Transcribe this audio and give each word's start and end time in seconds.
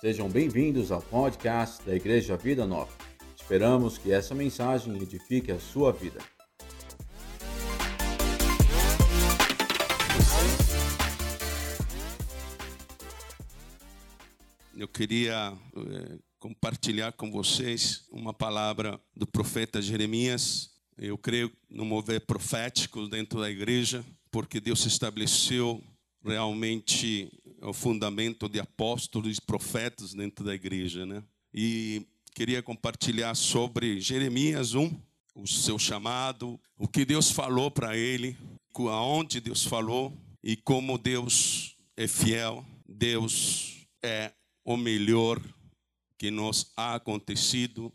Sejam 0.00 0.28
bem-vindos 0.28 0.92
ao 0.92 1.02
podcast 1.02 1.84
da 1.84 1.92
Igreja 1.92 2.36
Vida 2.36 2.64
Nova. 2.64 2.92
Esperamos 3.36 3.98
que 3.98 4.12
essa 4.12 4.32
mensagem 4.32 4.96
edifique 4.96 5.50
a 5.50 5.58
sua 5.58 5.90
vida. 5.92 6.20
Eu 14.76 14.86
queria 14.86 15.52
eh, 15.76 16.18
compartilhar 16.38 17.10
com 17.14 17.32
vocês 17.32 18.06
uma 18.12 18.32
palavra 18.32 19.00
do 19.16 19.26
profeta 19.26 19.82
Jeremias. 19.82 20.70
Eu 20.96 21.18
creio 21.18 21.50
no 21.68 21.84
mover 21.84 22.24
profético 22.24 23.08
dentro 23.08 23.40
da 23.40 23.50
igreja, 23.50 24.04
porque 24.30 24.60
Deus 24.60 24.86
estabeleceu 24.86 25.82
realmente 26.24 27.32
o 27.60 27.72
fundamento 27.72 28.48
de 28.48 28.60
apóstolos 28.60 29.36
e 29.36 29.40
profetas 29.40 30.14
dentro 30.14 30.44
da 30.44 30.54
igreja, 30.54 31.04
né? 31.04 31.22
E 31.52 32.06
queria 32.34 32.62
compartilhar 32.62 33.34
sobre 33.34 34.00
Jeremias 34.00 34.74
1, 34.74 34.90
o 35.34 35.46
seu 35.46 35.78
chamado, 35.78 36.60
o 36.76 36.86
que 36.86 37.04
Deus 37.04 37.30
falou 37.30 37.70
para 37.70 37.96
ele, 37.96 38.36
aonde 38.74 39.40
Deus 39.40 39.64
falou 39.64 40.16
e 40.42 40.56
como 40.56 40.98
Deus 40.98 41.76
é 41.96 42.06
fiel. 42.06 42.64
Deus 42.86 43.86
é 44.02 44.32
o 44.64 44.76
melhor 44.76 45.40
que 46.16 46.30
nos 46.30 46.72
ha 46.76 46.94
acontecido, 46.94 47.92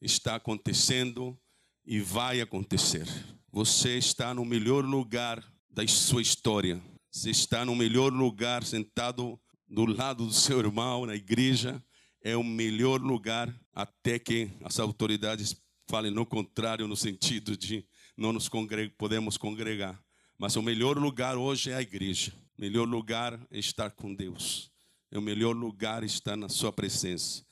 está 0.00 0.36
acontecendo 0.36 1.38
e 1.84 2.00
vai 2.00 2.40
acontecer. 2.40 3.06
Você 3.50 3.96
está 3.96 4.34
no 4.34 4.44
melhor 4.44 4.84
lugar 4.84 5.42
da 5.70 5.86
sua 5.86 6.22
história. 6.22 6.82
Você 7.16 7.30
está 7.30 7.64
no 7.64 7.74
melhor 7.74 8.12
lugar, 8.12 8.62
sentado 8.62 9.40
do 9.66 9.86
lado 9.86 10.26
do 10.26 10.34
seu 10.34 10.58
irmão 10.58 11.06
na 11.06 11.14
igreja. 11.14 11.82
É 12.20 12.36
o 12.36 12.44
melhor 12.44 13.00
lugar 13.00 13.58
até 13.72 14.18
que 14.18 14.50
as 14.62 14.78
autoridades 14.78 15.56
falem 15.88 16.12
no 16.12 16.26
contrário, 16.26 16.86
no 16.86 16.94
sentido 16.94 17.56
de 17.56 17.86
não 18.18 18.34
nos 18.34 18.50
congre 18.50 18.90
podemos 18.90 19.38
congregar. 19.38 19.98
Mas 20.36 20.56
o 20.56 20.62
melhor 20.62 20.98
lugar 20.98 21.38
hoje 21.38 21.70
é 21.70 21.76
a 21.76 21.80
igreja. 21.80 22.34
O 22.58 22.60
melhor 22.60 22.86
lugar 22.86 23.40
é 23.50 23.58
estar 23.58 23.92
com 23.92 24.14
Deus. 24.14 24.70
É 25.10 25.18
o 25.18 25.22
melhor 25.22 25.56
lugar 25.56 26.04
estar 26.04 26.36
na 26.36 26.50
sua 26.50 26.70
presença. 26.70 27.42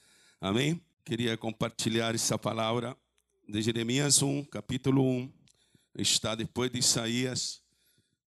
Amém? 0.42 0.78
Queria 1.06 1.38
compartilhar 1.38 2.14
essa 2.14 2.38
palavra 2.38 2.94
de 3.48 3.62
Jeremias 3.62 4.20
1, 4.20 4.44
capítulo 4.44 5.02
1. 5.02 5.32
Está 5.96 6.34
depois 6.34 6.70
de 6.70 6.80
Isaías 6.80 7.63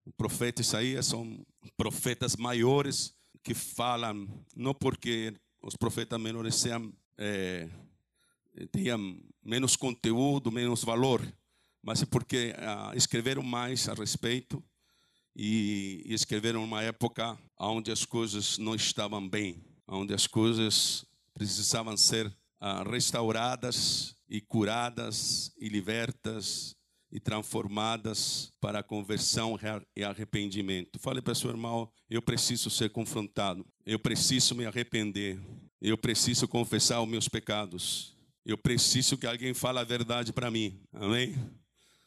o 0.06 0.12
profeta 0.12 0.62
Isaías 0.62 1.06
são 1.06 1.44
profetas 1.76 2.36
maiores 2.36 3.12
que 3.42 3.54
falam, 3.54 4.28
não 4.54 4.72
porque 4.72 5.34
os 5.60 5.76
profetas 5.76 6.20
menores 6.20 6.54
sejam, 6.54 6.92
é, 7.18 7.68
tenham 8.70 9.20
menos 9.42 9.74
conteúdo, 9.74 10.52
menos 10.52 10.84
valor, 10.84 11.20
mas 11.82 12.02
é 12.02 12.06
porque 12.06 12.54
ah, 12.56 12.92
escreveram 12.94 13.42
mais 13.42 13.88
a 13.88 13.94
respeito 13.94 14.62
e, 15.34 16.02
e 16.06 16.14
escreveram 16.14 16.62
uma 16.62 16.82
época 16.82 17.36
onde 17.58 17.90
as 17.90 18.04
coisas 18.04 18.58
não 18.58 18.76
estavam 18.76 19.28
bem, 19.28 19.60
onde 19.88 20.14
as 20.14 20.26
coisas 20.26 21.04
precisavam 21.34 21.96
ser 21.96 22.32
ah, 22.60 22.84
restauradas 22.84 24.16
e 24.28 24.40
curadas 24.40 25.52
e 25.58 25.68
libertas 25.68 26.75
e 27.10 27.20
transformadas 27.20 28.52
para 28.60 28.82
conversão 28.82 29.58
e 29.94 30.02
arrependimento. 30.02 30.98
Fale 30.98 31.22
para 31.22 31.34
seu 31.34 31.50
irmão: 31.50 31.90
eu 32.10 32.20
preciso 32.20 32.70
ser 32.70 32.90
confrontado, 32.90 33.64
eu 33.84 33.98
preciso 33.98 34.54
me 34.54 34.66
arrepender, 34.66 35.38
eu 35.80 35.96
preciso 35.96 36.48
confessar 36.48 37.00
os 37.00 37.08
meus 37.08 37.28
pecados, 37.28 38.16
eu 38.44 38.58
preciso 38.58 39.16
que 39.16 39.26
alguém 39.26 39.54
fale 39.54 39.78
a 39.78 39.84
verdade 39.84 40.32
para 40.32 40.50
mim. 40.50 40.80
Amém? 40.92 41.34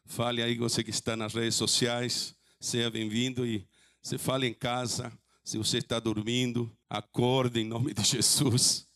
Fale 0.05 0.41
aí, 0.41 0.57
você 0.57 0.83
que 0.83 0.89
está 0.89 1.15
nas 1.15 1.33
redes 1.33 1.55
sociais, 1.55 2.35
seja 2.59 2.89
bem-vindo 2.89 3.45
e 3.45 3.67
você 4.01 4.17
fale 4.17 4.47
em 4.47 4.53
casa. 4.53 5.11
Se 5.43 5.57
você 5.57 5.77
está 5.79 5.99
dormindo, 5.99 6.71
acorde 6.89 7.59
em 7.59 7.65
nome 7.65 7.93
de 7.93 8.03
Jesus. 8.03 8.87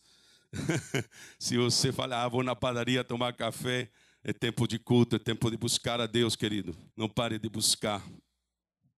Se 1.40 1.58
você 1.58 1.92
fala, 1.92 2.24
ah, 2.24 2.28
vou 2.28 2.44
na 2.44 2.56
padaria 2.56 3.04
tomar 3.04 3.34
café, 3.34 3.90
é 4.24 4.32
tempo 4.32 4.68
de 4.68 4.80
culto, 4.80 5.18
é 5.18 5.20
tempo 5.20 5.52
de 5.52 5.58
buscar 5.58 6.00
a 6.00 6.08
Deus, 6.08 6.36
querido. 6.36 6.76
Não 6.96 7.10
pare 7.10 7.38
de 7.38 7.50
buscar. 7.50 8.02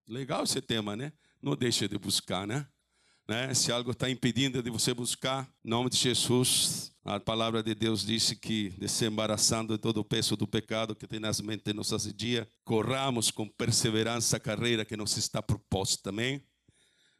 Legal 0.06 0.44
esse 0.44 0.60
tema, 0.60 0.94
né? 0.94 1.12
Não 1.42 1.56
deixe 1.56 1.88
de 1.88 1.98
buscar, 1.98 2.46
né? 2.46 2.66
né? 3.28 3.52
Se 3.52 3.72
algo 3.72 3.90
está 3.90 4.08
impedindo 4.08 4.62
de 4.62 4.70
você 4.70 4.94
buscar, 4.94 5.50
em 5.64 5.68
nome 5.68 5.90
de 5.90 5.96
Jesus, 5.96 6.92
a 7.04 7.18
palavra 7.18 7.60
de 7.60 7.74
Deus 7.74 8.06
disse 8.06 8.36
que, 8.36 8.70
desembaraçando 8.78 9.74
de 9.74 9.80
todo 9.80 9.98
o 9.98 10.04
peso 10.04 10.36
do 10.36 10.46
pecado 10.46 10.94
que 10.94 11.08
tenazmente 11.08 11.72
nos 11.72 11.92
assedia, 11.92 12.48
corramos 12.64 13.30
com 13.32 13.48
perseverança 13.48 14.36
a 14.36 14.40
carreira 14.40 14.84
que 14.84 14.96
nos 14.96 15.16
está 15.16 15.42
proposta 15.42 16.00
também. 16.04 16.40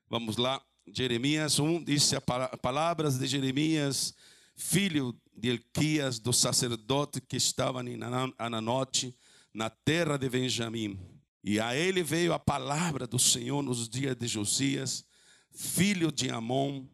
Vamos 0.08 0.36
lá, 0.36 0.62
Jeremias 0.86 1.58
1, 1.58 1.82
disse 1.82 2.14
a 2.14 2.20
palavras 2.20 3.18
de 3.18 3.26
Jeremias 3.26 4.14
filho 4.56 5.14
de 5.36 5.50
Elquias, 5.50 6.18
do 6.18 6.32
sacerdote 6.32 7.20
que 7.20 7.36
estava 7.36 7.82
em 7.84 7.98
Ananote, 8.38 9.14
na 9.52 9.70
terra 9.70 10.16
de 10.16 10.28
Benjamim. 10.28 10.98
E 11.44 11.60
a 11.60 11.76
ele 11.76 12.02
veio 12.02 12.32
a 12.32 12.38
palavra 12.38 13.06
do 13.06 13.18
Senhor 13.18 13.62
nos 13.62 13.88
dias 13.88 14.16
de 14.16 14.26
Josias, 14.26 15.04
filho 15.54 16.10
de 16.10 16.30
Amon, 16.30 16.86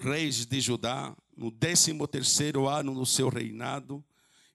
reis 0.00 0.46
de 0.46 0.60
Judá, 0.60 1.16
no 1.36 1.50
décimo 1.50 2.08
terceiro 2.08 2.68
ano 2.68 2.94
do 2.94 3.06
seu 3.06 3.28
reinado. 3.28 4.04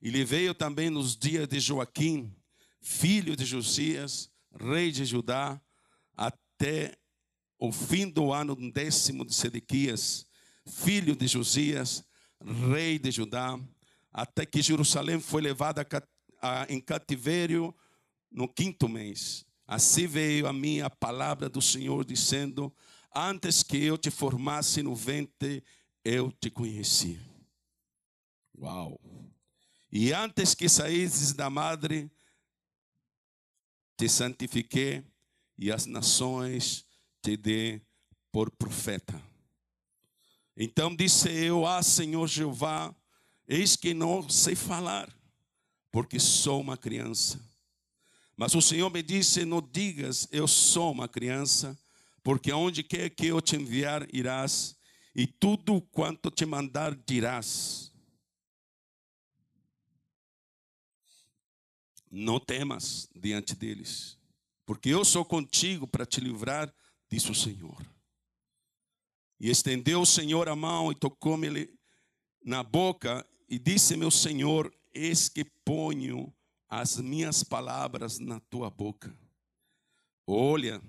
E 0.02 0.10
lhe 0.10 0.24
veio 0.24 0.54
também 0.54 0.90
nos 0.90 1.16
dias 1.16 1.48
de 1.48 1.58
Joaquim, 1.58 2.34
filho 2.80 3.34
de 3.34 3.44
Josias, 3.44 4.30
rei 4.54 4.92
de 4.92 5.04
Judá, 5.04 5.60
até 6.16 6.96
o 7.58 7.72
fim 7.72 8.08
do 8.08 8.32
ano 8.32 8.54
décimo 8.70 9.24
de 9.24 9.34
Sedequias, 9.34 10.26
filho 10.66 11.16
de 11.16 11.26
Josias, 11.26 12.04
rei 12.44 12.98
de 12.98 13.10
Judá, 13.10 13.58
até 14.12 14.46
que 14.46 14.62
Jerusalém 14.62 15.20
foi 15.20 15.42
levada 15.42 15.86
em 16.68 16.80
cativeiro 16.80 17.74
no 18.30 18.48
quinto 18.48 18.88
mês. 18.88 19.44
Assim 19.66 20.06
veio 20.06 20.46
a 20.46 20.52
mim 20.52 20.80
a 20.80 20.88
palavra 20.88 21.48
do 21.48 21.60
Senhor, 21.60 22.04
dizendo: 22.04 22.74
Antes 23.14 23.62
que 23.62 23.76
eu 23.76 23.98
te 23.98 24.10
formasse 24.10 24.82
no 24.82 24.94
ventre, 24.94 25.62
eu 26.04 26.32
te 26.32 26.50
conheci. 26.50 27.20
Uau! 28.58 29.00
E 29.90 30.12
antes 30.12 30.54
que 30.54 30.68
saísses 30.68 31.32
da 31.32 31.48
madre, 31.50 32.10
te 33.96 34.08
santifiquei, 34.08 35.04
e 35.56 35.72
as 35.72 35.86
nações 35.86 36.86
te 37.20 37.36
dei 37.36 37.82
por 38.30 38.50
profeta. 38.50 39.27
Então 40.60 40.94
disse 40.94 41.30
eu: 41.30 41.64
Ah, 41.64 41.80
Senhor 41.80 42.26
Jeová, 42.26 42.92
eis 43.46 43.76
que 43.76 43.94
não 43.94 44.28
sei 44.28 44.56
falar, 44.56 45.08
porque 45.92 46.18
sou 46.18 46.60
uma 46.60 46.76
criança. 46.76 47.40
Mas 48.36 48.56
o 48.56 48.60
Senhor 48.60 48.90
me 48.90 49.00
disse: 49.00 49.44
Não 49.44 49.62
digas, 49.62 50.26
eu 50.32 50.48
sou 50.48 50.90
uma 50.90 51.06
criança, 51.06 51.78
porque 52.24 52.50
aonde 52.50 52.82
quer 52.82 53.08
que 53.10 53.26
eu 53.26 53.40
te 53.40 53.54
enviar, 53.54 54.12
irás, 54.12 54.76
e 55.14 55.28
tudo 55.28 55.80
quanto 55.92 56.28
te 56.28 56.44
mandar, 56.44 56.92
dirás. 57.06 57.92
Não 62.10 62.40
temas 62.40 63.08
diante 63.14 63.54
deles, 63.54 64.18
porque 64.66 64.88
eu 64.88 65.04
sou 65.04 65.24
contigo 65.24 65.86
para 65.86 66.04
te 66.04 66.20
livrar, 66.20 66.74
disse 67.08 67.30
o 67.30 67.34
Senhor. 67.34 67.97
E 69.40 69.50
estendeu 69.50 70.00
o 70.00 70.06
Senhor 70.06 70.48
a 70.48 70.56
mão 70.56 70.90
e 70.90 70.94
tocou-me 70.94 71.68
na 72.44 72.62
boca 72.62 73.24
e 73.48 73.58
disse: 73.58 73.96
Meu 73.96 74.10
Senhor, 74.10 74.72
eis 74.92 75.28
que 75.28 75.44
ponho 75.44 76.32
as 76.68 76.98
minhas 76.98 77.42
palavras 77.42 78.18
na 78.18 78.40
tua 78.40 78.68
boca. 78.68 79.16
Olha, 80.26 80.82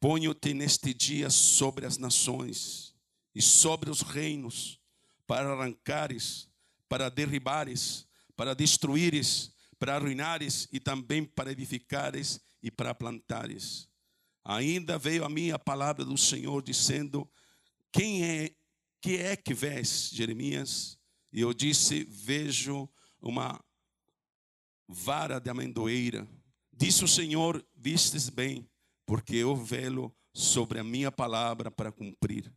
ponho-te 0.00 0.52
neste 0.52 0.92
dia 0.92 1.30
sobre 1.30 1.86
as 1.86 1.98
nações 1.98 2.94
e 3.34 3.40
sobre 3.40 3.90
os 3.90 4.00
reinos, 4.00 4.80
para 5.26 5.52
arrancares, 5.52 6.48
para 6.88 7.08
derribares, 7.08 8.06
para 8.36 8.54
destruíres, 8.54 9.52
para 9.78 9.96
arruinares 9.96 10.68
e 10.72 10.80
também 10.80 11.24
para 11.24 11.52
edificares 11.52 12.40
e 12.62 12.70
para 12.70 12.94
plantares. 12.94 13.88
Ainda 14.44 14.98
veio 14.98 15.24
a 15.24 15.28
mim 15.28 15.50
a 15.50 15.58
palavra 15.58 16.04
do 16.04 16.16
Senhor 16.16 16.62
dizendo: 16.62 17.30
Quem 17.92 18.24
é 18.24 18.50
que 19.00 19.16
é 19.16 19.36
que 19.36 19.54
vês, 19.54 20.10
Jeremias? 20.12 20.98
E 21.32 21.40
eu 21.40 21.52
disse: 21.52 22.04
Vejo 22.04 22.88
uma 23.20 23.62
vara 24.88 25.40
de 25.40 25.50
amendoeira. 25.50 26.28
Disse 26.72 27.04
o 27.04 27.08
Senhor: 27.08 27.64
Vistes 27.74 28.28
bem, 28.28 28.68
porque 29.06 29.36
eu 29.36 29.54
velo 29.54 30.14
sobre 30.34 30.78
a 30.78 30.84
minha 30.84 31.12
palavra 31.12 31.70
para 31.70 31.92
cumprir. 31.92 32.52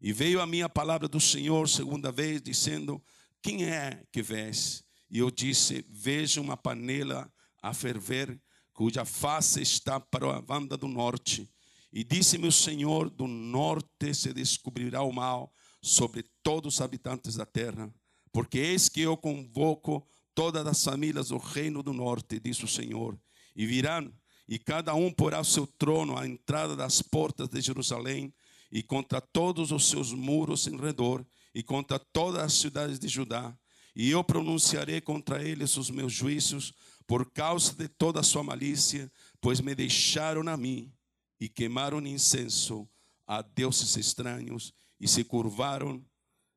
E 0.00 0.12
veio 0.12 0.40
a 0.40 0.46
minha 0.46 0.68
palavra 0.68 1.06
do 1.06 1.20
Senhor 1.20 1.68
segunda 1.68 2.10
vez, 2.10 2.42
dizendo: 2.42 3.02
Quem 3.42 3.64
é 3.64 4.04
que 4.10 4.22
vês? 4.22 4.82
E 5.10 5.18
eu 5.18 5.30
disse: 5.30 5.84
Vejo 5.88 6.40
uma 6.40 6.56
panela 6.56 7.32
a 7.62 7.72
ferver, 7.72 8.40
cuja 8.72 9.04
face 9.04 9.60
está 9.60 10.00
para 10.00 10.36
a 10.36 10.40
banda 10.40 10.76
do 10.76 10.88
norte. 10.88 11.48
E 11.92 12.02
disse-me 12.02 12.48
o 12.48 12.52
Senhor: 12.52 13.10
Do 13.10 13.26
norte 13.26 14.14
se 14.14 14.32
descobrirá 14.32 15.02
o 15.02 15.12
mal 15.12 15.52
sobre 15.80 16.24
todos 16.42 16.74
os 16.74 16.80
habitantes 16.80 17.34
da 17.34 17.44
terra, 17.44 17.92
porque 18.32 18.58
eis 18.58 18.88
que 18.88 19.00
eu 19.00 19.16
convoco 19.16 20.06
todas 20.34 20.66
as 20.66 20.82
famílias 20.82 21.28
do 21.28 21.38
reino 21.38 21.82
do 21.82 21.92
norte, 21.92 22.40
diz 22.40 22.62
o 22.62 22.68
Senhor, 22.68 23.18
e 23.54 23.66
virão, 23.66 24.12
e 24.48 24.58
cada 24.58 24.94
um 24.94 25.10
porá 25.10 25.40
o 25.40 25.44
seu 25.44 25.66
trono 25.66 26.16
à 26.16 26.26
entrada 26.26 26.74
das 26.74 27.02
portas 27.02 27.48
de 27.48 27.60
Jerusalém 27.60 28.32
e 28.70 28.82
contra 28.82 29.20
todos 29.20 29.70
os 29.70 29.88
seus 29.88 30.12
muros 30.12 30.66
em 30.66 30.76
redor, 30.78 31.24
e 31.54 31.62
contra 31.62 31.98
todas 31.98 32.42
as 32.42 32.54
cidades 32.54 32.98
de 32.98 33.06
Judá. 33.06 33.54
E 33.94 34.10
eu 34.10 34.24
pronunciarei 34.24 35.02
contra 35.02 35.46
eles 35.46 35.76
os 35.76 35.90
meus 35.90 36.12
juízos, 36.12 36.72
por 37.12 37.30
causa 37.30 37.74
de 37.74 37.88
toda 37.88 38.20
a 38.20 38.22
sua 38.22 38.42
malícia, 38.42 39.12
pois 39.38 39.60
me 39.60 39.74
deixaram 39.74 40.48
a 40.48 40.56
mim 40.56 40.90
e 41.38 41.46
queimaram 41.46 42.00
incenso 42.06 42.88
a 43.26 43.42
deuses 43.42 43.98
estranhos 43.98 44.72
e 44.98 45.06
se 45.06 45.22
curvaram, 45.22 46.02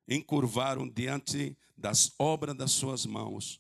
encurvaram 0.08 0.88
diante 0.88 1.58
das 1.78 2.14
obras 2.18 2.56
das 2.56 2.72
suas 2.72 3.06
mãos. 3.06 3.60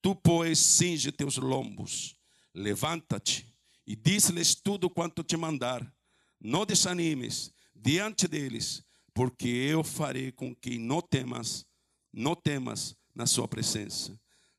Tu, 0.00 0.14
pois, 0.14 0.60
cinge 0.60 1.10
teus 1.10 1.36
lombos, 1.36 2.14
levanta-te 2.54 3.52
e 3.84 3.96
diz-lhes 3.96 4.54
tudo 4.54 4.88
quanto 4.88 5.24
te 5.24 5.36
mandar. 5.36 5.92
Não 6.40 6.64
desanimes, 6.64 7.52
diante 7.74 8.28
deles, 8.28 8.84
porque 9.12 9.48
eu 9.48 9.82
farei 9.82 10.30
com 10.30 10.54
que 10.54 10.78
não 10.78 11.02
temas, 11.02 11.66
não 12.12 12.36
temas 12.36 12.94
na 13.12 13.26
sua 13.26 13.48
presença. 13.48 14.16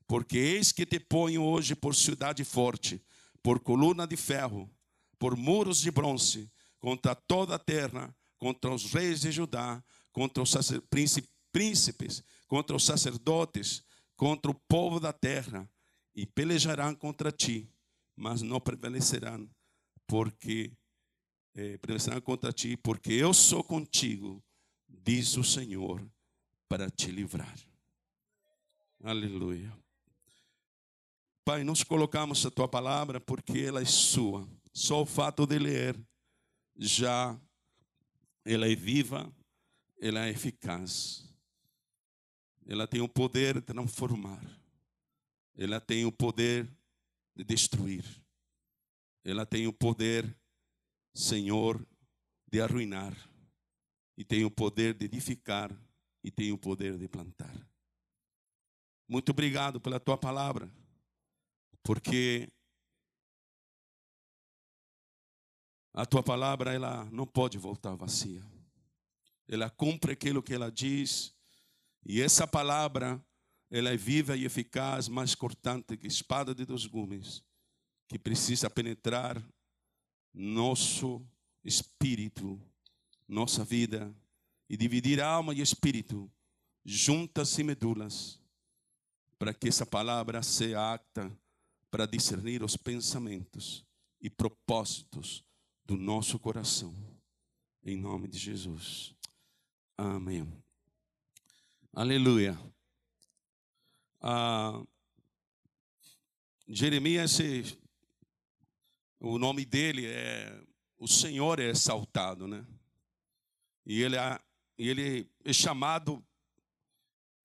Porque 0.08 0.38
eis 0.38 0.72
que 0.72 0.86
te 0.86 0.98
ponho 0.98 1.44
hoje 1.44 1.76
por 1.76 1.94
cidade 1.94 2.42
forte, 2.42 3.00
por 3.42 3.60
coluna 3.60 4.06
de 4.06 4.16
ferro, 4.16 4.68
por 5.18 5.36
muros 5.36 5.80
de 5.80 5.90
bronze, 5.90 6.50
contra 6.80 7.14
toda 7.14 7.56
a 7.56 7.58
terra, 7.58 8.16
contra 8.38 8.72
os 8.72 8.90
reis 8.90 9.20
de 9.20 9.30
Judá, 9.30 9.84
contra 10.10 10.42
os 10.42 10.54
príncipes, 11.52 12.24
contra 12.46 12.74
os 12.74 12.86
sacerdotes, 12.86 13.84
contra 14.16 14.50
o 14.50 14.54
povo 14.54 14.98
da 14.98 15.12
terra, 15.12 15.70
e 16.14 16.24
pelejarão 16.24 16.94
contra 16.94 17.30
ti, 17.30 17.70
mas 18.16 18.40
não 18.40 18.58
prevalecerão, 18.58 19.48
porque 20.06 20.72
eh, 21.54 21.76
prevalecerão 21.76 22.20
contra 22.22 22.50
ti, 22.50 22.76
porque 22.78 23.12
eu 23.12 23.34
sou 23.34 23.62
contigo, 23.62 24.42
diz 24.88 25.36
o 25.36 25.44
Senhor, 25.44 26.04
para 26.66 26.90
te 26.90 27.10
livrar. 27.10 27.56
Aleluia. 29.04 29.72
Pai, 31.48 31.64
nós 31.64 31.82
colocamos 31.82 32.44
a 32.44 32.50
tua 32.50 32.68
palavra 32.68 33.18
porque 33.18 33.60
ela 33.60 33.80
é 33.80 33.84
sua. 33.86 34.46
Só 34.70 35.00
o 35.00 35.06
fato 35.06 35.46
de 35.46 35.58
ler 35.58 35.98
já 36.76 37.40
ela 38.44 38.70
é 38.70 38.76
viva, 38.76 39.34
ela 39.98 40.26
é 40.26 40.28
eficaz. 40.28 41.26
Ela 42.66 42.86
tem 42.86 43.00
o 43.00 43.08
poder 43.08 43.54
de 43.54 43.60
transformar. 43.62 44.44
Ela 45.56 45.80
tem 45.80 46.04
o 46.04 46.12
poder 46.12 46.70
de 47.34 47.44
destruir. 47.44 48.04
Ela 49.24 49.46
tem 49.46 49.66
o 49.66 49.72
poder 49.72 50.38
Senhor, 51.14 51.82
de 52.46 52.60
arruinar, 52.60 53.16
e 54.18 54.22
tem 54.22 54.44
o 54.44 54.50
poder 54.50 54.92
de 54.92 55.06
edificar, 55.06 55.74
e 56.22 56.30
tem 56.30 56.52
o 56.52 56.58
poder 56.58 56.98
de 56.98 57.08
plantar. 57.08 57.56
Muito 59.08 59.30
obrigado 59.30 59.80
pela 59.80 59.98
tua 59.98 60.18
palavra, 60.18 60.70
porque 61.88 62.52
a 65.94 66.04
tua 66.04 66.22
palavra 66.22 66.74
ela 66.74 67.06
não 67.10 67.26
pode 67.26 67.56
voltar 67.56 67.96
vazia. 67.96 68.44
Ela 69.48 69.70
cumpre 69.70 70.12
aquilo 70.12 70.42
que 70.42 70.52
ela 70.52 70.70
diz, 70.70 71.34
e 72.04 72.20
essa 72.20 72.46
palavra 72.46 73.18
ela 73.70 73.88
é 73.88 73.96
viva 73.96 74.36
e 74.36 74.44
eficaz, 74.44 75.08
mais 75.08 75.34
cortante 75.34 75.96
que 75.96 76.06
espada 76.06 76.54
de 76.54 76.66
dois 76.66 76.84
gumes, 76.84 77.42
que 78.06 78.18
precisa 78.18 78.68
penetrar 78.68 79.42
nosso 80.34 81.26
espírito, 81.64 82.60
nossa 83.26 83.64
vida, 83.64 84.14
e 84.68 84.76
dividir 84.76 85.22
alma 85.22 85.54
e 85.54 85.62
espírito, 85.62 86.30
juntas 86.84 87.58
e 87.58 87.64
medulas, 87.64 88.38
para 89.38 89.54
que 89.54 89.68
essa 89.68 89.86
palavra 89.86 90.42
seja 90.42 90.92
apta 90.92 91.34
para 91.90 92.06
discernir 92.06 92.62
os 92.62 92.76
pensamentos 92.76 93.84
e 94.20 94.28
propósitos 94.28 95.44
do 95.84 95.96
nosso 95.96 96.38
coração. 96.38 96.94
Em 97.82 97.96
nome 97.96 98.28
de 98.28 98.38
Jesus. 98.38 99.14
Amém. 99.96 100.46
Aleluia. 101.92 102.58
Ah, 104.20 104.82
Jeremias 106.66 107.38
o 109.20 109.38
nome 109.38 109.64
dele 109.64 110.06
é 110.06 110.62
o 110.98 111.06
Senhor 111.06 111.60
é 111.60 111.70
exaltado, 111.70 112.46
né? 112.46 112.66
E 113.86 114.02
ele 114.02 114.16
é, 114.16 114.40
ele 114.76 115.30
é 115.44 115.52
chamado 115.52 116.22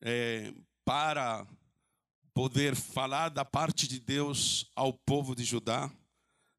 é, 0.02 0.54
para 0.84 1.48
poder 2.34 2.76
falar 2.76 3.30
da 3.30 3.46
parte 3.46 3.88
de 3.88 4.00
Deus 4.00 4.72
ao 4.76 4.94
povo 4.94 5.36
de 5.36 5.44
Judá 5.44 5.92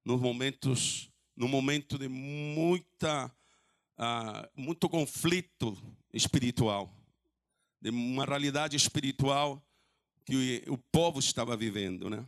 nos 0.05 0.21
momentos, 0.21 1.11
no 1.37 1.49
momento 1.49 1.99
de 1.99 2.09
muita, 2.09 3.26
uh, 3.99 4.49
muito 4.61 4.88
conflito 4.88 5.76
espiritual, 6.12 6.94
de 7.81 7.91
uma 7.91 8.25
realidade 8.25 8.76
espiritual 8.76 9.62
que 10.25 10.62
o 10.69 10.79
povo 10.79 11.19
estava 11.19 11.56
vivendo, 11.56 12.09
né? 12.09 12.26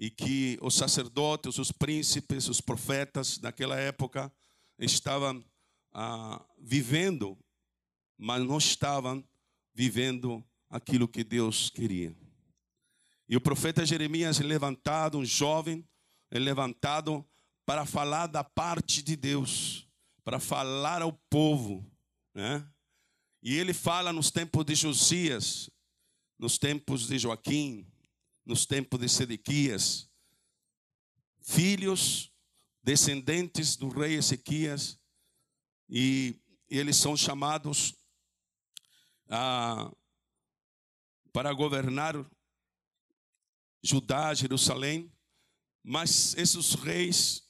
e 0.00 0.08
que 0.08 0.58
os 0.62 0.74
sacerdotes, 0.74 1.58
os 1.58 1.70
príncipes, 1.70 2.48
os 2.48 2.58
profetas 2.58 3.36
daquela 3.36 3.78
época 3.78 4.32
estavam 4.78 5.44
ah, 5.92 6.42
vivendo, 6.58 7.38
mas 8.16 8.42
não 8.42 8.56
estavam 8.56 9.22
vivendo 9.74 10.42
aquilo 10.70 11.06
que 11.06 11.22
Deus 11.22 11.68
queria. 11.68 12.16
E 13.30 13.36
o 13.36 13.40
profeta 13.40 13.86
Jeremias 13.86 14.40
é 14.40 14.42
levantado, 14.42 15.16
um 15.16 15.24
jovem, 15.24 15.88
é 16.32 16.38
levantado 16.40 17.24
para 17.64 17.86
falar 17.86 18.26
da 18.26 18.42
parte 18.42 19.04
de 19.04 19.14
Deus, 19.14 19.88
para 20.24 20.40
falar 20.40 21.00
ao 21.00 21.12
povo, 21.12 21.88
né? 22.34 22.68
E 23.40 23.56
ele 23.56 23.72
fala 23.72 24.12
nos 24.12 24.32
tempos 24.32 24.64
de 24.64 24.74
Josias, 24.74 25.70
nos 26.36 26.58
tempos 26.58 27.06
de 27.06 27.20
Joaquim, 27.20 27.86
nos 28.44 28.66
tempos 28.66 28.98
de 28.98 29.08
Sedequias, 29.08 30.10
filhos 31.40 32.32
descendentes 32.82 33.76
do 33.76 33.88
rei 33.90 34.14
Ezequias, 34.14 34.98
e 35.88 36.34
eles 36.68 36.96
são 36.96 37.16
chamados 37.16 37.94
ah, 39.28 39.88
para 41.32 41.52
governar 41.52 42.16
Judá, 43.82 44.34
Jerusalém, 44.34 45.10
mas 45.82 46.34
esses 46.34 46.74
reis, 46.74 47.42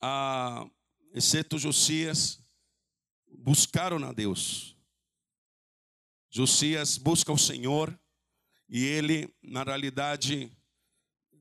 ah, 0.00 0.68
exceto 1.12 1.58
Josias, 1.58 2.40
buscaram 3.38 4.04
a 4.04 4.12
Deus. 4.12 4.76
Josias 6.30 6.98
busca 6.98 7.32
o 7.32 7.38
Senhor, 7.38 7.96
e 8.68 8.82
ele, 8.84 9.32
na 9.42 9.62
realidade, 9.62 10.50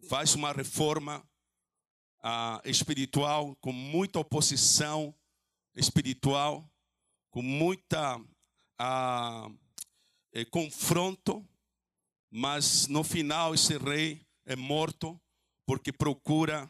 faz 0.07 0.35
uma 0.35 0.51
reforma 0.51 1.27
ah, 2.21 2.61
espiritual 2.63 3.55
com 3.55 3.71
muita 3.71 4.19
oposição 4.19 5.15
espiritual, 5.75 6.69
com 7.31 7.41
muita 7.41 8.23
ah, 8.77 9.49
eh, 10.31 10.45
confronto, 10.45 11.47
mas 12.35 12.87
no 12.87 13.03
final 13.03 13.53
esse 13.53 13.77
rei 13.77 14.25
é 14.43 14.55
morto 14.55 15.21
porque 15.67 15.93
procura 15.93 16.67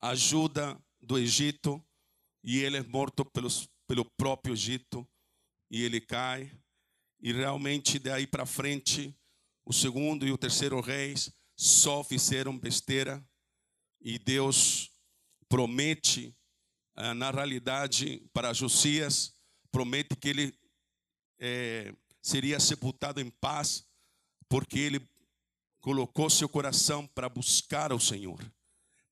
ajuda 0.00 0.76
do 1.00 1.16
Egito 1.16 1.80
e 2.42 2.58
ele 2.58 2.78
é 2.78 2.82
morto 2.82 3.24
pelos, 3.24 3.70
pelo 3.86 4.04
próprio 4.04 4.54
Egito 4.54 5.08
e 5.70 5.84
ele 5.84 6.00
cai. 6.00 6.50
E 7.20 7.32
realmente 7.32 8.00
daí 8.00 8.26
para 8.26 8.44
frente 8.44 9.16
o 9.64 9.72
segundo 9.72 10.26
e 10.26 10.32
o 10.32 10.36
terceiro 10.36 10.80
reis 10.80 11.32
só 11.56 12.02
fizeram 12.02 12.58
besteira 12.58 13.24
e 14.00 14.18
Deus 14.18 14.90
promete, 15.48 16.36
ah, 16.96 17.14
na 17.14 17.30
realidade, 17.30 18.28
para 18.32 18.52
Josias, 18.52 19.32
promete 19.70 20.16
que 20.16 20.28
ele 20.28 20.58
é, 21.38 21.94
seria 22.20 22.58
sepultado 22.58 23.20
em 23.20 23.30
paz, 23.30 23.86
porque 24.48 24.78
ele 24.78 25.08
colocou 25.80 26.30
seu 26.30 26.48
coração 26.48 27.06
para 27.06 27.28
buscar 27.28 27.92
ao 27.92 28.00
Senhor, 28.00 28.40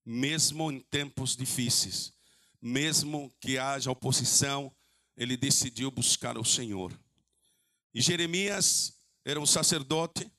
mesmo 0.05 0.73
em 0.73 0.81
tempos 0.81 1.37
difíceis, 1.37 2.13
mesmo 2.61 3.31
que 3.41 3.59
haja 3.59 3.91
oposição, 3.91 4.73
ele 5.17 5.37
decidiu 5.37 5.91
buscar 5.91 6.37
ao 6.37 6.45
Senhor. 6.45 6.93
E 7.93 8.01
Jeremias 8.01 8.95
era 9.25 9.39
um 9.39 9.47
sacerdote 9.47 10.31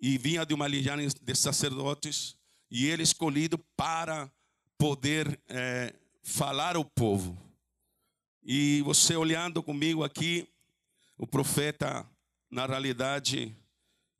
e 0.00 0.18
vinha 0.18 0.44
de 0.44 0.54
uma 0.54 0.66
linhagem 0.66 1.08
de 1.20 1.34
sacerdotes 1.34 2.36
e 2.70 2.86
ele 2.86 3.02
escolhido 3.02 3.58
para 3.76 4.30
poder 4.76 5.40
é, 5.48 5.94
falar 6.22 6.76
ao 6.76 6.84
povo. 6.84 7.36
E 8.42 8.82
você 8.82 9.16
olhando 9.16 9.62
comigo 9.62 10.04
aqui, 10.04 10.48
o 11.16 11.26
profeta, 11.26 12.08
na 12.50 12.66
realidade, 12.66 13.56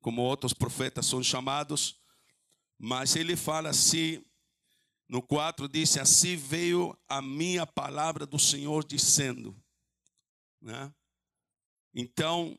como 0.01 0.23
outros 0.23 0.53
profetas 0.53 1.07
são 1.07 1.23
chamados, 1.23 2.01
mas 2.79 3.17
ele 3.17 3.37
fala 3.37 3.71
assim, 3.71 4.25
no 5.09 5.23
4 5.23 5.69
disse: 5.69 5.99
Assim 5.99 6.37
veio 6.37 6.97
a 7.09 7.23
minha 7.23 7.67
palavra 7.67 8.27
do 8.27 8.39
Senhor 8.39 8.85
dizendo. 8.85 9.57
Né? 10.61 10.93
Então, 11.95 12.57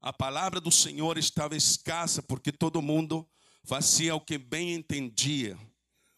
a 0.00 0.12
palavra 0.12 0.60
do 0.60 0.70
Senhor 0.70 1.16
estava 1.18 1.56
escassa, 1.56 2.22
porque 2.22 2.52
todo 2.52 2.82
mundo 2.82 3.28
fazia 3.64 4.14
o 4.14 4.20
que 4.20 4.38
bem 4.38 4.74
entendia. 4.74 5.56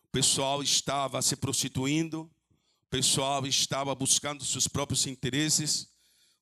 O 0.04 0.08
pessoal 0.12 0.62
estava 0.62 1.22
se 1.22 1.36
prostituindo, 1.36 2.22
o 2.22 2.88
pessoal 2.90 3.46
estava 3.46 3.94
buscando 3.94 4.44
seus 4.44 4.66
próprios 4.66 5.06
interesses, 5.06 5.88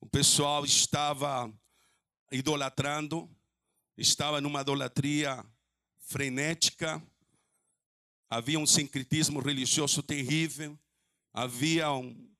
o 0.00 0.06
pessoal 0.08 0.64
estava 0.64 1.52
idolatrando, 2.30 3.28
estava 3.96 4.40
numa 4.40 4.60
idolatria 4.60 5.44
frenética, 6.00 7.02
havia 8.28 8.58
um 8.58 8.66
sincretismo 8.66 9.40
religioso 9.40 10.02
terrível, 10.02 10.78
havia 11.32 11.90
um, 11.92 12.30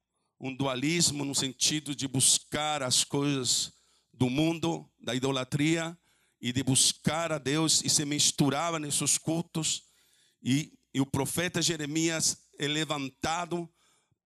um 0.41 0.55
dualismo 0.55 1.25
no 1.25 1.35
sentido 1.35 1.95
de 1.95 2.07
buscar 2.07 2.83
as 2.83 3.05
coisas 3.05 3.73
do 4.13 4.29
mundo, 4.29 4.91
da 4.99 5.15
idolatria, 5.15 5.97
e 6.41 6.53
de 6.53 6.63
buscar 6.63 7.33
a 7.33 7.39
Deus, 7.39 7.83
e 7.83 7.91
se 7.91 8.05
misturava 8.05 8.79
nesses 8.79 9.19
cultos, 9.19 9.85
e, 10.43 10.73
e 10.95 11.01
o 11.01 11.07
profeta 11.07 11.61
Jeremias 11.61 12.49
é 12.59 12.69
levantado 12.69 13.69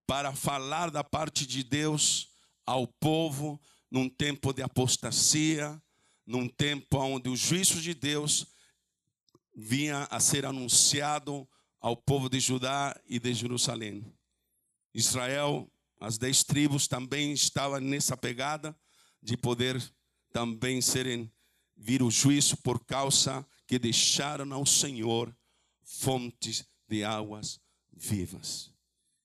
para 0.07 0.35
falar 0.35 0.91
da 0.91 1.03
parte 1.03 1.47
de 1.47 1.63
Deus 1.63 2.29
ao 2.67 2.87
povo 2.87 3.61
num 3.93 4.09
tempo 4.09 4.55
de 4.55 4.63
apostasia, 4.63 5.79
num 6.27 6.49
tempo 6.49 6.97
onde 6.97 7.29
o 7.29 7.37
juízo 7.37 7.79
de 7.79 7.93
Deus 7.93 8.47
vinha 9.55 10.05
a 10.05 10.19
ser 10.19 10.47
anunciado 10.47 11.47
ao 11.79 11.95
povo 11.95 12.31
de 12.31 12.41
Judá 12.41 12.99
e 13.05 13.19
de 13.19 13.35
Jerusalém. 13.35 14.03
Israel, 14.95 15.71
as 16.01 16.17
dez 16.17 16.43
tribos 16.43 16.89
também 16.89 17.35
estavam 17.35 17.81
nessa 17.81 18.17
pegada 18.17 18.75
de 19.23 19.37
poder 19.37 19.79
também 20.33 20.81
serem 20.81 21.31
vir 21.77 22.03
o 22.03 22.11
juízo 22.11 22.57
por 22.63 22.83
causa 22.87 23.47
que 23.67 23.79
deixaram 23.79 24.51
ao 24.55 24.65
Senhor 24.65 25.37
fontes 25.85 26.65
de 26.89 27.05
águas 27.05 27.61
vivas. 27.93 28.73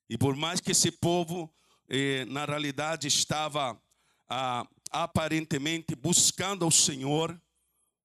E 0.09 0.17
por 0.17 0.35
mais 0.35 0.59
que 0.59 0.71
esse 0.71 0.91
povo, 0.91 1.49
eh, 1.87 2.25
na 2.25 2.43
realidade, 2.43 3.07
estava 3.07 3.81
ah, 4.29 4.67
aparentemente 4.91 5.95
buscando 5.95 6.65
ao 6.65 6.71
Senhor, 6.71 7.39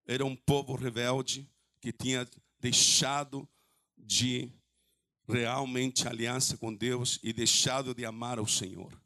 era 0.07 0.25
um 0.25 0.37
povo 0.37 0.75
rebelde 0.75 1.49
que 1.81 1.93
tinha 1.93 2.29
deixado 2.61 3.49
de 3.97 4.51
realmente 5.29 6.07
aliança 6.07 6.57
com 6.57 6.75
Deus 6.75 7.19
e 7.23 7.33
deixado 7.33 7.95
de 7.95 8.05
amar 8.05 8.39
ao 8.39 8.47
Senhor. 8.47 9.01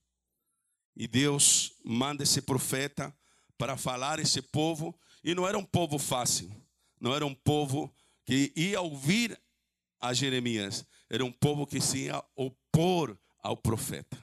E 0.94 1.06
Deus 1.06 1.74
manda 1.84 2.22
esse 2.22 2.40
profeta 2.40 3.14
para 3.58 3.76
falar 3.76 4.18
esse 4.18 4.40
povo, 4.40 4.98
e 5.22 5.34
não 5.34 5.46
era 5.46 5.58
um 5.58 5.64
povo 5.64 5.98
fácil, 5.98 6.50
não 7.00 7.14
era 7.14 7.24
um 7.24 7.34
povo 7.34 7.94
que 8.24 8.52
ia 8.56 8.80
ouvir 8.80 9.38
a 10.00 10.12
Jeremias, 10.12 10.84
era 11.08 11.24
um 11.24 11.32
povo 11.32 11.66
que 11.66 11.80
se 11.80 12.04
ia 12.04 12.22
opor 12.34 13.18
ao 13.38 13.56
profeta. 13.56 14.22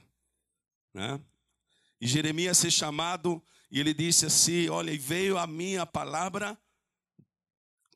Né? 0.92 1.20
E 2.04 2.06
Jeremias 2.06 2.62
é 2.62 2.68
chamado, 2.68 3.42
e 3.70 3.80
ele 3.80 3.94
disse 3.94 4.26
assim: 4.26 4.68
Olha, 4.68 4.90
e 4.90 4.98
veio 4.98 5.38
a 5.38 5.46
minha 5.46 5.86
palavra 5.86 6.54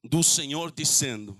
do 0.02 0.22
Senhor 0.22 0.72
dizendo. 0.72 1.38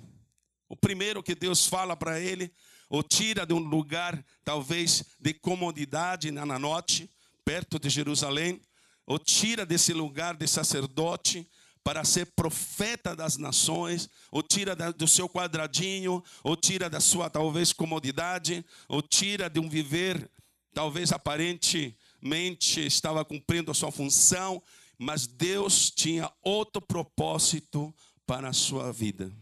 O 0.68 0.76
primeiro 0.76 1.22
que 1.22 1.34
Deus 1.34 1.66
fala 1.66 1.96
para 1.96 2.20
ele, 2.20 2.52
o 2.90 3.02
tira 3.02 3.46
de 3.46 3.54
um 3.54 3.58
lugar 3.58 4.22
talvez 4.44 5.02
de 5.18 5.32
comodidade 5.32 6.30
na 6.30 6.44
Nanote, 6.44 7.10
perto 7.42 7.78
de 7.78 7.88
Jerusalém, 7.88 8.60
o 9.06 9.18
tira 9.18 9.64
desse 9.64 9.94
lugar 9.94 10.36
de 10.36 10.46
sacerdote 10.46 11.50
para 11.82 12.04
ser 12.04 12.26
profeta 12.36 13.16
das 13.16 13.38
nações, 13.38 14.10
ou 14.30 14.42
tira 14.42 14.76
do 14.92 15.08
seu 15.08 15.26
quadradinho, 15.26 16.22
ou 16.44 16.54
tira 16.54 16.90
da 16.90 17.00
sua 17.00 17.30
talvez 17.30 17.72
comodidade, 17.72 18.62
ou 18.86 19.00
tira 19.00 19.48
de 19.48 19.58
um 19.58 19.70
viver 19.70 20.30
talvez 20.74 21.12
aparente 21.12 21.96
mente 22.20 22.80
estava 22.80 23.24
cumprindo 23.24 23.70
a 23.70 23.74
sua 23.74 23.92
função, 23.92 24.62
mas 24.98 25.26
Deus 25.26 25.90
tinha 25.90 26.32
outro 26.42 26.82
propósito 26.82 27.94
para 28.26 28.48
a 28.48 28.52
sua 28.52 28.92
vida. 28.92 29.32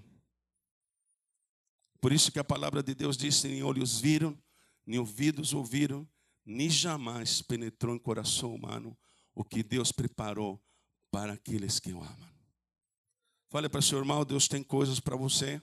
Por 2.00 2.12
isso 2.12 2.30
que 2.30 2.38
a 2.38 2.45
palavra 2.45 2.83
de 2.83 2.95
Deus 2.95 3.16
diz: 3.16 3.42
nem 3.42 3.62
olhos 3.62 4.00
viram, 4.00 4.38
nem 4.87 4.99
ouvidos 4.99 5.52
ouviram, 5.52 6.09
nem 6.45 6.71
jamais 6.71 7.42
penetrou 7.42 7.95
em 7.95 7.99
coração 7.99 8.54
humano 8.54 8.97
o 9.35 9.42
que 9.42 9.62
Deus 9.62 9.90
preparou 9.90 10.62
para 11.11 11.33
aqueles 11.33 11.80
que 11.80 11.92
o 11.92 12.00
amam. 12.00 12.37
Fale 13.49 13.68
para 13.68 13.80
o 13.80 13.83
seu 13.83 13.99
irmão: 13.99 14.25
Deus 14.25 14.47
tem 14.47 14.62
coisas 14.62 15.00
para 15.00 15.16
você 15.16 15.61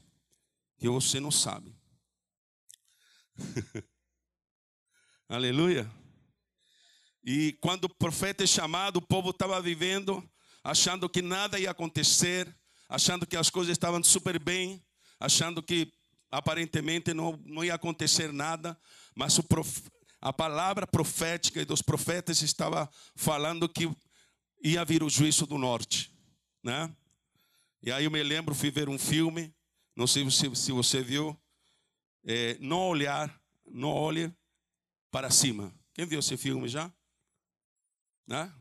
que 0.77 0.89
você 0.89 1.19
não 1.19 1.31
sabe. 1.31 1.73
Aleluia. 5.29 5.89
E 7.23 7.53
quando 7.61 7.85
o 7.85 7.89
profeta 7.89 8.43
é 8.43 8.47
chamado, 8.47 8.97
o 8.97 9.01
povo 9.01 9.29
estava 9.29 9.61
vivendo, 9.61 10.27
achando 10.63 11.09
que 11.09 11.21
nada 11.21 11.57
ia 11.59 11.71
acontecer, 11.71 12.53
achando 12.89 13.25
que 13.25 13.37
as 13.37 13.49
coisas 13.49 13.71
estavam 13.71 14.03
super 14.03 14.37
bem, 14.37 14.83
achando 15.19 15.63
que 15.63 15.91
aparentemente 16.29 17.13
não, 17.13 17.39
não 17.45 17.63
ia 17.63 17.75
acontecer 17.75 18.33
nada, 18.33 18.77
mas 19.15 19.39
prof... 19.39 19.83
a 20.19 20.33
palavra 20.33 20.85
profética 20.85 21.65
dos 21.65 21.81
profetas 21.81 22.41
estava 22.41 22.89
falando 23.15 23.69
que 23.69 23.89
ia 24.61 24.83
vir 24.83 25.03
o 25.03 25.09
juízo 25.09 25.45
do 25.45 25.57
norte, 25.57 26.11
né? 26.61 26.93
E 27.81 27.91
aí 27.91 28.05
eu 28.05 28.11
me 28.11 28.23
lembro, 28.23 28.55
fui 28.55 28.71
ver 28.71 28.89
um 28.89 28.97
filme, 28.97 29.53
não 29.95 30.07
sei 30.07 30.29
se, 30.31 30.55
se 30.55 30.71
você 30.71 31.01
viu, 31.01 31.37
é, 32.25 32.57
não 32.59 32.79
olhar, 32.79 33.41
não 33.65 33.89
olhe 33.89 34.33
para 35.11 35.29
cima. 35.29 35.73
Quem 35.93 36.05
viu 36.05 36.19
esse 36.19 36.35
filme 36.37 36.67
já? 36.67 36.91
Né? 38.27 38.53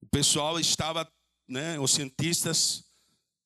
O 0.00 0.06
pessoal 0.06 0.58
estava, 0.60 1.10
né, 1.48 1.78
os 1.78 1.92
cientistas 1.92 2.84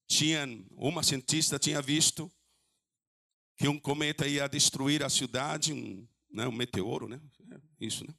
tinham, 0.08 0.66
uma 0.72 1.02
cientista 1.02 1.58
tinha 1.58 1.80
visto 1.80 2.30
que 3.56 3.68
um 3.68 3.78
cometa 3.78 4.26
ia 4.26 4.48
destruir 4.48 5.02
a 5.02 5.10
cidade, 5.10 5.72
um, 5.72 6.06
né, 6.30 6.46
um 6.46 6.52
meteoro, 6.52 7.08
né? 7.08 7.20
Isso, 7.80 8.06
né? 8.06 8.14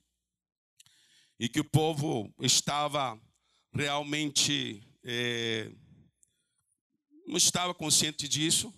E 1.39 1.47
que 1.47 1.59
o 1.59 1.69
povo 1.69 2.33
estava 2.41 3.21
realmente 3.71 4.83
é, 5.03 5.71
não 7.27 7.37
estava 7.37 7.73
consciente 7.73 8.27
disso, 8.27 8.73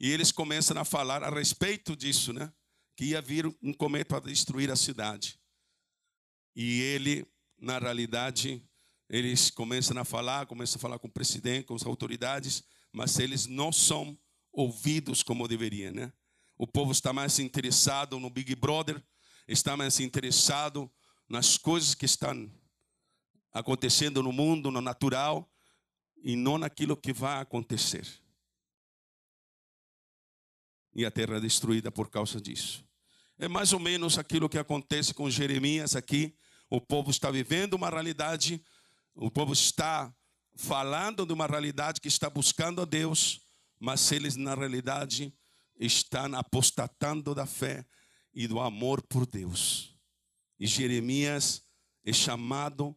e 0.00 0.10
eles 0.10 0.30
começam 0.30 0.78
a 0.78 0.84
falar 0.84 1.24
a 1.24 1.30
respeito 1.30 1.96
disso, 1.96 2.32
né? 2.32 2.52
Que 2.96 3.06
ia 3.06 3.20
vir 3.20 3.46
um 3.60 3.72
cometa 3.72 4.20
para 4.20 4.30
destruir 4.30 4.70
a 4.70 4.76
cidade. 4.76 5.38
E 6.60 6.80
ele, 6.80 7.24
na 7.56 7.78
realidade, 7.78 8.60
eles 9.08 9.48
começam 9.48 9.96
a 9.96 10.04
falar, 10.04 10.44
começam 10.44 10.76
a 10.76 10.80
falar 10.80 10.98
com 10.98 11.06
o 11.06 11.12
presidente, 11.12 11.66
com 11.66 11.74
as 11.76 11.86
autoridades, 11.86 12.64
mas 12.92 13.16
eles 13.20 13.46
não 13.46 13.70
são 13.70 14.18
ouvidos 14.52 15.22
como 15.22 15.46
deveriam, 15.46 15.92
né? 15.92 16.12
O 16.56 16.66
povo 16.66 16.90
está 16.90 17.12
mais 17.12 17.38
interessado 17.38 18.18
no 18.18 18.28
Big 18.28 18.56
Brother, 18.56 19.00
está 19.46 19.76
mais 19.76 20.00
interessado 20.00 20.90
nas 21.28 21.56
coisas 21.56 21.94
que 21.94 22.06
estão 22.06 22.52
acontecendo 23.52 24.20
no 24.20 24.32
mundo, 24.32 24.68
no 24.68 24.80
natural, 24.80 25.48
e 26.24 26.34
não 26.34 26.58
naquilo 26.58 26.96
que 26.96 27.12
vai 27.12 27.40
acontecer. 27.40 28.04
E 30.92 31.06
a 31.06 31.10
terra 31.12 31.36
é 31.36 31.40
destruída 31.40 31.92
por 31.92 32.10
causa 32.10 32.40
disso. 32.40 32.84
É 33.38 33.46
mais 33.46 33.72
ou 33.72 33.78
menos 33.78 34.18
aquilo 34.18 34.48
que 34.48 34.58
acontece 34.58 35.14
com 35.14 35.30
Jeremias 35.30 35.94
aqui. 35.94 36.36
O 36.70 36.80
povo 36.80 37.10
está 37.10 37.30
vivendo 37.30 37.74
uma 37.74 37.88
realidade, 37.88 38.62
o 39.14 39.30
povo 39.30 39.52
está 39.52 40.14
falando 40.54 41.24
de 41.24 41.32
uma 41.32 41.46
realidade 41.46 42.00
que 42.00 42.08
está 42.08 42.28
buscando 42.28 42.82
a 42.82 42.84
Deus, 42.84 43.40
mas 43.78 44.10
eles 44.12 44.36
na 44.36 44.54
realidade 44.54 45.32
estão 45.78 46.34
apostatando 46.34 47.34
da 47.34 47.46
fé 47.46 47.86
e 48.34 48.46
do 48.46 48.60
amor 48.60 49.00
por 49.02 49.26
Deus. 49.26 49.96
E 50.58 50.66
Jeremias 50.66 51.62
é 52.04 52.12
chamado 52.12 52.96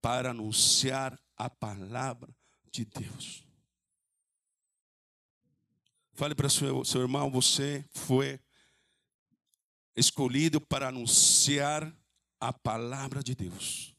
para 0.00 0.30
anunciar 0.30 1.18
a 1.36 1.50
palavra 1.50 2.34
de 2.72 2.84
Deus. 2.84 3.44
Fale 6.14 6.34
para 6.34 6.48
seu, 6.48 6.84
seu 6.84 7.02
irmão, 7.02 7.30
você 7.30 7.84
foi 7.90 8.40
escolhido 9.94 10.60
para 10.60 10.88
anunciar 10.88 11.94
a 12.40 12.52
palavra 12.52 13.22
de 13.22 13.34
Deus. 13.34 13.94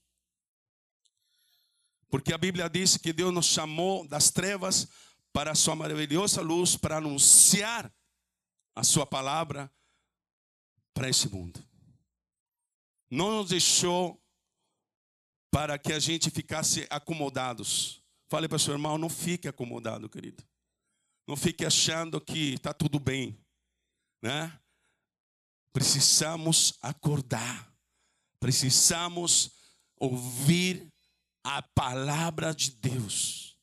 Porque 2.10 2.34
a 2.34 2.38
Bíblia 2.38 2.70
diz 2.70 2.98
que 2.98 3.12
Deus 3.12 3.34
nos 3.34 3.48
chamou 3.48 4.08
das 4.08 4.32
trevas 4.32 4.88
para 5.34 5.51
a 5.51 5.56
sua 5.56 5.75
maravilhosa 5.75 6.41
luz, 6.41 6.75
para 6.75 6.98
anunciar 6.98 7.94
a 8.75 8.84
sua 8.84 9.06
palavra 9.06 9.72
para 10.94 11.10
esse 11.10 11.27
mundo. 11.29 11.63
Não 13.10 13.38
nos 13.38 13.50
deixou 13.50 14.22
para 15.51 15.77
que 15.77 15.94
a 15.94 16.00
gente 16.00 16.29
ficasse 16.29 16.88
acomodados. 16.89 18.01
Fale 18.29 18.48
para 18.48 18.60
seu 18.60 18.74
irmão, 18.74 18.98
não 18.98 19.10
fique 19.10 19.48
acomodado, 19.48 20.10
querido. 20.10 20.44
Não 21.27 21.36
fique 21.36 21.65
achando 21.65 22.22
que 22.22 22.53
está 22.53 22.74
tudo 22.74 23.00
bem, 23.00 23.38
né? 24.22 24.60
Precisamos 25.74 26.77
acordar. 26.82 27.66
Precisamos 28.39 29.51
ouvir 29.96 30.88
a 31.44 31.62
palavra 31.62 32.53
de 32.53 32.72
Deus. 32.72 33.58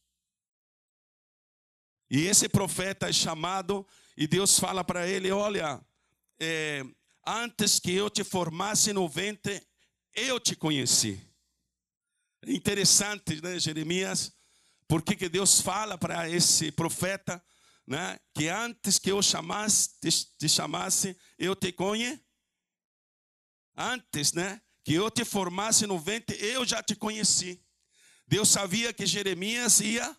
E 2.11 2.27
esse 2.27 2.49
profeta 2.49 3.09
é 3.09 3.13
chamado 3.13 3.87
e 4.17 4.27
Deus 4.27 4.59
fala 4.59 4.85
para 4.85 5.07
ele: 5.07 5.31
Olha, 5.31 5.85
é, 6.41 6.83
antes 7.27 7.79
que 7.79 7.93
eu 7.93 8.11
te 8.11 8.23
formasse 8.25 8.93
no 8.93 9.09
ventre, 9.09 9.67
eu 10.15 10.39
te 10.39 10.55
conheci. 10.55 11.21
Interessante, 12.47 13.41
né, 13.43 13.59
Jeremias? 13.59 14.33
Porque 14.87 15.17
que 15.17 15.29
Deus 15.29 15.61
fala 15.61 15.97
para 15.97 16.29
esse 16.29 16.71
profeta 16.71 17.43
né? 17.87 18.19
que 18.35 18.49
antes 18.49 18.99
que 18.99 19.11
eu 19.11 19.21
chamasse, 19.23 19.99
te, 20.01 20.11
te 20.39 20.49
chamasse, 20.49 21.17
eu 21.39 21.55
te 21.55 21.73
conhe. 21.73 22.21
Antes, 23.77 24.33
né? 24.33 24.61
Que 24.85 24.95
eu 24.95 25.11
te 25.11 25.25
formasse 25.25 25.87
no 25.87 25.99
ventre, 25.99 26.37
eu 26.45 26.65
já 26.65 26.83
te 26.83 26.95
conheci. 26.95 27.61
Deus 28.27 28.51
sabia 28.51 28.93
que 28.93 29.07
Jeremias 29.07 29.81
ia 29.81 30.17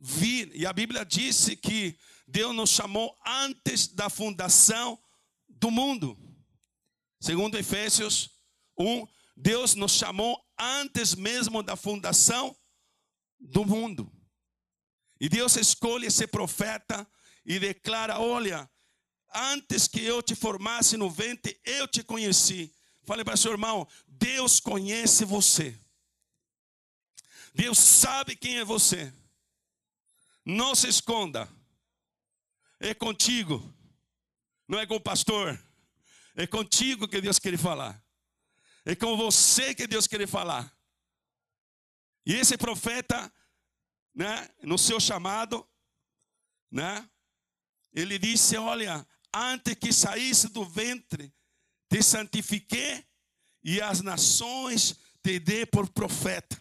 vir. 0.00 0.50
E 0.54 0.66
a 0.66 0.72
Bíblia 0.72 1.04
disse 1.04 1.56
que 1.56 1.98
Deus 2.26 2.54
nos 2.54 2.70
chamou 2.70 3.18
antes 3.26 3.88
da 3.88 4.08
fundação 4.08 5.02
do 5.48 5.70
mundo. 5.70 6.16
Segundo 7.20 7.56
Efésios 7.56 8.30
1, 8.78 9.06
Deus 9.36 9.74
nos 9.74 9.92
chamou 9.92 10.38
antes 10.58 11.14
mesmo 11.14 11.62
da 11.62 11.76
fundação 11.76 12.56
do 13.38 13.64
mundo. 13.64 14.10
E 15.20 15.28
Deus 15.28 15.56
escolhe 15.56 16.06
esse 16.06 16.26
profeta 16.26 17.06
e 17.44 17.58
declara: 17.58 18.20
Olha, 18.20 18.68
antes 19.34 19.86
que 19.86 20.02
eu 20.02 20.22
te 20.22 20.34
formasse 20.34 20.96
no 20.96 21.10
ventre, 21.10 21.58
eu 21.64 21.86
te 21.86 22.02
conheci. 22.02 22.74
Fale 23.04 23.24
para 23.24 23.36
seu 23.36 23.52
irmão: 23.52 23.86
Deus 24.06 24.60
conhece 24.60 25.24
você. 25.24 25.78
Deus 27.54 27.78
sabe 27.78 28.36
quem 28.36 28.58
é 28.58 28.64
você. 28.64 29.12
Não 30.44 30.74
se 30.74 30.88
esconda. 30.88 31.48
É 32.80 32.94
contigo. 32.94 33.62
Não 34.66 34.78
é 34.78 34.86
com 34.86 34.96
o 34.96 35.00
pastor. 35.00 35.60
É 36.34 36.46
contigo 36.46 37.06
que 37.06 37.20
Deus 37.20 37.38
quer 37.38 37.56
falar. 37.58 38.02
É 38.84 38.96
com 38.96 39.16
você 39.16 39.74
que 39.74 39.86
Deus 39.86 40.06
quer 40.06 40.26
falar. 40.26 40.74
E 42.24 42.34
esse 42.34 42.56
profeta 42.56 43.32
né, 44.14 44.48
no 44.62 44.78
seu 44.78 44.98
chamado, 44.98 45.68
né, 46.70 47.08
ele 47.92 48.18
disse: 48.18 48.56
Olha, 48.56 49.06
antes 49.32 49.74
que 49.74 49.92
saísse 49.92 50.48
do 50.48 50.64
ventre, 50.64 51.32
te 51.92 52.02
santifiquei 52.02 53.06
e 53.62 53.78
as 53.82 54.00
nações 54.00 54.98
te 55.22 55.38
dei 55.38 55.66
por 55.66 55.90
profeta. 55.90 56.60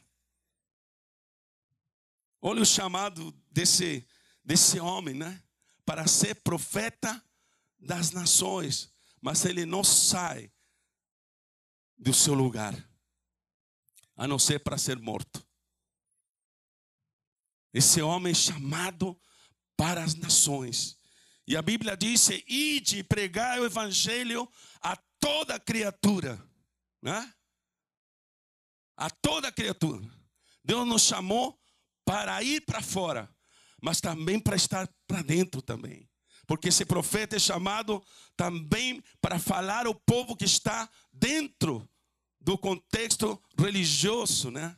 Olha 2.42 2.62
o 2.62 2.66
chamado 2.66 3.32
desse, 3.50 4.06
desse 4.44 4.78
homem, 4.78 5.16
né? 5.16 5.42
Para 5.86 6.06
ser 6.06 6.36
profeta 6.42 7.24
das 7.80 8.12
nações. 8.12 8.94
Mas 9.22 9.46
ele 9.46 9.66
não 9.66 9.86
sai 9.86 10.52
do 11.98 12.14
seu 12.14 12.34
lugar, 12.34 12.74
a 14.18 14.28
não 14.28 14.38
ser 14.38 14.60
para 14.60 14.78
ser 14.78 15.00
morto. 15.00 15.48
Esse 17.74 18.02
homem 18.02 18.34
chamado 18.34 19.18
para 19.78 20.04
as 20.04 20.14
nações. 20.14 21.00
E 21.48 21.56
a 21.56 21.62
Bíblia 21.62 21.96
diz: 21.96 22.28
ide 22.48 23.02
pregar 23.02 23.62
o 23.62 23.66
evangelho 23.66 24.52
a 24.82 24.98
toda 25.22 25.58
criatura. 25.58 26.44
Né? 27.02 27.34
A 28.98 29.10
toda 29.10 29.52
criatura. 29.52 30.06
Deus 30.64 30.86
nos 30.86 31.04
chamou 31.04 31.58
para 32.04 32.44
ir 32.44 32.62
para 32.66 32.82
fora, 32.82 33.34
mas 33.82 34.02
também 34.02 34.40
para 34.40 34.56
estar 34.56 34.90
para 35.08 35.22
dentro 35.22 35.62
também. 35.62 36.10
Porque 36.46 36.68
esse 36.68 36.86
profeta 36.86 37.38
é 37.38 37.40
chamado 37.40 38.04
também 38.36 39.02
para 39.22 39.40
falar 39.40 39.86
ao 39.86 39.96
povo 39.96 40.36
que 40.36 40.44
está 40.44 40.90
dentro 41.14 41.88
do 42.40 42.58
contexto 42.58 43.42
religioso, 43.58 44.52
né? 44.52 44.78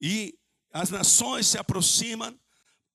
E 0.00 0.38
as 0.72 0.90
nações 0.90 1.46
se 1.48 1.58
aproximam 1.58 2.38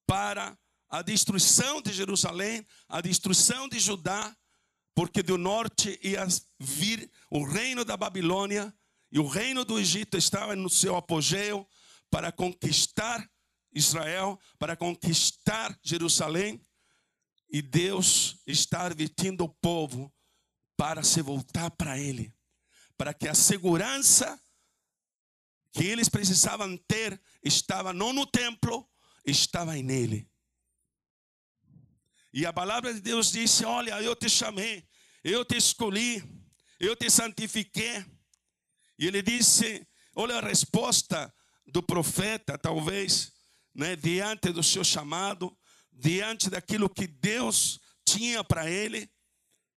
para 0.06 0.58
a 0.90 1.02
destruição 1.02 1.82
de 1.82 1.92
Jerusalém, 1.92 2.66
a 2.88 3.02
destruição 3.02 3.68
de 3.68 3.80
Judá, 3.80 4.36
porque 4.96 5.24
do 5.24 5.38
norte 5.38 6.00
ia 6.04 6.26
vir 6.60 7.10
o 7.30 7.44
reino 7.44 7.84
da 7.84 7.98
Babilônia 7.98 8.74
e 9.12 9.20
o 9.20 9.28
reino 9.28 9.64
do 9.64 9.80
Egito 9.80 10.18
estava 10.18 10.56
no 10.56 10.70
seu 10.70 10.96
apogeu 10.96 11.68
para 12.10 12.32
conquistar 12.32 13.30
Israel, 13.74 14.40
para 14.60 14.76
conquistar 14.76 15.78
Jerusalém. 15.84 16.66
E 17.50 17.62
Deus 17.62 18.40
está 18.48 18.86
advertindo 18.86 19.44
o 19.44 19.50
povo 19.50 20.12
para 20.76 21.04
se 21.04 21.22
voltar 21.22 21.70
para 21.72 22.00
Ele, 22.00 22.34
para 22.98 23.14
que 23.14 23.28
a 23.28 23.36
segurança 23.36 24.40
que 25.72 25.86
eles 25.86 26.08
precisavam 26.08 26.78
ter 26.88 27.20
estava 27.44 27.94
não 27.94 28.14
no 28.14 28.28
templo, 28.28 28.88
estava 29.26 29.74
nele. 29.74 30.30
E 32.34 32.46
a 32.46 32.52
palavra 32.52 32.94
de 32.94 33.00
Deus 33.00 33.32
disse: 33.32 33.64
Olha, 33.64 34.02
eu 34.02 34.16
te 34.16 34.30
chamei, 34.30 34.88
eu 35.24 35.46
te 35.46 35.56
escolhi, 35.56 36.24
eu 36.80 36.96
te 36.96 37.10
santifiquei. 37.10 38.04
E 38.98 39.08
ele 39.08 39.22
disse: 39.22 39.88
Olha 40.16 40.38
a 40.38 40.42
resposta 40.42 41.34
do 41.68 41.84
profeta, 41.84 42.58
talvez, 42.58 43.32
né, 43.74 43.96
diante 43.96 44.52
do 44.52 44.64
seu 44.64 44.84
chamado, 44.84 45.56
diante 45.92 46.50
daquilo 46.50 46.90
que 46.90 47.08
Deus 47.08 47.80
tinha 48.06 48.44
para 48.44 48.70
ele, 48.70 49.10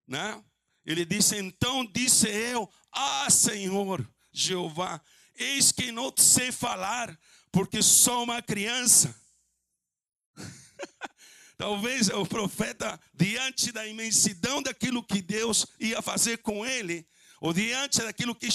né? 0.07 0.43
Ele 0.83 1.05
disse: 1.05 1.37
Então 1.37 1.85
disse 1.85 2.27
eu, 2.27 2.67
Ah, 2.91 3.29
Senhor 3.29 4.07
Jeová, 4.31 5.01
Eis 5.39 5.71
que 5.71 5.91
não 5.91 6.11
sei 6.17 6.51
falar, 6.51 7.15
porque 7.51 7.83
sou 7.83 8.23
uma 8.23 8.41
criança. 8.41 9.15
Talvez 11.57 12.07
o 12.09 12.25
profeta, 12.25 12.99
diante 13.13 13.71
da 13.71 13.85
imensidão 13.87 14.61
daquilo 14.61 15.03
que 15.03 15.21
Deus 15.21 15.65
ia 15.79 16.01
fazer 16.03 16.37
com 16.37 16.63
ele, 16.63 17.07
ou 17.41 17.51
diante 17.51 17.99
daquilo 18.03 18.35
que 18.35 18.47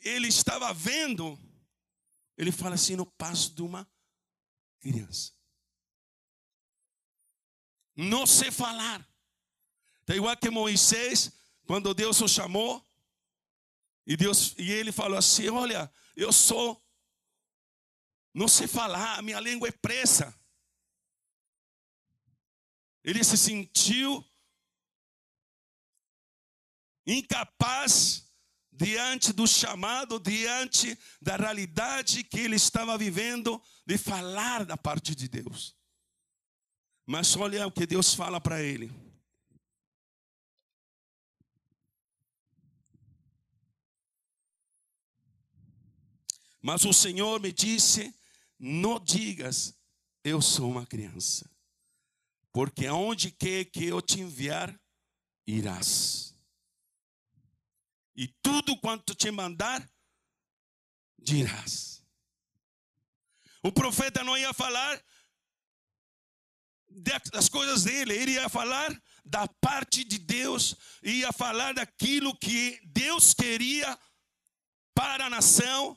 ele 0.00 0.28
estava 0.28 0.72
vendo, 0.72 1.36
ele 2.36 2.52
fala 2.52 2.76
assim: 2.76 2.94
no 2.94 3.04
passo 3.04 3.52
de 3.52 3.62
uma 3.62 3.88
criança. 4.78 5.32
Não 7.96 8.24
sei 8.24 8.52
falar. 8.52 9.04
Está 10.02 10.14
igual 10.14 10.36
que 10.36 10.48
Moisés, 10.48 11.32
quando 11.66 11.92
Deus 11.92 12.20
o 12.20 12.28
chamou, 12.28 12.86
e, 14.06 14.16
Deus, 14.16 14.54
e 14.56 14.70
ele 14.70 14.92
falou 14.92 15.18
assim: 15.18 15.48
Olha, 15.48 15.92
eu 16.16 16.32
sou, 16.32 16.80
não 18.32 18.46
sei 18.46 18.68
falar, 18.68 19.20
minha 19.24 19.40
língua 19.40 19.66
é 19.66 19.72
presa. 19.72 20.32
Ele 23.08 23.24
se 23.24 23.38
sentiu 23.38 24.22
incapaz 27.06 28.30
diante 28.70 29.32
do 29.32 29.46
chamado, 29.46 30.20
diante 30.20 30.94
da 31.18 31.34
realidade 31.34 32.22
que 32.22 32.38
ele 32.38 32.56
estava 32.56 32.98
vivendo, 32.98 33.62
de 33.86 33.96
falar 33.96 34.66
da 34.66 34.76
parte 34.76 35.14
de 35.14 35.26
Deus. 35.26 35.74
Mas 37.06 37.34
olha 37.34 37.66
o 37.66 37.72
que 37.72 37.86
Deus 37.86 38.12
fala 38.12 38.42
para 38.42 38.62
ele. 38.62 38.92
Mas 46.60 46.84
o 46.84 46.92
Senhor 46.92 47.40
me 47.40 47.54
disse: 47.54 48.14
Não 48.58 49.00
digas, 49.00 49.74
eu 50.22 50.42
sou 50.42 50.70
uma 50.70 50.84
criança, 50.84 51.50
porque 52.58 52.86
aonde 52.86 53.30
quer 53.30 53.66
que 53.66 53.84
eu 53.84 54.02
te 54.02 54.20
enviar, 54.20 54.76
irás. 55.46 56.36
E 58.16 58.26
tudo 58.42 58.76
quanto 58.80 59.14
te 59.14 59.30
mandar, 59.30 59.88
dirás. 61.16 62.04
O 63.62 63.70
profeta 63.70 64.24
não 64.24 64.36
ia 64.36 64.52
falar 64.52 65.00
das 67.30 67.48
coisas 67.48 67.84
dele, 67.84 68.12
ele 68.12 68.32
ia 68.32 68.48
falar 68.48 68.90
da 69.24 69.46
parte 69.46 70.02
de 70.02 70.18
Deus, 70.18 70.74
ia 71.00 71.32
falar 71.32 71.74
daquilo 71.74 72.36
que 72.36 72.80
Deus 72.86 73.34
queria 73.34 73.96
para 74.92 75.26
a 75.26 75.30
nação 75.30 75.96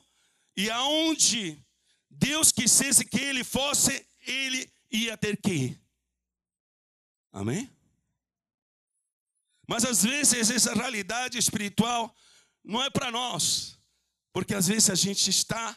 e 0.56 0.70
aonde 0.70 1.60
Deus 2.08 2.52
quisesse 2.52 3.04
que 3.04 3.18
ele 3.18 3.42
fosse, 3.42 4.06
ele 4.20 4.72
ia 4.92 5.16
ter 5.16 5.36
que 5.42 5.50
ir. 5.50 5.81
Amém? 7.32 7.70
Mas 9.66 9.84
às 9.84 10.02
vezes 10.02 10.50
essa 10.50 10.74
realidade 10.74 11.38
espiritual 11.38 12.14
não 12.62 12.82
é 12.82 12.90
para 12.90 13.10
nós, 13.10 13.78
porque 14.32 14.54
às 14.54 14.66
vezes 14.66 14.90
a 14.90 14.94
gente 14.94 15.30
está 15.30 15.76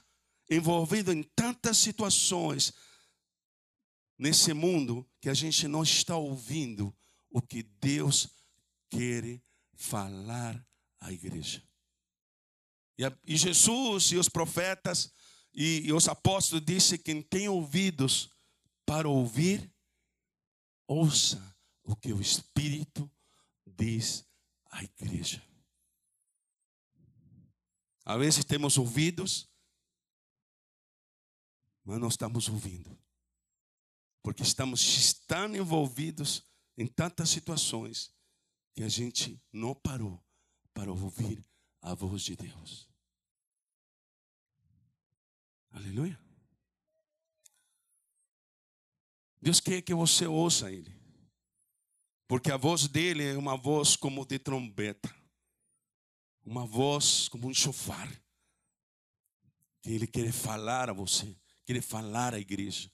envolvido 0.49 1.11
em 1.11 1.23
tantas 1.23 1.77
situações 1.77 2.73
nesse 4.17 4.53
mundo 4.53 5.09
que 5.21 5.29
a 5.29 5.33
gente 5.33 5.67
não 5.67 5.83
está 5.83 6.15
ouvindo 6.15 6.95
o 7.29 7.41
que 7.41 7.63
Deus 7.63 8.29
quer 8.89 9.41
falar 9.75 10.65
à 10.99 11.11
igreja. 11.11 11.63
E, 13.25 13.35
Jesus 13.35 14.11
e 14.11 14.17
os 14.17 14.29
profetas 14.29 15.11
e, 15.53 15.91
os 15.91 16.07
apóstolos 16.07 16.63
que 16.65 16.97
quem 16.97 17.21
tem 17.21 17.49
ouvidos 17.49 18.29
para 18.85 19.09
ouvir, 19.09 19.69
ouça 20.87 21.55
o 21.83 21.95
que 21.95 22.13
o 22.13 22.21
Espírito 22.21 23.09
diz 23.65 24.25
à 24.71 24.83
igreja. 24.83 25.43
Às 28.03 28.19
vezes 28.19 28.45
temos 28.45 28.77
ouvidos, 28.77 29.49
mas 31.83 31.99
não 31.99 32.07
estamos 32.07 32.47
ouvindo. 32.49 32.97
Porque 34.21 34.43
estamos 34.43 35.13
tão 35.27 35.55
envolvidos 35.55 36.43
em 36.77 36.87
tantas 36.87 37.29
situações 37.29 38.13
que 38.73 38.83
a 38.83 38.89
gente 38.89 39.41
não 39.51 39.73
parou 39.73 40.23
para 40.73 40.91
ouvir 40.91 41.45
a 41.81 41.93
voz 41.93 42.23
de 42.23 42.35
Deus. 42.35 42.89
Aleluia. 45.71 46.24
Deus 49.45 49.59
quer 49.59 49.79
que 49.83 49.93
você 49.93 50.25
ouça 50.25 50.71
Ele. 50.71 50.91
Porque 52.27 52.51
a 52.51 52.57
voz 52.57 52.87
dele 52.87 53.23
é 53.23 53.37
uma 53.37 53.55
voz 53.55 53.95
como 53.95 54.25
de 54.25 54.39
trombeta. 54.39 55.15
Uma 56.43 56.65
voz 56.65 57.27
como 57.29 57.47
um 57.47 57.53
chofar. 57.53 58.11
Que 59.83 59.91
ele 59.91 60.07
quer 60.07 60.31
falar 60.31 60.89
a 60.89 60.93
você. 60.93 61.37
Quer 61.63 61.79
falar 61.83 62.33
à 62.33 62.39
igreja. 62.39 62.91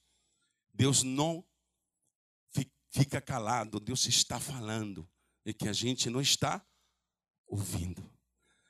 Deus 0.73 1.03
não 1.03 1.41
fica 2.89 3.21
calado. 3.21 3.79
Deus 3.79 4.05
está 4.07 4.37
falando. 4.37 5.09
E 5.45 5.53
que 5.53 5.69
a 5.69 5.73
gente 5.73 6.09
não 6.09 6.19
está 6.19 6.61
ouvindo. 7.47 8.03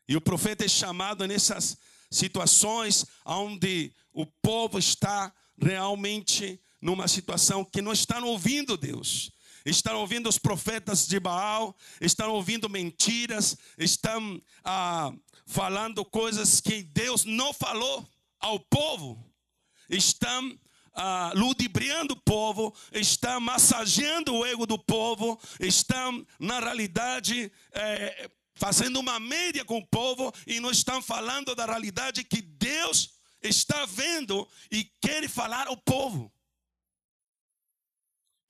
E 0.07 0.15
o 0.15 0.21
profeta 0.21 0.63
é 0.63 0.67
chamado 0.67 1.25
nessas 1.25 1.79
situações 2.11 3.07
onde 3.25 3.91
o 4.13 4.27
povo 4.27 4.77
está 4.77 5.33
realmente 5.59 6.61
numa 6.81 7.07
situação 7.07 7.63
que 7.63 7.81
não 7.81 7.91
está 7.91 8.19
ouvindo 8.19 8.75
Deus 8.75 9.31
estão 9.65 9.99
ouvindo 9.99 10.27
os 10.27 10.37
profetas 10.37 11.07
de 11.07 11.19
Baal, 11.19 11.75
estão 11.99 12.31
ouvindo 12.31 12.69
mentiras, 12.69 13.57
estão 13.77 14.41
ah, 14.63 15.11
falando 15.45 16.03
coisas 16.03 16.59
que 16.59 16.81
Deus 16.81 17.25
não 17.25 17.53
falou 17.53 18.07
ao 18.39 18.59
povo, 18.59 19.23
estão 19.89 20.57
ah, 20.93 21.31
ludibriando 21.35 22.13
o 22.13 22.21
povo, 22.21 22.73
estão 22.91 23.39
massageando 23.39 24.33
o 24.33 24.45
ego 24.45 24.65
do 24.65 24.79
povo, 24.79 25.39
estão, 25.59 26.25
na 26.39 26.59
realidade, 26.59 27.51
é, 27.71 28.29
fazendo 28.55 28.99
uma 28.99 29.19
média 29.19 29.63
com 29.63 29.77
o 29.77 29.87
povo 29.87 30.33
e 30.45 30.59
não 30.59 30.71
estão 30.71 31.01
falando 31.01 31.55
da 31.55 31.65
realidade 31.65 32.23
que 32.23 32.41
Deus 32.41 33.11
está 33.41 33.85
vendo 33.85 34.47
e 34.71 34.83
quer 35.01 35.27
falar 35.29 35.67
ao 35.67 35.77
povo. 35.77 36.31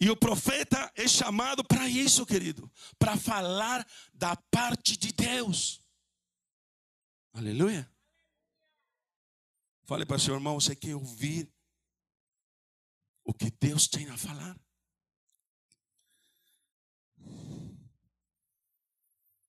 E 0.01 0.09
o 0.09 0.17
profeta 0.17 0.91
é 0.95 1.07
chamado 1.07 1.63
para 1.63 1.87
isso, 1.87 2.25
querido, 2.25 2.69
para 2.97 3.15
falar 3.15 3.87
da 4.11 4.35
parte 4.35 4.97
de 4.97 5.13
Deus. 5.13 5.79
Aleluia. 7.31 7.87
Fale 9.83 10.03
para 10.03 10.17
o 10.17 10.19
seu 10.19 10.33
irmão, 10.33 10.59
você 10.59 10.75
quer 10.75 10.95
ouvir 10.95 11.53
o 13.23 13.31
que 13.31 13.51
Deus 13.51 13.87
tem 13.87 14.09
a 14.09 14.17
falar? 14.17 14.59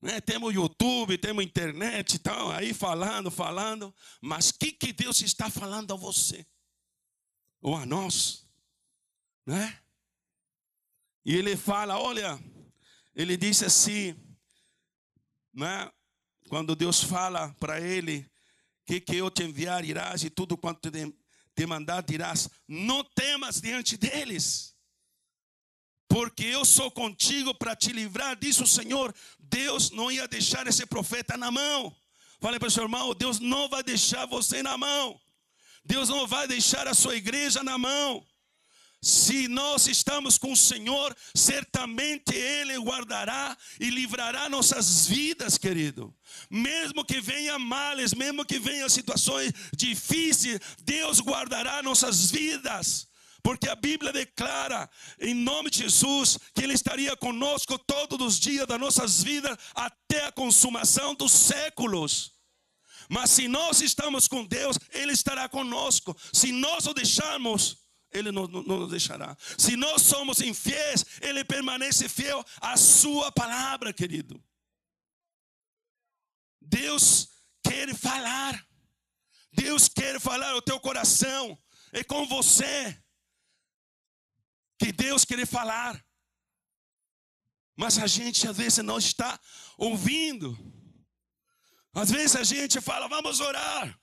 Né, 0.02 0.20
temos 0.20 0.52
YouTube, 0.52 1.16
temos 1.16 1.44
internet, 1.44 2.16
então 2.16 2.50
aí 2.50 2.74
falando, 2.74 3.30
falando, 3.30 3.94
mas 4.20 4.50
o 4.50 4.58
que, 4.58 4.72
que 4.72 4.92
Deus 4.92 5.22
está 5.22 5.48
falando 5.48 5.94
a 5.94 5.96
você? 5.96 6.46
Ou 7.62 7.74
a 7.74 7.86
nós? 7.86 8.46
Né? 9.46 9.81
E 11.24 11.36
ele 11.36 11.56
fala: 11.56 11.98
olha, 11.98 12.38
ele 13.14 13.36
disse 13.36 13.64
assim, 13.64 14.16
né? 15.54 15.90
quando 16.48 16.74
Deus 16.74 17.02
fala 17.02 17.54
para 17.58 17.80
ele 17.80 18.28
que, 18.84 19.00
que 19.00 19.16
eu 19.16 19.30
te 19.30 19.42
enviar 19.42 19.84
irás 19.84 20.24
e 20.24 20.30
tudo 20.30 20.56
quanto 20.56 20.90
te, 20.90 21.14
te 21.54 21.66
mandar 21.66 22.02
dirás, 22.02 22.48
não 22.66 23.04
temas 23.04 23.60
diante 23.60 23.96
deles, 23.96 24.74
porque 26.08 26.44
eu 26.44 26.64
sou 26.64 26.90
contigo 26.90 27.54
para 27.54 27.74
te 27.74 27.90
livrar, 27.90 28.36
disso 28.36 28.64
o 28.64 28.66
Senhor. 28.66 29.14
Deus 29.38 29.90
não 29.90 30.10
ia 30.10 30.28
deixar 30.28 30.66
esse 30.66 30.84
profeta 30.84 31.38
na 31.38 31.50
mão. 31.50 31.96
Fale 32.38 32.58
para 32.58 32.68
o 32.68 32.70
seu 32.70 32.82
irmão: 32.82 33.14
Deus 33.14 33.38
não 33.38 33.68
vai 33.68 33.82
deixar 33.82 34.26
você 34.26 34.62
na 34.62 34.76
mão. 34.76 35.18
Deus 35.84 36.10
não 36.10 36.26
vai 36.26 36.46
deixar 36.46 36.86
a 36.86 36.92
sua 36.92 37.16
igreja 37.16 37.62
na 37.62 37.78
mão. 37.78 38.26
Se 39.02 39.48
nós 39.48 39.88
estamos 39.88 40.38
com 40.38 40.52
o 40.52 40.56
Senhor, 40.56 41.16
certamente 41.34 42.32
Ele 42.36 42.78
guardará 42.78 43.58
e 43.80 43.90
livrará 43.90 44.48
nossas 44.48 45.08
vidas, 45.08 45.58
querido. 45.58 46.14
Mesmo 46.48 47.04
que 47.04 47.20
venha 47.20 47.58
males, 47.58 48.14
mesmo 48.14 48.44
que 48.44 48.60
venham 48.60 48.88
situações 48.88 49.52
difíceis, 49.76 50.60
Deus 50.84 51.18
guardará 51.18 51.82
nossas 51.82 52.30
vidas. 52.30 53.08
Porque 53.42 53.68
a 53.68 53.74
Bíblia 53.74 54.12
declara, 54.12 54.88
em 55.18 55.34
nome 55.34 55.68
de 55.68 55.78
Jesus, 55.78 56.38
que 56.54 56.62
Ele 56.62 56.74
estaria 56.74 57.16
conosco 57.16 57.76
todos 57.76 58.24
os 58.24 58.38
dias 58.38 58.68
das 58.68 58.78
nossas 58.78 59.20
vidas 59.20 59.58
até 59.74 60.26
a 60.26 60.32
consumação 60.32 61.12
dos 61.12 61.32
séculos. 61.32 62.34
Mas 63.08 63.32
se 63.32 63.48
nós 63.48 63.80
estamos 63.80 64.28
com 64.28 64.44
Deus, 64.44 64.78
Ele 64.92 65.10
estará 65.10 65.48
conosco. 65.48 66.16
Se 66.32 66.52
nós 66.52 66.86
o 66.86 66.94
deixarmos, 66.94 67.81
ele 68.12 68.30
não, 68.30 68.46
não, 68.46 68.62
não 68.62 68.78
nos 68.80 68.90
deixará. 68.90 69.36
Se 69.56 69.76
nós 69.76 70.02
somos 70.02 70.40
infiéis, 70.40 71.04
Ele 71.20 71.44
permanece 71.44 72.08
fiel 72.08 72.44
à 72.60 72.76
Sua 72.76 73.32
palavra, 73.32 73.92
querido. 73.92 74.42
Deus 76.60 77.28
quer 77.62 77.94
falar. 77.94 78.66
Deus 79.52 79.88
quer 79.88 80.20
falar 80.20 80.50
ao 80.50 80.62
teu 80.62 80.78
coração. 80.78 81.58
É 81.92 82.04
com 82.04 82.26
você 82.26 83.02
que 84.78 84.92
Deus 84.92 85.24
quer 85.24 85.46
falar. 85.46 86.04
Mas 87.76 87.98
a 87.98 88.06
gente 88.06 88.46
às 88.46 88.56
vezes 88.56 88.84
não 88.84 88.98
está 88.98 89.40
ouvindo. 89.78 90.56
Às 91.94 92.10
vezes 92.10 92.36
a 92.36 92.44
gente 92.44 92.80
fala, 92.80 93.08
vamos 93.08 93.40
orar. 93.40 93.98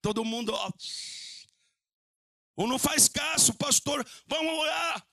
Todo 0.00 0.24
mundo, 0.24 0.52
ó, 0.52 0.70
ou 2.56 2.66
não 2.66 2.78
faz 2.78 3.08
caso, 3.08 3.54
pastor, 3.54 4.06
vamos 4.26 4.52
orar. 4.52 5.06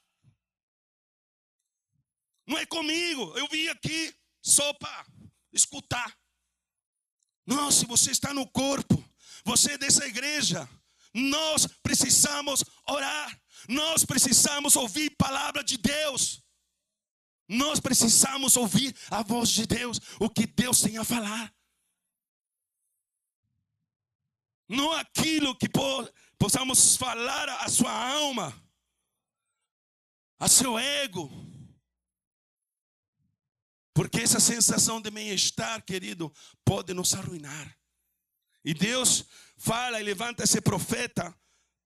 Não 2.47 2.57
é 2.57 2.65
comigo, 2.65 3.37
eu 3.37 3.47
vim 3.47 3.67
aqui. 3.67 4.15
só 4.41 4.73
para 4.73 5.05
escutar. 5.51 6.17
Não, 7.45 7.69
se 7.71 7.85
você 7.85 8.11
está 8.11 8.33
no 8.33 8.47
corpo, 8.47 9.03
você 9.43 9.73
é 9.73 9.77
dessa 9.77 10.05
igreja, 10.05 10.67
nós 11.13 11.67
precisamos 11.83 12.63
orar, 12.87 13.41
nós 13.67 14.05
precisamos 14.05 14.75
ouvir 14.75 15.09
palavra 15.11 15.63
de 15.63 15.77
Deus. 15.77 16.41
Nós 17.47 17.79
precisamos 17.79 18.55
ouvir 18.55 18.95
a 19.09 19.23
voz 19.23 19.49
de 19.49 19.65
Deus, 19.65 19.99
o 20.19 20.29
que 20.29 20.45
Deus 20.45 20.81
tem 20.81 20.99
a 20.99 21.03
falar. 21.03 21.51
Não 24.67 24.91
aquilo 24.93 25.57
que 25.57 25.67
possamos 26.39 26.95
falar 26.95 27.49
à 27.49 27.67
sua 27.67 27.91
alma, 27.91 28.59
a 30.39 30.47
seu 30.47 30.79
ego. 30.79 31.29
Porque 33.93 34.21
essa 34.21 34.39
sensação 34.39 35.01
de 35.01 35.11
bem-estar, 35.11 35.83
querido, 35.83 36.33
pode 36.63 36.93
nos 36.93 37.13
arruinar. 37.13 37.77
E 38.63 38.73
Deus 38.73 39.25
fala 39.57 39.99
e 39.99 40.03
levanta 40.03 40.43
esse 40.43 40.61
profeta 40.61 41.37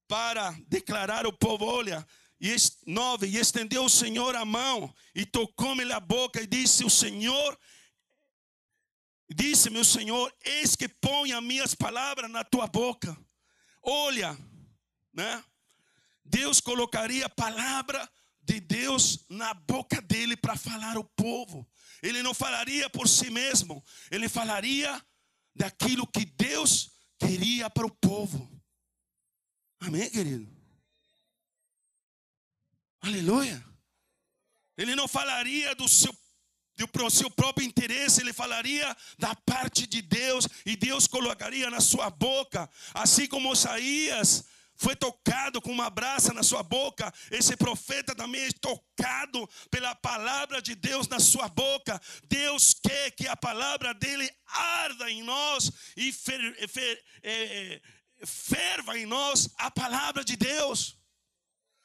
para 0.08 0.52
declarar 0.68 1.26
ao 1.26 1.34
povo: 1.34 1.66
olha, 1.66 2.08
e 2.40 2.56
e 3.26 3.38
estendeu 3.38 3.86
o 3.86 3.90
Senhor 3.90 4.36
a 4.36 4.46
mão 4.46 4.94
e 5.16 5.26
tocou-me 5.26 5.92
a 5.92 6.00
boca 6.00 6.42
e 6.42 6.46
disse: 6.46 6.86
O 6.86 6.90
Senhor, 6.90 7.58
disse 9.34 9.72
meu 9.72 9.84
Senhor, 9.84 10.32
eis 10.46 10.76
que 10.76 10.88
põe 10.88 11.32
as 11.32 11.42
minhas 11.42 11.74
palavras 11.74 12.30
na 12.30 12.44
tua 12.44 12.68
boca. 12.68 13.18
Olha, 13.84 14.38
né? 15.14 15.44
Deus 16.24 16.62
colocaria 16.62 17.26
a 17.26 17.30
palavra 17.30 18.10
de 18.42 18.60
Deus 18.60 19.26
na 19.30 19.54
boca 19.54 20.02
dele 20.02 20.38
para 20.38 20.56
falar 20.56 20.96
ao 20.96 21.04
povo. 21.04 21.70
Ele 22.02 22.24
não 22.24 22.34
falaria 22.34 22.90
por 22.90 23.08
si 23.08 23.30
mesmo, 23.30 23.84
ele 24.10 24.28
falaria 24.30 25.06
daquilo 25.56 26.08
que 26.08 26.26
Deus 26.26 26.92
queria 27.20 27.70
para 27.70 27.86
o 27.86 27.92
povo. 27.92 28.50
Amém, 29.80 30.10
querido? 30.10 30.52
Aleluia. 33.02 33.64
Ele 34.78 34.96
não 34.96 35.08
falaria 35.08 35.76
do 35.76 35.88
seu 35.88 36.14
do 36.76 37.10
seu 37.10 37.30
próprio 37.30 37.66
interesse, 37.66 38.22
ele 38.22 38.34
falaria 38.34 38.96
da 39.18 39.36
parte 39.36 39.86
de 39.86 40.02
Deus 40.02 40.48
e 40.66 40.76
Deus 40.76 41.08
colocaria 41.08 41.70
na 41.70 41.80
sua 41.80 42.10
boca, 42.10 42.70
assim 42.94 43.28
como 43.28 43.54
Isaías 43.54 44.46
foi 44.76 44.96
tocado 44.96 45.62
com 45.62 45.72
uma 45.72 45.90
braça 45.90 46.34
na 46.34 46.44
sua 46.44 46.64
boca, 46.64 47.14
esse 47.32 47.56
profeta 47.56 48.16
também 48.16 48.44
é 48.44 48.52
tocado 48.60 49.48
pela 49.70 49.96
palavra 49.96 50.62
de 50.62 50.76
Deus 50.76 51.08
na 51.08 51.20
sua 51.20 51.48
boca. 51.48 52.02
Deus 52.28 52.74
quer 52.74 53.12
que 53.12 53.28
a 53.28 53.38
palavra 53.38 53.94
dele 53.94 54.30
arda 54.46 55.10
em 55.10 55.24
nós 55.24 55.72
e 55.96 56.12
fer, 56.12 56.68
fer, 56.68 57.04
é, 57.22 57.82
ferva 58.26 58.98
em 58.98 59.06
nós 59.06 59.50
a 59.58 59.70
palavra 59.72 60.24
de 60.24 60.36
Deus. 60.36 60.98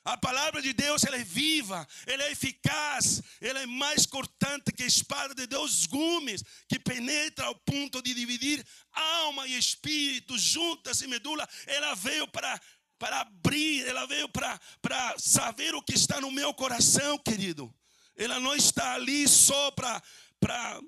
A 0.08 0.16
palavra 0.16 0.62
de 0.62 0.72
Deus 0.72 1.04
ela 1.04 1.16
é 1.16 1.22
viva, 1.22 1.86
ela 2.06 2.22
é 2.22 2.32
eficaz, 2.32 3.20
ela 3.42 3.60
é 3.60 3.66
mais 3.66 4.06
cortante 4.06 4.72
que 4.72 4.82
a 4.82 4.86
espada 4.86 5.34
de 5.34 5.46
dois 5.46 5.84
gumes, 5.84 6.42
que 6.66 6.78
penetra 6.78 7.44
ao 7.44 7.54
ponto 7.54 8.00
de 8.00 8.14
dividir 8.14 8.64
alma 8.90 9.46
e 9.46 9.58
espírito, 9.58 10.38
juntas 10.38 11.02
e 11.02 11.06
medula. 11.06 11.46
Ela 11.66 11.94
veio 11.94 12.26
para, 12.28 12.58
para 12.98 13.20
abrir, 13.20 13.86
ela 13.86 14.06
veio 14.06 14.30
para, 14.30 14.58
para 14.80 15.14
saber 15.18 15.74
o 15.74 15.82
que 15.82 15.92
está 15.92 16.18
no 16.22 16.32
meu 16.32 16.54
coração, 16.54 17.18
querido. 17.18 17.70
Ela 18.16 18.40
não 18.40 18.54
está 18.54 18.94
ali 18.94 19.28
só 19.28 19.70
para, 19.72 20.02
para 20.40 20.80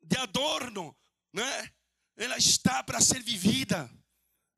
de 0.00 0.16
adorno, 0.16 0.96
né? 1.32 1.72
Ela 2.16 2.38
está 2.38 2.84
para 2.84 3.00
ser 3.00 3.20
vivida 3.20 3.90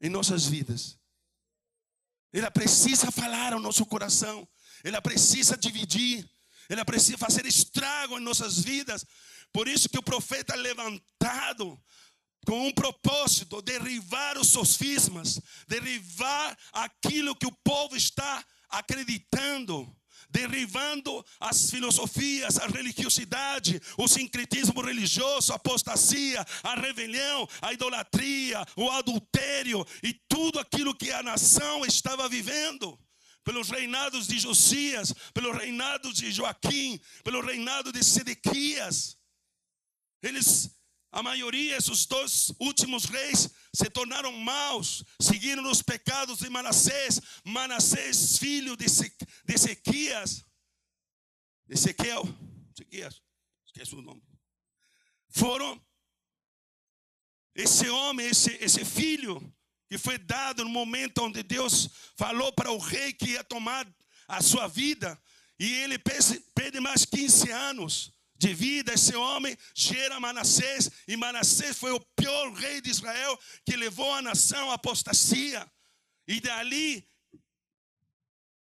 em 0.03 0.11
nossas 0.11 0.45
vidas. 0.45 1.01
Ela 2.33 2.51
precisa 2.51 3.11
falar 3.11 3.53
ao 3.53 3.61
nosso 3.61 3.85
coração. 3.87 4.49
Ela 4.83 5.01
precisa 5.03 5.57
dividir. 5.57 6.29
Ela 6.69 6.85
precisa 6.85 7.19
fazer 7.19 7.45
estrago 7.47 8.19
em 8.19 8.23
nossas 8.23 8.59
vidas. 8.59 9.05
Por 9.53 9.69
isso 9.69 9.89
que 9.89 9.99
o 9.99 10.03
profeta 10.03 10.55
é 10.55 10.57
levantado 10.57 11.79
com 12.47 12.67
um 12.67 12.73
propósito, 12.73 13.63
derribar 13.63 14.39
os 14.39 14.49
sofismas, 14.49 15.41
derribar 15.69 16.59
aquilo 16.73 17.37
que 17.37 17.47
o 17.47 17.53
povo 17.53 17.97
está 17.97 18.45
acreditando 18.69 19.95
derribando 20.33 21.25
as 21.39 21.71
filosofias, 21.71 22.59
a 22.59 22.67
religiosidade, 22.67 23.81
o 23.99 24.09
sincretismo 24.09 24.81
religioso, 24.81 25.53
a 25.53 25.57
apostasia, 25.57 26.45
a 26.63 26.75
rebelião, 26.75 27.47
a 27.61 27.73
idolatria, 27.73 28.65
o 28.77 28.91
adultério 28.91 29.87
e 30.03 30.15
tudo 30.29 30.59
aquilo 30.59 30.95
que 30.95 31.13
a 31.13 31.23
nação 31.23 31.85
estava 31.85 32.29
vivendo. 32.29 32.99
Pelos 33.45 33.71
reinados 33.71 34.29
de 34.29 34.39
Josias, 34.39 35.13
pelos 35.35 35.57
reinados 35.57 36.15
de 36.15 36.31
Joaquim, 36.31 37.01
pelo 37.25 37.41
reinado 37.41 37.93
de 37.93 38.03
Sedequias. 38.05 39.17
Eles 40.23 40.71
a 41.13 41.23
maioria, 41.23 41.77
esses 41.77 42.07
dois 42.07 42.51
últimos 42.59 43.05
reis, 43.05 43.51
se 43.75 43.91
tornaram 43.91 44.33
maus, 44.33 45.05
seguiram 45.21 45.71
os 45.71 45.83
pecados 45.83 46.39
de 46.39 46.49
Manassés. 46.49 47.21
Manassés, 47.45 48.39
filho 48.39 48.75
de 48.75 48.87
Ezequias, 49.47 50.43
Ezequiel, 51.69 52.25
Ezequias, 52.75 53.21
esqueci 53.67 53.95
o 53.95 54.01
nome. 54.01 54.23
Foram 55.29 55.79
esse 57.55 57.87
homem, 57.91 58.27
esse, 58.29 58.57
esse 58.65 58.83
filho, 58.83 59.55
que 59.91 59.99
foi 59.99 60.17
dado 60.17 60.65
no 60.65 60.71
momento 60.71 61.23
onde 61.23 61.43
Deus 61.43 61.91
falou 62.17 62.51
para 62.55 62.73
o 62.73 62.79
rei 62.79 63.13
que 63.13 63.33
ia 63.33 63.45
tomar 63.45 63.87
a 64.27 64.41
sua 64.41 64.67
vida, 64.67 65.23
e 65.59 65.71
ele 65.75 65.99
pede 65.99 66.81
mais 66.81 67.05
15 67.05 67.51
anos 67.51 68.13
de 68.43 68.53
vida, 68.53 68.93
esse 68.93 69.15
homem 69.15 69.57
gera 69.73 70.19
Manassés, 70.19 70.91
e 71.07 71.17
Manassés 71.17 71.79
foi 71.79 71.93
o 71.93 72.01
pior 72.17 72.53
rei 72.53 72.81
de 72.81 72.91
Israel 72.91 73.39
que 73.65 73.77
levou 73.77 74.13
a 74.13 74.21
nação 74.21 74.69
à 74.73 74.75
apostasia. 74.75 75.65
E 76.27 76.41
dali 76.41 77.07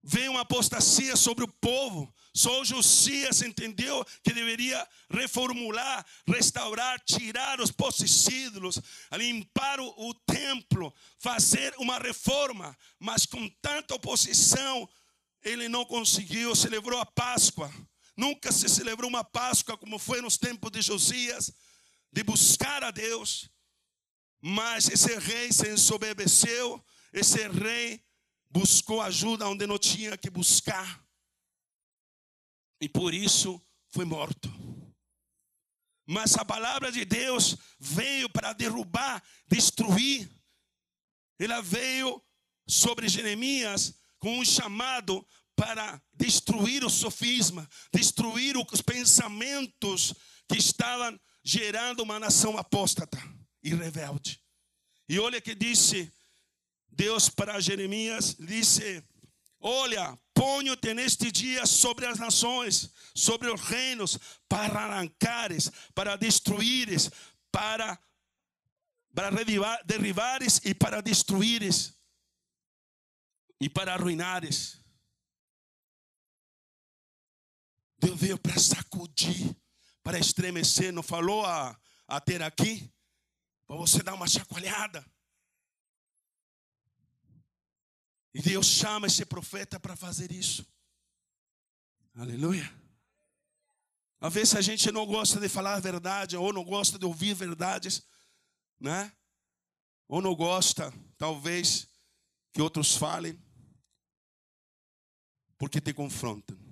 veio 0.01 0.32
uma 0.32 0.41
apostasia 0.41 1.15
sobre 1.15 1.43
o 1.43 1.47
povo. 1.47 2.12
Só 2.34 2.63
Josias 2.63 3.43
entendeu 3.43 4.03
que 4.23 4.34
deveria 4.34 4.88
reformular, 5.08 6.03
restaurar, 6.27 6.99
tirar 7.05 7.62
os 7.62 7.71
posses 7.71 8.25
ídolos, 8.27 8.82
limpar 9.12 9.79
o, 9.79 10.10
o 10.10 10.15
templo, 10.15 10.91
fazer 11.19 11.75
uma 11.77 11.99
reforma, 11.99 12.75
mas 12.99 13.23
com 13.27 13.47
tanta 13.62 13.93
oposição, 13.93 14.89
ele 15.43 15.69
não 15.69 15.86
conseguiu, 15.86 16.55
celebrou 16.55 16.99
a 16.99 17.05
Páscoa 17.05 17.71
Nunca 18.19 18.51
se 18.51 18.67
celebrou 18.67 19.10
uma 19.10 19.23
Páscoa 19.23 19.77
como 19.77 19.97
foi 19.97 20.19
nos 20.21 20.38
tempos 20.38 20.69
de 20.71 20.82
Josias, 20.82 21.53
de 22.12 22.21
buscar 22.21 22.84
a 22.84 22.91
Deus. 22.91 23.49
Mas 24.41 24.89
esse 24.89 25.17
rei 25.17 25.53
se 25.53 25.71
ensoberbeceu, 25.71 26.86
esse 27.13 27.47
rei 27.47 28.03
buscou 28.49 29.01
ajuda 29.01 29.47
onde 29.47 29.65
não 29.65 29.79
tinha 29.79 30.17
que 30.17 30.29
buscar. 30.29 31.01
E 32.82 32.89
por 32.89 33.13
isso 33.13 33.62
foi 33.88 34.03
morto. 34.03 34.51
Mas 36.05 36.36
a 36.36 36.43
palavra 36.43 36.91
de 36.91 37.05
Deus 37.05 37.55
veio 37.79 38.29
para 38.29 38.51
derrubar, 38.51 39.23
destruir. 39.47 40.29
Ela 41.39 41.62
veio 41.62 42.21
sobre 42.67 43.08
Jeremias 43.08 43.93
com 44.17 44.39
um 44.39 44.43
chamado 44.43 45.25
para 45.60 46.02
destruir 46.13 46.86
o 46.86 46.89
sofisma, 46.89 47.69
destruir 47.91 48.56
os 48.56 48.82
pensamentos 48.82 50.13
que 50.48 50.58
estavam 50.58 51.19
gerando 51.43 52.02
uma 52.02 52.17
nação 52.17 52.58
apóstata 52.58 53.22
e 53.62 53.76
rebelde. 53.76 54.39
E 55.10 55.19
olha 55.19 55.41
que 55.41 55.54
disse 55.54 56.10
Deus 56.89 57.28
para 57.28 57.60
Jeremias, 57.60 58.38
disse: 58.39 59.04
Olha, 59.60 60.17
ponho-te 60.34 60.93
neste 60.93 61.30
dia 61.30 61.65
sobre 61.65 62.06
as 62.06 62.17
nações, 62.17 62.89
sobre 63.13 63.50
os 63.50 63.60
reinos, 63.60 64.17
para 64.48 64.80
arrancares, 64.80 65.69
para 65.93 66.15
destruires, 66.15 67.12
para, 67.52 68.00
para 69.13 69.30
derribares 69.84 70.62
e 70.63 70.74
para 70.74 71.02
destruires, 71.02 71.93
e 73.60 73.67
para 73.67 73.93
arruinares. 73.93 74.80
Deus 77.99 78.19
veio 78.19 78.38
para 78.38 78.57
sacudir, 78.57 79.55
para 80.01 80.17
estremecer. 80.17 80.93
Não 80.93 81.03
falou 81.03 81.45
a, 81.45 81.77
a 82.07 82.21
ter 82.21 82.41
aqui? 82.41 82.91
Para 83.67 83.75
você 83.75 84.01
dar 84.01 84.13
uma 84.13 84.27
chacoalhada. 84.27 85.05
E 88.33 88.41
Deus 88.41 88.67
chama 88.67 89.07
esse 89.07 89.25
profeta 89.25 89.79
para 89.79 89.95
fazer 89.95 90.31
isso. 90.31 90.65
Aleluia. 92.15 92.73
Às 94.21 94.33
vezes 94.33 94.55
a 94.55 94.62
gente 94.62 94.91
não 94.91 95.05
gosta 95.05 95.39
de 95.39 95.47
falar 95.47 95.75
a 95.75 95.79
verdade, 95.79 96.35
ou 96.35 96.51
não 96.51 96.63
gosta 96.63 96.99
de 96.99 97.05
ouvir 97.05 97.33
verdades, 97.33 98.03
né? 98.79 99.12
Ou 100.07 100.21
não 100.21 100.35
gosta, 100.35 100.93
talvez, 101.17 101.88
que 102.51 102.62
outros 102.62 102.95
falem, 102.95 103.39
porque 105.57 105.79
te 105.79 105.93
confrontam. 105.93 106.68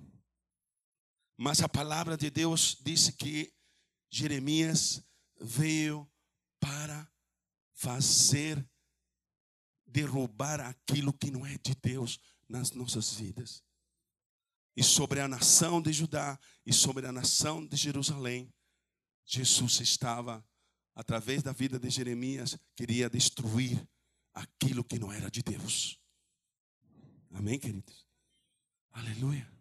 Mas 1.40 1.62
a 1.62 1.68
palavra 1.68 2.16
de 2.16 2.30
Deus 2.30 2.76
disse 2.84 3.12
que 3.12 3.54
Jeremias 4.10 5.00
veio 5.40 6.10
para 6.58 7.08
fazer 7.72 8.68
derrubar 9.86 10.60
aquilo 10.60 11.12
que 11.12 11.30
não 11.30 11.46
é 11.46 11.56
de 11.58 11.76
Deus 11.80 12.18
nas 12.48 12.72
nossas 12.72 13.14
vidas. 13.14 13.62
E 14.76 14.82
sobre 14.82 15.20
a 15.20 15.28
nação 15.28 15.80
de 15.80 15.92
Judá 15.92 16.38
e 16.66 16.72
sobre 16.72 17.06
a 17.06 17.12
nação 17.12 17.64
de 17.64 17.76
Jerusalém, 17.76 18.52
Jesus 19.24 19.78
estava, 19.80 20.44
através 20.92 21.40
da 21.40 21.52
vida 21.52 21.78
de 21.78 21.88
Jeremias, 21.88 22.58
queria 22.74 23.08
destruir 23.08 23.88
aquilo 24.34 24.82
que 24.82 24.98
não 24.98 25.12
era 25.12 25.30
de 25.30 25.42
Deus. 25.42 26.00
Amém, 27.30 27.60
queridos? 27.60 28.08
Aleluia. 28.90 29.57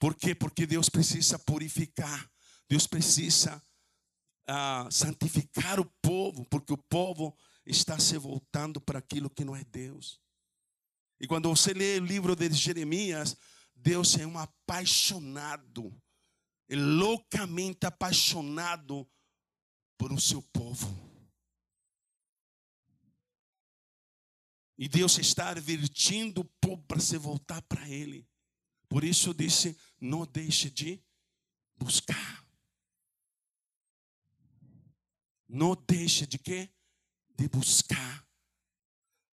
Por 0.00 0.14
quê? 0.14 0.34
Porque 0.34 0.66
Deus 0.66 0.88
precisa 0.88 1.38
purificar, 1.38 2.28
Deus 2.66 2.86
precisa 2.86 3.62
uh, 4.48 4.90
santificar 4.90 5.78
o 5.78 5.84
povo, 6.00 6.46
porque 6.46 6.72
o 6.72 6.78
povo 6.78 7.36
está 7.66 7.98
se 7.98 8.16
voltando 8.16 8.80
para 8.80 8.98
aquilo 8.98 9.28
que 9.28 9.44
não 9.44 9.54
é 9.54 9.62
Deus. 9.62 10.18
E 11.20 11.26
quando 11.26 11.50
você 11.50 11.74
lê 11.74 11.98
o 11.98 12.04
livro 12.06 12.34
de 12.34 12.50
Jeremias, 12.50 13.36
Deus 13.74 14.16
é 14.16 14.26
um 14.26 14.38
apaixonado, 14.38 15.94
é 16.66 16.76
loucamente 16.76 17.84
apaixonado 17.84 19.06
por 19.98 20.10
o 20.14 20.20
seu 20.20 20.40
povo. 20.40 20.88
E 24.78 24.88
Deus 24.88 25.18
está 25.18 25.50
advertindo 25.50 26.40
o 26.40 26.50
povo 26.58 26.82
para 26.84 27.00
se 27.00 27.18
voltar 27.18 27.60
para 27.60 27.86
Ele. 27.86 28.29
Por 28.90 29.04
isso 29.04 29.32
disse: 29.32 29.78
não 30.00 30.26
deixe 30.26 30.68
de 30.68 31.00
buscar. 31.76 32.44
Não 35.48 35.74
deixe 35.74 36.26
de 36.26 36.38
quê? 36.38 36.68
De 37.36 37.48
buscar. 37.48 38.26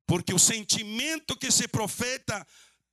Porque 0.06 0.32
o 0.32 0.38
sentimento 0.38 1.36
que 1.36 1.46
esse 1.46 1.66
profeta 1.66 2.46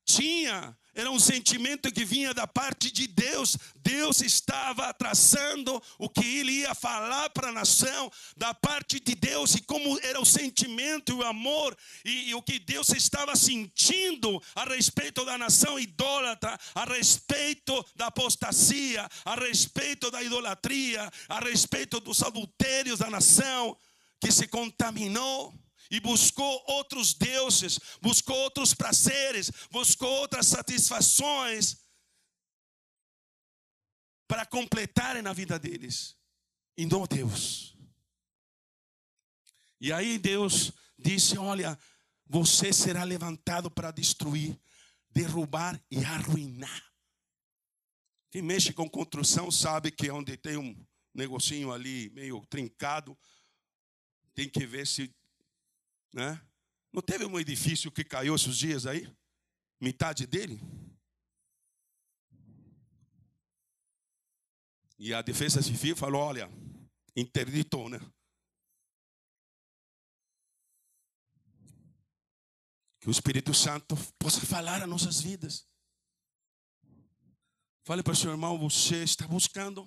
tinha 0.06 0.76
era 0.96 1.10
um 1.10 1.20
sentimento 1.20 1.92
que 1.92 2.06
vinha 2.06 2.34
da 2.34 2.46
parte 2.46 2.92
de 2.92 3.08
Deus. 3.08 3.58
Deus 3.76 4.22
estava 4.22 4.94
traçando 4.94 5.82
o 5.98 6.08
que 6.08 6.38
ele 6.38 6.52
ia 6.52 6.76
falar 6.76 7.32
para 7.32 7.50
a 7.50 7.52
nação, 7.52 8.12
da 8.38 8.54
parte 8.54 9.00
de 9.00 9.16
Deus, 9.16 9.56
e 9.56 9.62
como 9.62 10.00
era 10.04 10.22
o 10.22 10.26
sentimento 10.26 11.18
o 11.18 11.24
amor, 11.24 11.76
e, 12.06 12.30
e, 12.30 12.36
o 12.36 12.42
que 12.42 12.60
Deus 12.60 12.90
estava 12.90 13.36
sentindo 13.36 14.42
a 14.56 14.66
respeito 14.66 15.26
da 15.26 15.38
nação 15.38 15.80
idólatra, 15.80 16.58
a 16.76 16.86
respeito 16.86 17.84
da 17.96 18.08
apostasia, 18.08 19.10
a 19.26 19.36
respeito 19.36 20.12
da 20.12 20.22
idolatria, 20.22 21.10
a 21.28 21.40
respeito 21.40 22.00
dos 22.00 22.22
adultérios 22.22 23.00
da 23.00 23.10
nação 23.10 23.76
que 24.22 24.32
se 24.32 24.48
contaminou 24.48 25.54
e 25.94 26.00
buscou 26.00 26.64
outros 26.68 27.14
deuses, 27.14 27.80
buscou 28.02 28.36
outros 28.36 28.74
prazeres, 28.74 29.52
buscou 29.70 30.10
outras 30.10 30.48
satisfações 30.48 31.78
para 34.28 34.44
completarem 34.44 35.22
na 35.22 35.34
vida 35.34 35.60
deles, 35.60 36.18
não 36.80 37.06
Deus. 37.06 37.78
E 39.80 39.94
aí 39.94 40.18
Deus 40.18 40.72
disse: 40.98 41.38
Olha, 41.38 41.78
você 42.26 42.74
será 42.74 43.04
levantado 43.04 43.70
para 43.70 43.92
destruir, 43.92 44.60
derrubar 45.12 45.80
e 45.92 46.04
arruinar. 46.04 46.92
Quem 48.32 48.42
mexe 48.42 48.74
com 48.74 48.90
construção 48.90 49.52
sabe 49.52 49.92
que 49.92 50.10
onde 50.10 50.38
tem 50.38 50.58
um 50.58 50.76
negocinho 51.14 51.72
ali 51.72 52.10
meio 52.16 52.44
trincado, 52.48 53.16
tem 54.34 54.50
que 54.50 54.66
ver 54.66 54.88
se 54.88 55.14
né? 56.14 56.40
Não 56.92 57.02
teve 57.02 57.26
um 57.26 57.40
edifício 57.40 57.92
que 57.92 58.04
caiu 58.04 58.36
esses 58.36 58.56
dias 58.56 58.86
aí? 58.86 59.12
Metade 59.82 60.28
dele? 60.28 60.62
E 64.98 65.14
a 65.14 65.22
defesa 65.22 65.62
civil 65.62 65.98
falou: 65.98 66.22
olha, 66.22 66.50
interditou, 67.16 67.90
né? 67.90 68.00
Que 73.02 73.10
o 73.10 73.12
Espírito 73.12 73.54
Santo 73.54 73.98
possa 74.18 74.40
falar 74.46 74.82
a 74.82 74.88
nossas 74.88 75.20
vidas. 75.20 75.68
Fale 77.84 78.02
para 78.02 78.14
o 78.14 78.16
seu 78.16 78.32
irmão: 78.32 78.58
você 78.58 79.04
está 79.04 79.28
buscando, 79.28 79.86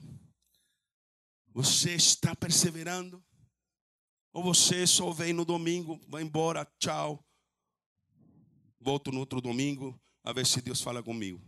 você 1.47 1.95
está 1.95 2.37
perseverando. 2.37 3.26
Ou 4.37 4.43
você 4.43 4.87
só 4.87 5.13
vem 5.13 5.33
no 5.33 5.47
domingo, 5.47 5.99
vai 6.09 6.23
embora, 6.23 6.71
tchau. 6.79 7.27
Volto 8.79 9.11
no 9.11 9.21
outro 9.21 9.41
domingo, 9.41 9.99
a 10.23 10.31
ver 10.31 10.47
se 10.47 10.61
Deus 10.61 10.83
fala 10.83 11.03
comigo. 11.03 11.41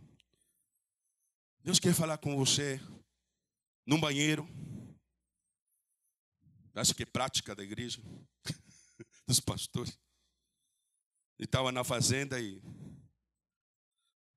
Deus 1.63 1.79
quer 1.79 1.93
falar 1.93 2.17
com 2.17 2.35
você 2.35 2.81
num 3.85 3.99
banheiro. 3.99 4.49
Acho 6.73 6.95
que 6.95 7.03
é 7.03 7.05
prática 7.05 7.55
da 7.55 7.63
igreja, 7.63 8.01
dos 9.27 9.39
pastores. 9.39 9.91
Ele 11.37 11.45
estava 11.45 11.71
na 11.71 11.83
fazenda 11.83 12.41
e, 12.41 12.59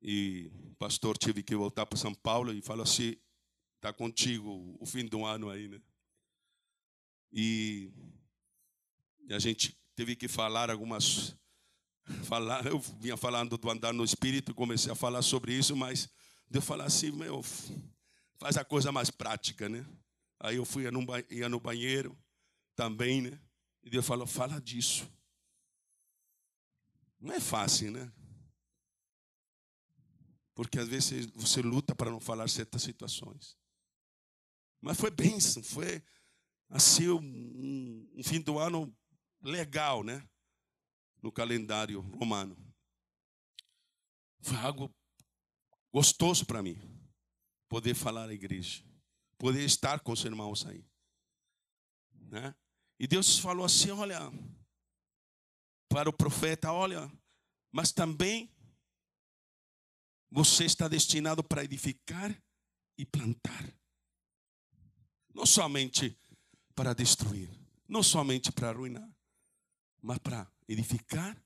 e 0.02 0.52
o 0.70 0.74
pastor 0.74 1.16
tive 1.16 1.42
que 1.42 1.56
voltar 1.56 1.86
para 1.86 1.96
São 1.96 2.14
Paulo 2.14 2.52
e 2.52 2.60
falou 2.60 2.82
assim: 2.82 3.16
está 3.76 3.94
contigo 3.94 4.76
o 4.78 4.84
fim 4.84 5.06
do 5.06 5.24
ano 5.24 5.48
aí, 5.48 5.68
né? 5.68 5.80
E 7.32 7.90
e 9.28 9.34
a 9.34 9.38
gente 9.38 9.76
teve 9.94 10.16
que 10.16 10.28
falar 10.28 10.70
algumas. 10.70 11.36
Falar, 12.24 12.66
eu 12.66 12.80
vinha 12.80 13.16
falando 13.16 13.56
do 13.56 13.70
andar 13.70 13.92
no 13.92 14.04
espírito, 14.04 14.54
comecei 14.54 14.90
a 14.90 14.94
falar 14.94 15.22
sobre 15.22 15.54
isso, 15.54 15.76
mas 15.76 16.08
Deus 16.50 16.64
falou 16.64 16.84
assim: 16.84 17.12
meu, 17.12 17.42
faz 18.38 18.56
a 18.56 18.64
coisa 18.64 18.90
mais 18.90 19.10
prática, 19.10 19.68
né? 19.68 19.86
Aí 20.40 20.56
eu 20.56 20.64
fui, 20.64 20.84
ia 21.30 21.48
no 21.48 21.60
banheiro 21.60 22.18
também, 22.74 23.22
né? 23.22 23.40
E 23.84 23.90
Deus 23.90 24.04
falou: 24.04 24.26
fala 24.26 24.60
disso. 24.60 25.08
Não 27.20 27.32
é 27.32 27.40
fácil, 27.40 27.92
né? 27.92 28.12
Porque 30.54 30.78
às 30.78 30.88
vezes 30.88 31.26
você 31.34 31.62
luta 31.62 31.94
para 31.94 32.10
não 32.10 32.20
falar 32.20 32.48
certas 32.48 32.82
situações. 32.82 33.56
Mas 34.80 34.98
foi 34.98 35.10
bênção, 35.10 35.62
foi 35.62 36.02
assim 36.68 37.08
um, 37.08 38.10
um 38.16 38.22
fim 38.24 38.40
do 38.40 38.58
ano 38.58 38.92
legal, 39.42 40.02
né? 40.02 40.26
No 41.22 41.30
calendário 41.30 42.00
romano. 42.00 42.56
Foi 44.40 44.56
algo 44.56 44.94
gostoso 45.92 46.46
para 46.46 46.62
mim 46.62 46.78
poder 47.68 47.94
falar 47.94 48.28
à 48.28 48.34
igreja, 48.34 48.84
poder 49.38 49.64
estar 49.64 50.00
com 50.00 50.12
os 50.12 50.24
irmãos 50.24 50.66
aí, 50.66 50.84
né? 52.12 52.54
E 52.98 53.06
Deus 53.06 53.38
falou 53.38 53.64
assim, 53.64 53.90
olha, 53.90 54.20
para 55.88 56.08
o 56.08 56.12
profeta, 56.12 56.72
olha, 56.72 57.10
mas 57.70 57.92
também 57.92 58.50
você 60.30 60.64
está 60.64 60.88
destinado 60.88 61.44
para 61.44 61.64
edificar 61.64 62.34
e 62.96 63.04
plantar. 63.04 63.74
Não 65.34 65.44
somente 65.44 66.16
para 66.74 66.94
destruir, 66.94 67.50
não 67.88 68.02
somente 68.02 68.50
para 68.50 68.70
arruinar, 68.70 69.11
mas 70.02 70.18
para 70.18 70.50
edificar 70.68 71.40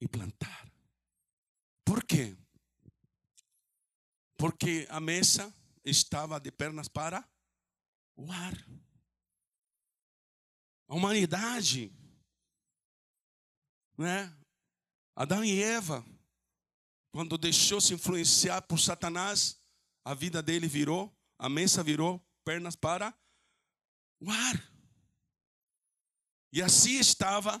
e 0.00 0.06
plantar. 0.06 0.72
Por 1.84 2.04
quê? 2.04 2.36
Porque 4.38 4.86
a 4.88 5.00
mesa 5.00 5.52
estava 5.84 6.38
de 6.38 6.50
pernas 6.50 6.88
para 6.88 7.28
o 8.16 8.30
ar. 8.30 8.54
A 10.86 10.94
humanidade, 10.94 11.92
né? 13.98 14.32
Adão 15.16 15.44
e 15.44 15.62
Eva, 15.62 16.04
quando 17.12 17.38
deixou 17.38 17.80
se 17.80 17.94
influenciar 17.94 18.62
por 18.62 18.78
Satanás, 18.78 19.58
a 20.04 20.14
vida 20.14 20.42
dele 20.42 20.68
virou, 20.68 21.16
a 21.38 21.48
mesa 21.48 21.82
virou 21.82 22.20
pernas 22.44 22.76
para 22.76 23.16
o 24.20 24.30
ar. 24.30 24.73
E 26.54 26.62
assim 26.62 27.00
estava 27.00 27.60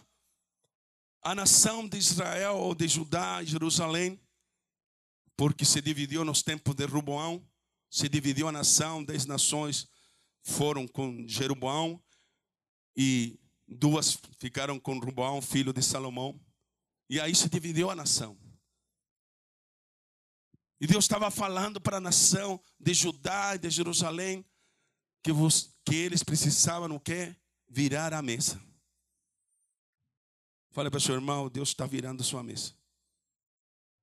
a 1.20 1.34
nação 1.34 1.88
de 1.88 1.98
Israel 1.98 2.58
ou 2.58 2.76
de 2.76 2.86
Judá, 2.86 3.42
Jerusalém, 3.42 4.22
porque 5.36 5.64
se 5.64 5.80
dividiu 5.80 6.24
nos 6.24 6.44
tempos 6.44 6.76
de 6.76 6.84
Ruboão, 6.84 7.44
se 7.90 8.08
dividiu 8.08 8.46
a 8.46 8.52
nação, 8.52 9.02
dez 9.02 9.26
nações 9.26 9.88
foram 10.44 10.86
com 10.86 11.26
Jeroboão 11.26 12.00
e 12.96 13.36
duas 13.66 14.16
ficaram 14.38 14.78
com 14.78 14.96
Roboão, 15.00 15.42
filho 15.42 15.72
de 15.72 15.82
Salomão. 15.82 16.40
E 17.10 17.18
aí 17.18 17.34
se 17.34 17.48
dividiu 17.48 17.90
a 17.90 17.96
nação. 17.96 18.38
E 20.80 20.86
Deus 20.86 21.04
estava 21.04 21.32
falando 21.32 21.80
para 21.80 21.96
a 21.96 22.00
nação 22.00 22.62
de 22.78 22.94
Judá 22.94 23.56
e 23.56 23.58
de 23.58 23.70
Jerusalém 23.70 24.46
que, 25.20 25.32
vos, 25.32 25.74
que 25.84 25.96
eles 25.96 26.22
precisavam 26.22 26.94
o 26.94 27.00
quê? 27.00 27.34
Virar 27.68 28.14
a 28.14 28.22
mesa. 28.22 28.62
Fale 30.74 30.90
para 30.90 30.98
o 30.98 31.00
seu 31.00 31.14
irmão, 31.14 31.48
Deus 31.48 31.68
está 31.68 31.86
virando 31.86 32.20
a 32.20 32.24
sua 32.24 32.42
mesa. 32.42 32.74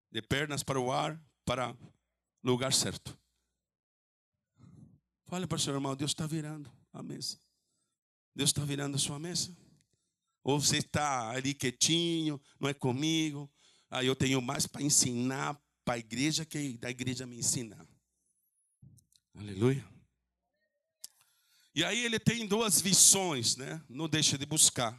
De 0.10 0.22
pernas 0.22 0.64
para 0.64 0.80
o 0.80 0.90
ar, 0.90 1.22
para 1.44 1.78
lugar 2.42 2.72
certo. 2.72 3.20
Fale 5.26 5.46
para 5.46 5.58
o 5.58 5.60
seu 5.60 5.74
irmão, 5.74 5.98
Deus 5.98 6.12
está 6.12 6.26
virando 6.26 6.72
a 6.94 7.04
mesa. 7.04 7.38
Deus 8.34 8.52
está 8.52 8.64
virando 8.64 8.96
a 8.96 9.00
sua 9.00 9.20
mesa. 9.20 9.54
Ou 10.46 10.62
você 10.62 10.78
está 10.78 11.32
ali 11.32 11.54
quietinho, 11.54 12.42
não 12.58 12.70
é 12.70 12.74
comigo. 12.74 13.52
Aí 13.90 14.08
eu 14.08 14.16
tenho 14.16 14.42
mais 14.42 14.66
para 14.66 14.82
ensinar 14.82 15.62
para 15.84 15.96
a 15.96 16.00
igreja 16.00 16.46
que 16.46 16.78
da 16.78 16.90
igreja 16.90 17.28
me 17.28 17.38
ensinar. 17.38 17.86
Aleluia. 19.36 19.86
E 21.76 21.84
aí 21.84 22.00
ele 22.06 22.18
tem 22.18 22.48
duas 22.48 22.80
visões, 22.80 23.58
né? 23.58 23.84
Não 23.90 24.08
deixa 24.08 24.38
de 24.38 24.46
buscar. 24.46 24.98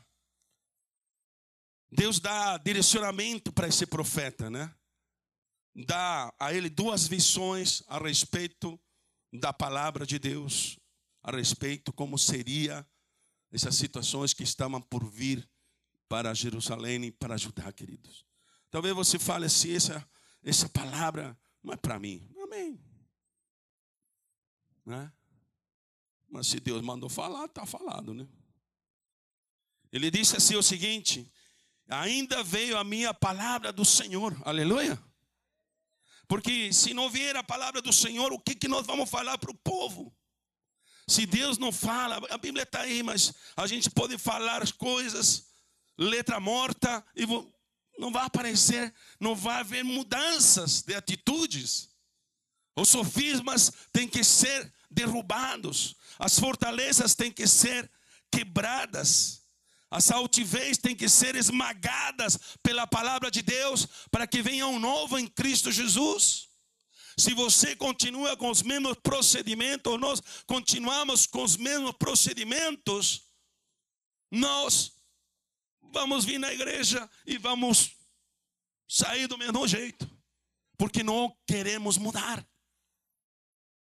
Deus 1.95 2.19
dá 2.19 2.57
direcionamento 2.57 3.53
para 3.53 3.69
esse 3.69 3.85
profeta, 3.87 4.49
né? 4.49 4.75
Dá 5.75 6.35
a 6.39 6.53
ele 6.53 6.71
duas 6.71 7.07
visões 7.07 7.83
a 7.87 7.99
respeito 7.99 8.81
da 9.31 9.53
palavra 9.53 10.07
de 10.07 10.19
Deus, 10.19 10.79
a 11.23 11.31
respeito 11.31 11.93
como 11.93 12.19
seria 12.19 12.87
essas 13.51 13.75
situações 13.75 14.33
que 14.33 14.43
estavam 14.43 14.81
por 14.81 15.05
vir 15.05 15.47
para 16.09 16.33
Jerusalém 16.33 17.05
e 17.05 17.13
para 17.13 17.37
Judá, 17.37 17.71
queridos. 17.71 18.25
Talvez 18.71 18.95
você 18.95 19.19
fale 19.19 19.45
assim, 19.45 19.75
essa, 19.75 20.11
essa 20.43 20.69
palavra 20.71 21.39
não 21.63 21.75
é 21.75 21.77
para 21.77 21.99
mim. 21.99 22.27
Amém. 22.43 22.83
Né? 24.85 25.13
Mas 26.27 26.47
se 26.47 26.59
Deus 26.59 26.81
mandou 26.81 27.11
falar, 27.11 27.45
está 27.45 27.67
falado, 27.67 28.15
né? 28.15 28.27
Ele 29.93 30.11
disse 30.11 30.35
assim 30.35 30.57
o 30.57 30.63
seguinte: 30.63 31.31
ainda 31.93 32.43
veio 32.43 32.79
a 32.79 32.85
minha 32.85 33.13
palavra 33.13 33.73
do 33.73 33.85
Senhor, 33.85 34.37
aleluia. 34.45 34.99
Porque 36.27 36.73
se 36.73 36.95
não 36.95 37.11
vier 37.11 37.37
a 37.37 37.43
palavra 37.43 37.83
do 37.83 37.93
Senhor, 37.93 38.33
o 38.33 38.39
que, 38.39 38.55
que 38.55 38.69
nós 38.69 38.87
vamos 38.87 39.11
falar 39.11 39.37
para 39.39 39.51
o 39.51 39.55
povo? 39.55 40.15
Se 41.07 41.27
Deus 41.27 41.59
não 41.59 41.71
fala, 41.71 42.21
a 42.31 42.39
Bíblia 42.39 42.63
está 42.63 42.81
aí, 42.81 43.03
mas 43.03 43.35
a 43.57 43.67
gente 43.67 43.91
pode 43.91 44.17
falar 44.17 44.63
as 44.63 44.73
coisas, 44.73 45.49
letra 45.99 46.41
morta, 46.41 47.05
e 47.15 47.27
não 47.99 48.11
vai 48.11 48.25
aparecer, 48.25 48.95
não 49.21 49.35
vai 49.35 49.61
haver 49.61 49.85
mudanças 49.85 50.83
de 50.83 50.95
atitudes. 50.95 51.91
Os 52.77 52.89
sofismas 52.89 53.71
têm 53.93 54.09
que 54.09 54.25
ser 54.25 54.73
derrubados, 54.91 55.97
as 56.19 56.39
fortalezas 56.39 57.15
têm 57.15 57.31
que 57.31 57.47
ser 57.47 57.91
quebradas, 58.31 59.42
as 59.93 60.11
altivez 60.11 60.79
têm 60.79 60.97
que 60.97 61.07
ser 61.07 61.37
esmagadas 61.37 62.39
pela 62.63 62.87
palavra 62.87 63.31
de 63.31 63.43
Deus, 63.43 63.87
para 64.11 64.27
que 64.27 64.41
venha 64.41 64.67
um 64.67 64.79
novo 64.79 65.19
em 65.19 65.29
Cristo 65.29 65.71
Jesus. 65.71 66.49
Se 67.15 67.35
você 67.35 67.77
continua 67.77 68.35
com 68.35 68.49
os 68.49 68.63
mesmos 68.63 68.97
procedimentos, 69.03 70.01
nós 70.01 70.23
continuamos 70.47 71.27
com 71.27 71.43
os 71.45 71.59
mesmos 71.59 71.93
procedimentos, 71.99 73.31
nós 74.31 74.93
vamos 75.83 76.25
vir 76.25 76.39
na 76.39 76.51
igreja 76.51 77.09
e 77.27 77.37
vamos 77.37 77.95
sair 78.89 79.27
do 79.27 79.37
mesmo 79.37 79.69
jeito, 79.69 80.11
porque 80.79 81.03
não 81.03 81.37
queremos 81.47 81.99
mudar, 81.99 82.43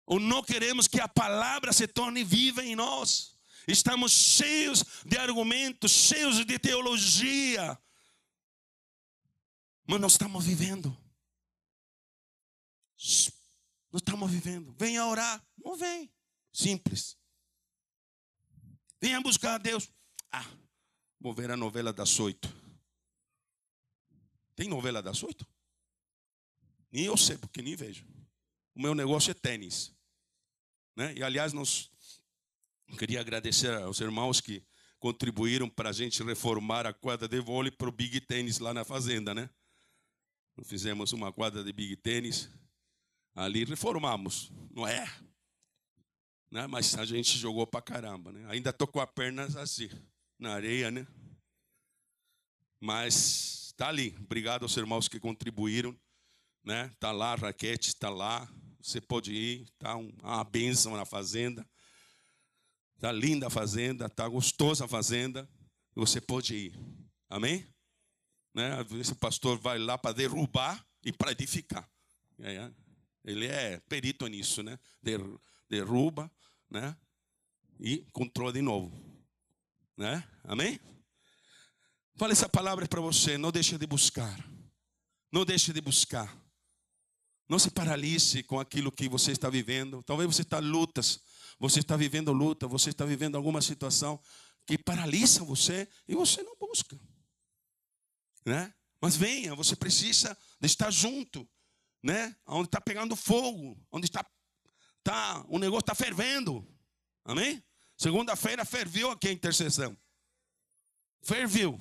ou 0.07 0.19
não 0.19 0.41
queremos 0.41 0.87
que 0.87 0.99
a 0.99 1.07
palavra 1.07 1.71
se 1.71 1.87
torne 1.87 2.23
viva 2.23 2.65
em 2.65 2.75
nós. 2.75 3.38
Estamos 3.71 4.11
cheios 4.11 4.83
de 5.05 5.17
argumentos, 5.17 5.91
cheios 5.91 6.43
de 6.43 6.57
teologia, 6.57 7.79
mas 9.85 10.01
nós 10.01 10.13
estamos 10.13 10.45
vivendo. 10.45 10.95
Nós 13.91 14.01
estamos 14.01 14.31
vivendo. 14.31 14.75
Venha 14.77 15.05
orar. 15.05 15.43
Não 15.57 15.75
vem. 15.75 16.11
Simples. 16.51 17.17
Venha 19.01 19.21
buscar 19.21 19.55
a 19.55 19.57
Deus. 19.57 19.89
Ah, 20.31 20.45
vou 21.19 21.33
ver 21.33 21.49
a 21.51 21.57
novela 21.57 21.93
das 21.93 22.19
oito. 22.19 22.47
Tem 24.55 24.67
novela 24.67 25.01
das 25.01 25.23
oito? 25.23 25.47
Nem 26.91 27.05
eu 27.05 27.15
sei, 27.15 27.37
porque 27.37 27.61
nem 27.61 27.75
vejo. 27.75 28.05
O 28.75 28.81
meu 28.81 28.93
negócio 28.93 29.31
é 29.31 29.33
tênis. 29.33 29.91
Né? 30.95 31.13
E 31.15 31.23
aliás, 31.23 31.53
nós 31.53 31.91
queria 32.97 33.19
agradecer 33.19 33.73
aos 33.73 33.99
irmãos 33.99 34.41
que 34.41 34.63
contribuíram 34.99 35.69
para 35.69 35.89
a 35.89 35.93
gente 35.93 36.21
reformar 36.23 36.85
a 36.85 36.93
quadra 36.93 37.27
de 37.27 37.39
vôlei 37.39 37.71
para 37.71 37.87
o 37.87 37.91
Big 37.91 38.19
Tênis 38.21 38.59
lá 38.59 38.73
na 38.73 38.83
fazenda, 38.83 39.33
né? 39.33 39.49
Fizemos 40.63 41.13
uma 41.13 41.31
quadra 41.31 41.63
de 41.63 41.71
Big 41.71 41.95
Tênis 41.95 42.49
ali 43.35 43.63
reformamos, 43.63 44.51
não 44.71 44.85
é? 44.87 45.05
Né? 46.51 46.67
Mas 46.67 46.95
a 46.95 47.05
gente 47.05 47.37
jogou 47.37 47.65
pra 47.65 47.81
caramba, 47.81 48.31
né? 48.31 48.45
Ainda 48.49 48.73
tô 48.73 48.87
com 48.87 48.99
a 48.99 49.07
perna 49.07 49.43
assim, 49.61 49.89
na 50.37 50.53
areia, 50.53 50.91
né? 50.91 51.07
Mas 52.79 53.73
tá 53.77 53.87
ali. 53.87 54.15
Obrigado 54.19 54.63
aos 54.63 54.75
irmãos 54.75 55.07
que 55.07 55.19
contribuíram, 55.19 55.97
né? 56.63 56.89
Tá 56.99 57.11
lá, 57.11 57.33
a 57.33 57.35
raquete 57.35 57.89
está 57.89 58.09
lá. 58.09 58.49
Você 58.81 58.99
pode 58.99 59.33
ir, 59.33 59.69
tá 59.77 59.95
uma 59.95 60.43
bênção 60.43 60.95
na 60.95 61.05
fazenda. 61.05 61.67
Tá 62.99 63.11
linda 63.11 63.47
a 63.47 63.49
fazenda, 63.49 64.09
tá 64.09 64.27
gostosa 64.27 64.85
a 64.85 64.87
fazenda. 64.87 65.49
Você 65.95 66.19
pode 66.19 66.55
ir. 66.55 66.79
Amém? 67.29 67.65
Né? 68.53 68.85
Esse 68.99 69.15
pastor 69.15 69.57
vai 69.57 69.79
lá 69.79 69.97
para 69.97 70.13
derrubar 70.13 70.85
e 71.03 71.11
para 71.11 71.31
edificar. 71.31 71.89
É, 72.39 72.55
é. 72.55 72.71
Ele 73.23 73.47
é 73.47 73.79
perito 73.81 74.25
nisso, 74.27 74.63
né? 74.63 74.79
Derruba, 75.69 76.31
né? 76.69 76.95
E 77.79 78.05
controla 78.11 78.51
de 78.51 78.61
novo. 78.61 78.91
Né? 79.95 80.23
Amém? 80.43 80.79
Fala 82.15 82.31
essa 82.31 82.49
palavra 82.49 82.87
para 82.87 83.01
você. 83.01 83.37
Não 83.37 83.51
deixe 83.51 83.77
de 83.77 83.85
buscar. 83.85 84.37
Não 85.31 85.45
deixe 85.45 85.71
de 85.71 85.81
buscar. 85.81 86.35
Não 87.49 87.59
se 87.59 87.71
paralise 87.71 88.43
com 88.43 88.59
aquilo 88.59 88.91
que 88.91 89.09
você 89.09 89.31
está 89.31 89.49
vivendo. 89.49 90.03
Talvez 90.03 90.33
você 90.33 90.43
está 90.43 90.59
lutas. 90.59 91.19
Você 91.59 91.79
está 91.79 91.97
vivendo 91.97 92.31
luta. 92.31 92.67
Você 92.67 92.91
está 92.91 93.03
vivendo 93.05 93.35
alguma 93.35 93.61
situação 93.61 94.19
que 94.65 94.77
paralisa 94.77 95.43
você 95.43 95.87
e 96.07 96.15
você 96.15 96.43
não 96.43 96.55
busca. 96.55 96.97
Né? 98.45 98.71
Mas 99.01 99.17
venha, 99.17 99.55
você 99.55 99.75
precisa 99.75 100.37
de 100.61 100.67
estar 100.67 100.91
junto 100.91 101.49
né? 102.01 102.35
Onde 102.45 102.67
está 102.67 102.79
pegando 102.79 103.15
fogo, 103.15 103.77
onde 103.91 104.05
está, 104.05 104.25
tá, 105.03 105.45
o 105.47 105.59
negócio 105.59 105.81
está 105.81 105.95
fervendo. 105.95 106.65
Amém? 107.23 107.63
Segunda-feira 107.97 108.63
ferviu 108.63 109.11
aqui 109.11 109.27
a 109.27 109.31
intercessão. 109.31 109.97
Ferviu, 111.21 111.77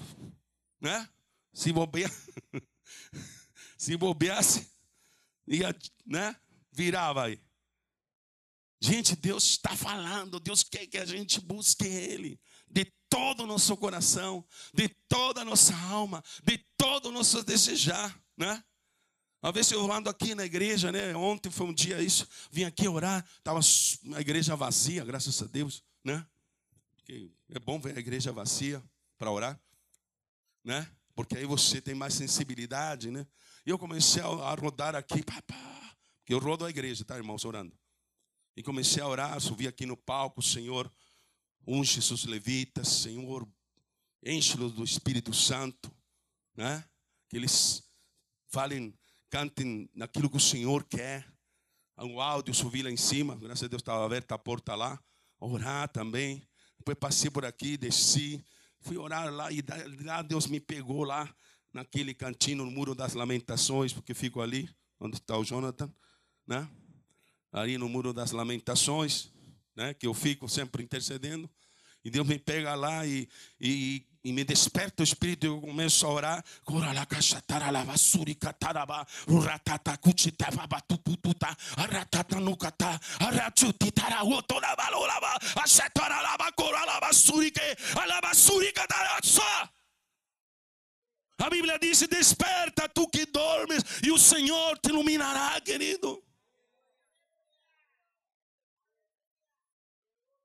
né? 0.81 1.09
Se 1.53 1.73
bobear, 1.73 2.12
se 3.79 3.97
bobeasse, 3.97 4.69
ia, 5.49 5.76
né? 6.07 6.36
Virava 6.70 7.24
aí. 7.24 7.40
Gente, 8.80 9.16
Deus 9.16 9.44
está 9.44 9.74
falando, 9.74 10.38
Deus 10.38 10.62
quer 10.62 10.86
que 10.86 10.99
a 10.99 11.05
gente 11.05 11.40
busque 11.40 11.84
Ele 11.84 12.40
de 12.70 12.84
todo 13.09 13.42
o 13.42 13.46
nosso 13.46 13.76
coração, 13.76 14.46
de 14.72 14.88
toda 15.09 15.40
a 15.40 15.44
nossa 15.44 15.74
alma, 15.76 16.22
de 16.44 16.59
todo 16.76 17.07
o 17.07 17.12
nosso 17.12 17.42
desejar, 17.42 18.20
né? 18.36 18.62
Uma 19.42 19.53
vez 19.53 19.70
eu 19.70 19.90
ando 19.90 20.11
aqui 20.11 20.34
na 20.34 20.44
igreja, 20.44 20.92
né? 20.92 21.14
Ontem 21.16 21.51
foi 21.51 21.66
um 21.66 21.74
dia 21.74 22.01
isso, 22.01 22.28
vim 22.51 22.64
aqui 22.64 22.86
orar, 22.86 23.24
estava 23.38 23.61
a 24.14 24.20
igreja 24.20 24.55
vazia, 24.55 25.05
graças 25.05 25.40
a 25.42 25.46
Deus, 25.46 25.82
né? 26.05 26.26
É 27.49 27.59
bom 27.59 27.80
ver 27.80 27.96
a 27.96 28.01
igreja 28.01 28.30
vazia 28.30 28.82
para 29.16 29.30
orar, 29.30 29.59
né? 30.62 30.88
Porque 31.14 31.36
aí 31.36 31.46
você 31.46 31.80
tem 31.80 31.94
mais 31.94 32.14
sensibilidade, 32.14 33.11
né? 33.11 33.26
E 33.69 33.71
eu 33.71 33.79
comecei 33.79 34.23
a 34.23 34.55
rodar 34.55 34.95
aqui, 34.97 35.23
papá, 35.23 35.95
porque 36.21 36.33
eu 36.33 36.39
rodo 36.39 36.64
a 36.64 36.71
igreja, 36.71 37.05
tá, 37.05 37.19
irmãos, 37.19 37.45
orando. 37.45 37.79
E 38.57 38.62
comecei 38.62 39.03
a 39.03 39.07
orar, 39.07 39.39
subi 39.43 39.69
aqui 39.69 39.85
no 39.85 39.95
palco, 39.95 40.41
Senhor, 40.41 40.91
unge 41.66 42.01
seus 42.01 42.25
levitas, 42.25 42.89
Senhor, 42.89 43.47
enche-los 44.25 44.73
do 44.73 44.83
Espírito 44.83 45.35
Santo, 45.35 45.95
né? 46.57 46.83
Que 47.29 47.37
eles 47.37 47.83
falem 48.47 48.99
cantem 49.29 49.87
naquilo 49.95 50.31
que 50.31 50.39
o 50.39 50.41
Senhor 50.41 50.83
quer. 50.85 51.31
o 51.99 52.23
áudio, 52.23 52.55
subi 52.55 52.83
lá 52.83 52.91
em 52.91 52.97
cima, 52.97 53.37
graças 53.37 53.64
a 53.64 53.69
Deus 53.69 53.83
estava 53.83 54.03
aberta 54.03 54.35
a 54.35 54.39
porta 54.39 54.75
lá, 54.75 54.99
orar 55.39 55.91
também. 55.91 56.43
Depois 56.79 56.97
passei 56.99 57.31
por 57.31 57.45
aqui, 57.45 57.77
desci, 57.77 58.43
fui 58.81 58.97
orar 58.97 59.31
lá 59.31 59.53
e 59.53 59.62
lá 60.07 60.23
Deus 60.23 60.47
me 60.47 60.59
pegou 60.59 61.05
lá 61.05 61.31
naquele 61.79 62.12
cantinho 62.12 62.64
no 62.64 62.70
Muro 62.70 62.93
das 62.93 63.14
Lamentações, 63.14 63.93
porque 63.93 64.12
fico 64.12 64.41
ali, 64.41 64.68
onde 64.99 65.16
está 65.16 65.39
o 65.39 65.45
Jonathan, 65.45 65.89
né? 66.47 66.68
Ali 67.53 67.79
no 67.79 67.89
Muro 67.89 68.12
das 68.12 68.33
Lamentações, 68.33 69.31
né? 69.76 69.95
Que 69.95 70.07
eu 70.07 70.12
fico 70.12 70.49
sempre 70.49 70.83
intercedendo. 70.83 71.49
E 72.05 72.11
Deus 72.11 72.26
me 72.26 72.39
pega 72.39 72.74
lá 72.74 73.07
e, 73.07 73.29
e, 73.61 74.05
me 74.24 74.45
desperta 74.45 75.03
o 75.03 75.05
espírito 75.05 75.47
e 75.47 75.49
eu 75.49 75.61
começo 75.61 76.05
a 76.05 76.11
orar. 76.11 76.45
A 91.49 91.51
Bíblia 91.51 91.78
diz: 91.78 92.01
Desperta 92.07 92.86
tu 92.90 93.09
que 93.09 93.24
dormes, 93.24 93.82
e 94.05 94.11
o 94.11 94.18
Senhor 94.18 94.78
te 94.80 94.90
iluminará, 94.90 95.59
querido. 95.62 96.22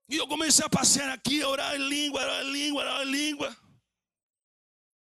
E 0.07 0.15
eu 0.15 0.25
comecei 0.25 0.65
a 0.65 0.69
passear 0.69 1.09
aqui, 1.09 1.43
orar 1.43 1.75
em 1.75 1.89
língua, 1.89 2.21
orar 2.21 2.45
em 2.45 2.51
língua, 2.53 2.81
orar 2.83 3.01
em 3.05 3.11
língua. 3.11 3.57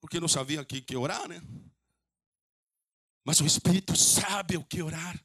Porque 0.01 0.19
não 0.19 0.27
sabia 0.27 0.61
aqui 0.61 0.81
que 0.81 0.97
orar, 0.97 1.29
né? 1.29 1.41
Mas 3.25 3.39
o 3.39 3.47
Espírito 3.47 3.95
sabe 3.95 4.57
o 4.57 4.65
que 4.65 4.83
orar. 4.83 5.25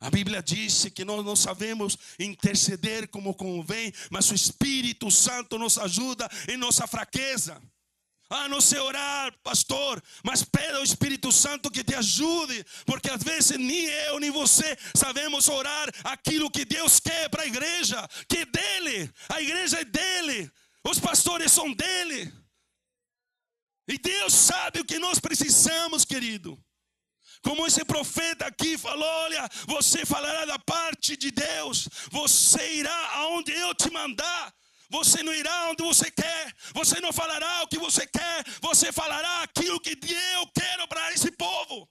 A 0.00 0.08
Bíblia 0.08 0.42
diz 0.42 0.86
que 0.86 1.04
nós 1.04 1.22
não 1.22 1.36
sabemos 1.36 1.98
interceder 2.18 3.08
como 3.08 3.34
convém, 3.34 3.92
mas 4.10 4.30
o 4.30 4.34
Espírito 4.34 5.10
Santo 5.10 5.58
nos 5.58 5.76
ajuda 5.76 6.26
em 6.48 6.56
nossa 6.56 6.86
fraqueza. 6.86 7.60
Ah, 8.34 8.48
não 8.48 8.62
sei 8.62 8.78
orar, 8.78 9.30
pastor, 9.42 10.02
mas 10.24 10.42
pede 10.42 10.76
ao 10.76 10.82
Espírito 10.82 11.30
Santo 11.30 11.70
que 11.70 11.84
te 11.84 11.94
ajude, 11.94 12.64
porque 12.86 13.10
às 13.10 13.22
vezes 13.22 13.58
nem 13.58 13.84
eu 13.84 14.18
nem 14.18 14.30
você 14.30 14.74
sabemos 14.96 15.50
orar 15.50 15.90
aquilo 16.02 16.50
que 16.50 16.64
Deus 16.64 16.98
quer 16.98 17.28
para 17.28 17.42
a 17.42 17.46
igreja, 17.46 18.08
que 18.26 18.38
é 18.38 18.46
dele, 18.46 19.12
a 19.28 19.42
igreja 19.42 19.80
é 19.80 19.84
dele, 19.84 20.50
os 20.82 20.98
pastores 20.98 21.52
são 21.52 21.74
dele. 21.74 22.32
E 23.86 23.98
Deus 23.98 24.32
sabe 24.32 24.80
o 24.80 24.84
que 24.86 24.98
nós 24.98 25.18
precisamos, 25.18 26.02
querido. 26.02 26.58
Como 27.42 27.66
esse 27.66 27.84
profeta 27.84 28.46
aqui 28.46 28.78
falou: 28.78 29.04
olha, 29.04 29.46
você 29.66 30.06
falará 30.06 30.46
da 30.46 30.58
parte 30.58 31.18
de 31.18 31.30
Deus, 31.30 31.86
você 32.10 32.76
irá 32.76 33.10
aonde 33.16 33.52
eu 33.52 33.74
te 33.74 33.90
mandar. 33.90 34.54
Você 34.92 35.22
não 35.22 35.32
irá 35.32 35.70
onde 35.70 35.82
você 35.82 36.10
quer, 36.10 36.54
você 36.74 37.00
não 37.00 37.14
falará 37.14 37.62
o 37.62 37.66
que 37.66 37.78
você 37.78 38.06
quer, 38.06 38.44
você 38.60 38.92
falará 38.92 39.42
aquilo 39.42 39.80
que 39.80 39.92
eu 39.92 40.46
quero 40.48 40.86
para 40.86 41.10
esse 41.14 41.30
povo. 41.30 41.88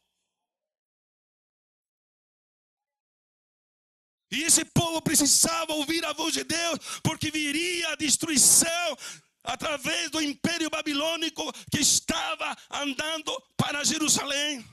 E 4.32 4.44
esse 4.44 4.64
povo 4.64 5.02
precisava 5.02 5.74
ouvir 5.74 6.06
a 6.06 6.14
voz 6.14 6.32
de 6.32 6.44
Deus, 6.44 6.78
porque 7.02 7.32
viria 7.32 7.90
a 7.90 7.96
destruição 7.96 8.98
através 9.44 10.12
do 10.12 10.22
império 10.22 10.70
babilônico 10.70 11.52
que 11.72 11.80
estava 11.80 12.56
andando 12.70 13.32
para 13.58 13.84
Jerusalém. 13.84 14.64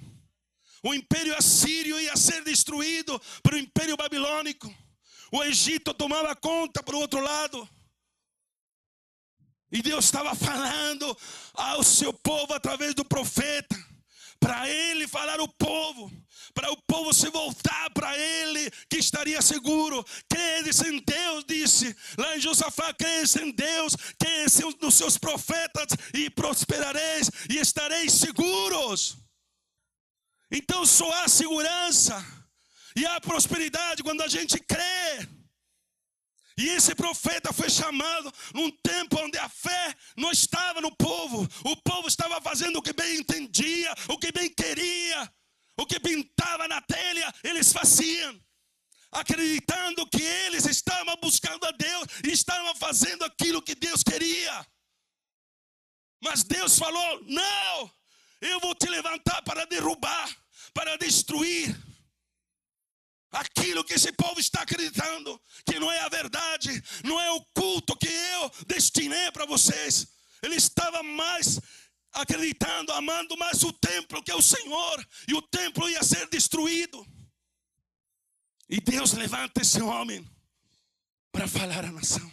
O 0.82 0.92
império 0.92 1.34
assírio 1.34 1.98
ia 1.98 2.14
ser 2.14 2.44
destruído 2.44 3.18
pelo 3.42 3.56
império 3.56 3.96
babilônico. 3.96 4.72
O 5.32 5.42
Egito 5.42 5.94
tomava 5.94 6.36
conta 6.36 6.84
o 6.86 6.98
outro 6.98 7.20
lado. 7.20 7.68
E 9.70 9.82
Deus 9.82 10.06
estava 10.06 10.34
falando 10.34 11.16
ao 11.54 11.82
seu 11.82 12.12
povo 12.12 12.54
através 12.54 12.94
do 12.94 13.04
profeta, 13.04 13.76
para 14.40 14.68
ele 14.68 15.06
falar 15.06 15.40
o 15.40 15.48
povo, 15.48 16.10
para 16.54 16.72
o 16.72 16.76
povo 16.76 17.12
se 17.12 17.28
voltar 17.28 17.90
para 17.90 18.16
ele, 18.16 18.70
que 18.88 18.96
estaria 18.96 19.42
seguro. 19.42 20.04
Credes 20.28 20.80
em 20.80 20.98
Deus, 21.00 21.44
disse 21.46 21.94
lá 22.16 22.36
em 22.36 22.40
Josafá: 22.40 22.94
credes 22.94 23.36
em 23.36 23.50
Deus, 23.50 23.94
credes 24.18 24.60
nos 24.80 24.94
seus 24.94 25.18
profetas, 25.18 25.88
e 26.14 26.30
prosperareis 26.30 27.30
e 27.50 27.58
estareis 27.58 28.12
seguros. 28.12 29.18
Então 30.50 30.86
só 30.86 31.10
há 31.22 31.28
segurança 31.28 32.24
e 32.96 33.04
há 33.04 33.20
prosperidade 33.20 34.02
quando 34.02 34.22
a 34.22 34.28
gente 34.28 34.58
crê. 34.58 35.28
E 36.58 36.70
esse 36.70 36.92
profeta 36.92 37.52
foi 37.52 37.70
chamado 37.70 38.32
num 38.52 38.68
tempo 38.68 39.16
onde 39.20 39.38
a 39.38 39.48
fé 39.48 39.94
não 40.16 40.32
estava 40.32 40.80
no 40.80 40.90
povo. 40.96 41.48
O 41.64 41.76
povo 41.76 42.08
estava 42.08 42.40
fazendo 42.40 42.80
o 42.80 42.82
que 42.82 42.92
bem 42.92 43.18
entendia, 43.18 43.94
o 44.08 44.18
que 44.18 44.32
bem 44.32 44.50
queria, 44.50 45.32
o 45.76 45.86
que 45.86 46.00
pintava 46.00 46.66
na 46.66 46.80
telha, 46.80 47.32
eles 47.44 47.72
faziam. 47.72 48.36
Acreditando 49.12 50.04
que 50.08 50.20
eles 50.20 50.66
estavam 50.66 51.16
buscando 51.22 51.64
a 51.64 51.70
Deus 51.70 52.06
e 52.26 52.32
estavam 52.32 52.74
fazendo 52.74 53.24
aquilo 53.24 53.62
que 53.62 53.76
Deus 53.76 54.02
queria. 54.02 54.66
Mas 56.20 56.42
Deus 56.42 56.76
falou: 56.76 57.22
Não, 57.22 57.90
eu 58.40 58.58
vou 58.58 58.74
te 58.74 58.88
levantar 58.88 59.42
para 59.42 59.64
derrubar, 59.64 60.28
para 60.74 60.98
destruir 60.98 61.87
aquilo 63.30 63.84
que 63.84 63.94
esse 63.94 64.10
povo 64.12 64.40
está 64.40 64.62
acreditando, 64.62 65.40
que 65.66 65.78
não 65.78 65.90
é 65.90 66.00
a 66.00 66.08
verdade, 66.08 66.82
não 67.04 67.20
é 67.20 67.30
o 67.32 67.44
culto 67.54 67.96
que 67.96 68.08
eu 68.08 68.50
destinei 68.66 69.30
para 69.32 69.46
vocês. 69.46 70.06
Ele 70.42 70.56
estava 70.56 71.02
mais 71.02 71.60
acreditando, 72.12 72.92
amando 72.92 73.36
mais 73.36 73.62
o 73.62 73.72
templo 73.72 74.22
que 74.22 74.32
o 74.32 74.42
Senhor, 74.42 75.06
e 75.26 75.34
o 75.34 75.42
templo 75.42 75.88
ia 75.88 76.02
ser 76.02 76.28
destruído. 76.28 77.06
E 78.68 78.80
Deus 78.80 79.12
levanta 79.12 79.62
esse 79.62 79.80
homem 79.80 80.26
para 81.32 81.46
falar 81.46 81.84
à 81.84 81.92
nação. 81.92 82.30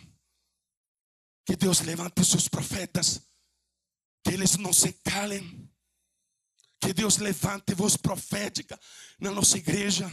Que 1.45 1.55
Deus 1.55 1.79
levante 1.81 2.25
seus 2.25 2.47
profetas, 2.47 3.21
que 4.23 4.31
eles 4.31 4.57
não 4.57 4.73
se 4.73 4.93
calem. 4.93 5.69
Que 6.81 6.93
Deus 6.93 7.17
levante 7.17 7.73
voz 7.73 7.97
profética 7.97 8.79
na 9.19 9.31
nossa 9.31 9.57
igreja 9.57 10.11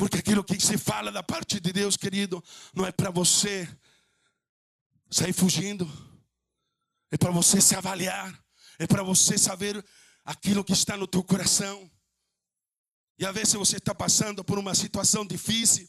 porque 0.00 0.16
aquilo 0.16 0.42
que 0.42 0.58
se 0.58 0.78
fala 0.78 1.12
da 1.12 1.22
parte 1.22 1.60
de 1.60 1.74
Deus, 1.74 1.94
querido, 1.94 2.42
não 2.72 2.86
é 2.86 2.90
para 2.90 3.10
você 3.10 3.68
sair 5.10 5.34
fugindo, 5.34 5.86
é 7.10 7.18
para 7.18 7.30
você 7.30 7.60
se 7.60 7.76
avaliar, 7.76 8.32
é 8.78 8.86
para 8.86 9.02
você 9.02 9.36
saber 9.36 9.84
aquilo 10.24 10.64
que 10.64 10.72
está 10.72 10.96
no 10.96 11.06
teu 11.06 11.22
coração. 11.22 11.90
E 13.18 13.26
às 13.26 13.34
vezes 13.34 13.52
você 13.52 13.76
está 13.76 13.94
passando 13.94 14.42
por 14.42 14.58
uma 14.58 14.74
situação 14.74 15.26
difícil, 15.26 15.86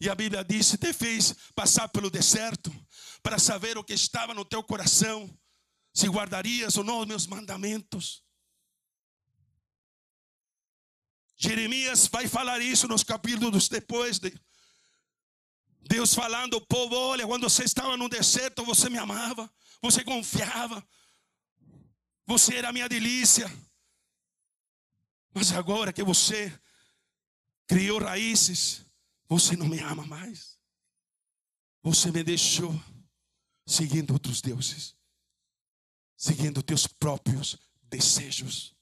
e 0.00 0.10
a 0.10 0.16
Bíblia 0.16 0.42
diz: 0.42 0.76
te 0.76 0.92
fez 0.92 1.32
passar 1.54 1.88
pelo 1.90 2.10
deserto 2.10 2.74
para 3.22 3.38
saber 3.38 3.78
o 3.78 3.84
que 3.84 3.92
estava 3.92 4.34
no 4.34 4.44
teu 4.44 4.64
coração, 4.64 5.32
se 5.94 6.08
guardarias 6.08 6.76
ou 6.76 6.82
não 6.82 6.98
os 6.98 7.06
meus 7.06 7.24
mandamentos. 7.28 8.23
Jeremias 11.36 12.06
vai 12.06 12.28
falar 12.28 12.60
isso 12.60 12.86
nos 12.86 13.02
capítulos 13.02 13.68
depois 13.68 14.18
de 14.18 14.32
Deus 15.80 16.14
falando 16.14 16.54
ao 16.54 16.60
povo: 16.60 16.94
olha, 16.94 17.26
quando 17.26 17.48
você 17.48 17.64
estava 17.64 17.96
no 17.96 18.08
deserto, 18.08 18.64
você 18.64 18.88
me 18.88 18.98
amava, 18.98 19.50
você 19.82 20.02
confiava, 20.02 20.86
você 22.26 22.56
era 22.56 22.72
minha 22.72 22.88
delícia. 22.88 23.50
Mas 25.32 25.52
agora 25.52 25.92
que 25.92 26.02
você 26.02 26.52
criou 27.66 28.00
raízes, 28.00 28.82
você 29.28 29.56
não 29.56 29.66
me 29.66 29.80
ama 29.80 30.06
mais. 30.06 30.58
Você 31.82 32.10
me 32.10 32.22
deixou 32.22 32.72
seguindo 33.66 34.12
outros 34.12 34.40
deuses, 34.40 34.96
seguindo 36.16 36.62
teus 36.62 36.86
próprios 36.86 37.58
desejos. 37.82 38.73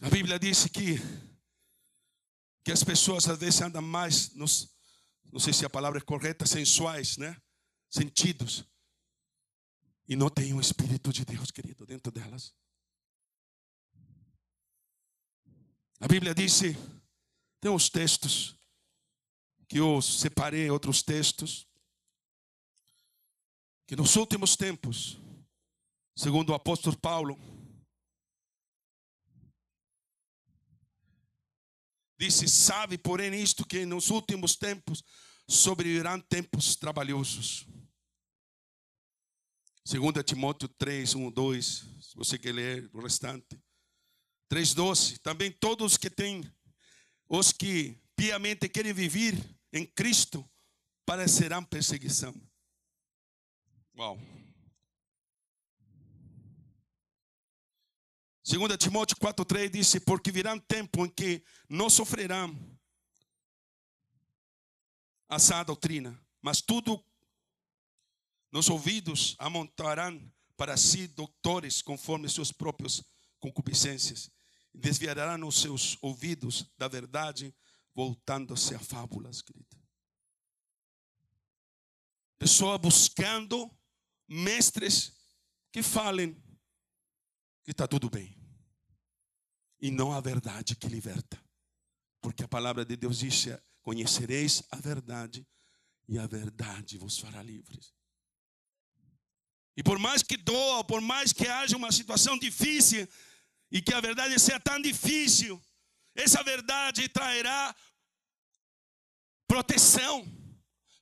A 0.00 0.08
Bíblia 0.08 0.38
diz 0.38 0.66
que, 0.66 0.96
que 2.64 2.70
as 2.70 2.84
pessoas 2.84 3.28
às 3.28 3.36
vezes 3.36 3.60
andam 3.60 3.82
mais 3.82 4.32
nos, 4.34 4.78
não 5.32 5.40
sei 5.40 5.52
se 5.52 5.64
a 5.64 5.70
palavra 5.70 5.98
é 5.98 6.02
correta, 6.02 6.46
sensuais, 6.46 7.16
né? 7.16 7.36
Sentidos. 7.90 8.64
E 10.06 10.14
não 10.14 10.30
tem 10.30 10.54
o 10.54 10.60
Espírito 10.60 11.12
de 11.12 11.24
Deus, 11.24 11.50
querido, 11.50 11.84
dentro 11.84 12.12
delas. 12.12 12.54
A 15.98 16.06
Bíblia 16.06 16.32
diz, 16.32 16.60
tem 17.60 17.70
uns 17.70 17.90
textos 17.90 18.54
que 19.66 19.78
eu 19.78 20.00
separei, 20.00 20.70
outros 20.70 21.02
textos, 21.02 21.66
que 23.84 23.96
nos 23.96 24.14
últimos 24.14 24.54
tempos, 24.54 25.18
segundo 26.14 26.50
o 26.50 26.54
apóstolo 26.54 26.96
Paulo, 26.96 27.36
Disse: 32.18 32.48
Sabe, 32.48 32.98
porém, 32.98 33.34
isto 33.40 33.64
que 33.64 33.86
nos 33.86 34.10
últimos 34.10 34.56
tempos 34.56 35.04
sobrevirão 35.46 36.20
tempos 36.20 36.76
trabalhosos. 36.76 37.66
2 39.84 40.24
Timóteo 40.24 40.68
3, 40.68 41.14
1, 41.14 41.30
2. 41.30 41.66
Se 42.00 42.16
você 42.16 42.38
quer 42.38 42.52
ler 42.52 42.90
o 42.92 43.00
restante. 43.00 43.58
3,12. 44.50 45.18
Também 45.18 45.50
todos 45.50 45.96
que 45.96 46.10
têm, 46.10 46.42
os 47.28 47.52
que 47.52 47.98
piamente 48.16 48.68
querem 48.68 48.92
viver 48.92 49.34
em 49.72 49.86
Cristo, 49.86 50.44
parecerão 51.06 51.64
perseguição. 51.64 52.34
Uau. 53.96 54.18
2 58.48 58.78
Timóteo 58.78 59.14
4,3 59.18 59.68
disse: 59.68 60.00
Porque 60.00 60.32
virá 60.32 60.58
tempo 60.58 61.04
em 61.04 61.10
que 61.10 61.44
não 61.68 61.90
sofrerão 61.90 62.56
a 65.28 65.38
sã 65.38 65.62
doutrina, 65.62 66.18
mas 66.40 66.62
tudo 66.62 67.04
nos 68.50 68.70
ouvidos 68.70 69.36
amontarão 69.38 70.32
para 70.56 70.78
si 70.78 71.06
doutores 71.08 71.82
conforme 71.82 72.26
suas 72.26 72.50
próprias 72.50 73.02
concupiscências, 73.38 74.30
e 74.72 74.78
desviarão 74.78 75.46
os 75.46 75.60
seus 75.60 75.98
ouvidos 76.00 76.72
da 76.78 76.88
verdade, 76.88 77.54
voltando-se 77.94 78.74
a 78.74 78.78
fábulas, 78.78 79.42
querido. 79.42 79.76
Pessoa 82.38 82.78
buscando 82.78 83.70
mestres 84.26 85.12
que 85.70 85.82
falem 85.82 86.34
que 87.62 87.72
está 87.72 87.86
tudo 87.86 88.08
bem. 88.08 88.37
E 89.80 89.90
não 89.90 90.12
a 90.12 90.20
verdade 90.20 90.74
que 90.74 90.88
liberta. 90.88 91.40
Porque 92.20 92.44
a 92.44 92.48
palavra 92.48 92.84
de 92.84 92.96
Deus 92.96 93.18
diz: 93.18 93.46
Conhecereis 93.82 94.62
a 94.70 94.76
verdade, 94.76 95.46
e 96.08 96.18
a 96.18 96.26
verdade 96.26 96.98
vos 96.98 97.18
fará 97.18 97.42
livres. 97.42 97.94
E 99.76 99.82
por 99.82 99.98
mais 99.98 100.22
que 100.22 100.36
doa, 100.36 100.82
por 100.82 101.00
mais 101.00 101.32
que 101.32 101.46
haja 101.46 101.76
uma 101.76 101.92
situação 101.92 102.36
difícil, 102.36 103.06
e 103.70 103.80
que 103.80 103.94
a 103.94 104.00
verdade 104.00 104.38
seja 104.38 104.58
tão 104.58 104.80
difícil, 104.80 105.62
essa 106.14 106.42
verdade 106.42 107.08
trairá 107.08 107.74
proteção, 109.46 110.26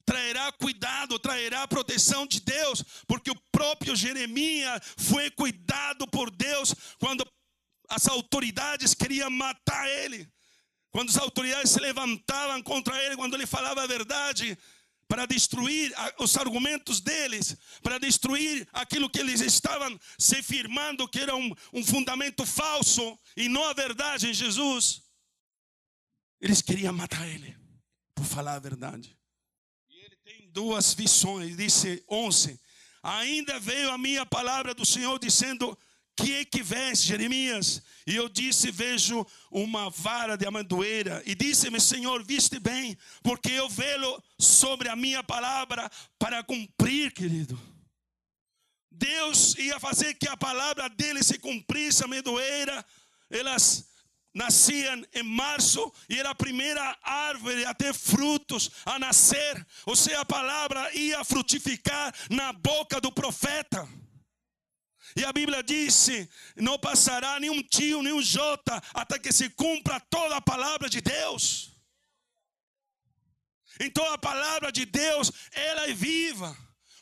trairá 0.05 0.53
cuidado, 0.53 1.18
trairá 1.18 1.66
proteção 1.66 2.27
de 2.27 2.41
Deus, 2.41 2.83
porque 3.07 3.31
o 3.31 3.41
próprio 3.51 3.97
Jeremias 3.97 4.81
foi 4.97 5.31
cuidado 5.31 6.07
por 6.09 6.31
Deus 6.31 6.74
quando 6.99 7.27
as 7.89 8.07
autoridades 8.09 8.95
queriam 8.95 9.30
matar 9.30 9.89
ele. 9.89 10.28
Quando 10.91 11.11
as 11.11 11.18
autoridades 11.18 11.70
se 11.70 11.80
levantavam 11.80 12.62
contra 12.62 12.97
ele, 13.05 13.16
quando 13.16 13.34
ele 13.34 13.47
falava 13.47 13.82
a 13.82 13.87
verdade, 13.87 14.57
para 15.09 15.26
destruir 15.26 15.95
os 16.18 16.37
argumentos 16.37 17.01
deles, 17.01 17.57
para 17.82 17.99
destruir 17.99 18.66
aquilo 18.72 19.09
que 19.09 19.20
eles 19.20 19.41
estavam 19.41 19.99
se 20.18 20.43
firmando 20.43 21.09
que 21.09 21.20
era 21.20 21.37
um, 21.37 21.53
um 21.72 21.84
fundamento 21.84 22.45
falso 22.45 23.18
e 23.37 23.49
não 23.49 23.64
a 23.64 23.72
verdade 23.72 24.28
em 24.28 24.34
Jesus. 24.34 25.03
Eles 26.41 26.61
queriam 26.61 26.93
matar 26.93 27.26
ele 27.28 27.57
por 28.14 28.24
falar 28.24 28.55
a 28.55 28.59
verdade. 28.59 29.16
E 29.89 29.99
ele 29.99 30.16
tem 30.16 30.51
duas 30.51 30.93
visões, 30.93 31.57
disse 31.57 32.05
11: 32.11 32.61
Ainda 33.03 33.61
veio 33.61 33.91
a 33.91 33.99
minha 33.99 34.26
palavra 34.26 34.74
do 34.74 34.84
Senhor 34.84 35.18
dizendo: 35.18 35.78
que 36.17 36.62
vês, 36.62 37.03
Jeremias? 37.03 37.83
E 38.07 38.17
eu 38.17 38.29
disse: 38.29 38.71
Vejo 38.71 39.27
uma 39.51 39.91
vara 39.91 40.37
de 40.37 40.47
amendoeira. 40.47 41.23
E 41.27 41.35
disse-me: 41.35 41.81
Senhor, 41.81 42.25
viste 42.25 42.59
bem, 42.59 42.97
porque 43.23 43.51
eu 43.51 43.69
velo 43.69 44.23
sobre 44.39 44.89
a 44.89 44.97
minha 44.97 45.23
palavra 45.23 45.91
para 46.19 46.43
cumprir, 46.43 47.12
querido. 47.12 47.61
Deus 48.91 49.55
ia 49.57 49.79
fazer 49.79 50.14
que 50.14 50.27
a 50.27 50.37
palavra 50.37 50.89
dele 50.89 51.23
se 51.23 51.39
cumprisse, 51.39 52.03
a 52.03 52.07
amendoeira. 52.07 52.85
Elas 53.29 53.87
nasciam 54.33 55.03
em 55.14 55.23
março 55.23 55.93
e 56.09 56.19
era 56.19 56.31
a 56.31 56.35
primeira 56.35 56.97
árvore 57.03 57.64
a 57.64 57.75
ter 57.75 57.93
frutos, 57.93 58.71
a 58.85 58.99
nascer. 58.99 59.67
Ou 59.85 59.97
seja, 59.97 60.21
a 60.21 60.25
palavra 60.25 60.95
ia 60.95 61.25
frutificar 61.25 62.14
na 62.31 62.53
boca 62.53 63.01
do 63.01 63.12
profeta. 63.12 63.87
E 65.17 65.25
a 65.25 65.33
Bíblia 65.33 65.62
disse: 65.62 66.29
não 66.57 66.79
passará 66.79 67.41
nenhum 67.41 67.62
tio, 67.62 68.03
nenhum 68.03 68.21
jota, 68.21 68.83
até 68.93 69.19
que 69.19 69.33
se 69.33 69.49
cumpra 69.49 69.99
toda 69.99 70.37
a 70.37 70.41
palavra 70.41 70.91
de 70.91 71.01
Deus. 71.01 71.73
Então 73.81 74.05
a 74.12 74.19
palavra 74.19 74.71
de 74.71 74.85
Deus, 74.85 75.33
ela 75.53 75.89
é 75.89 75.95
viva. 75.95 76.57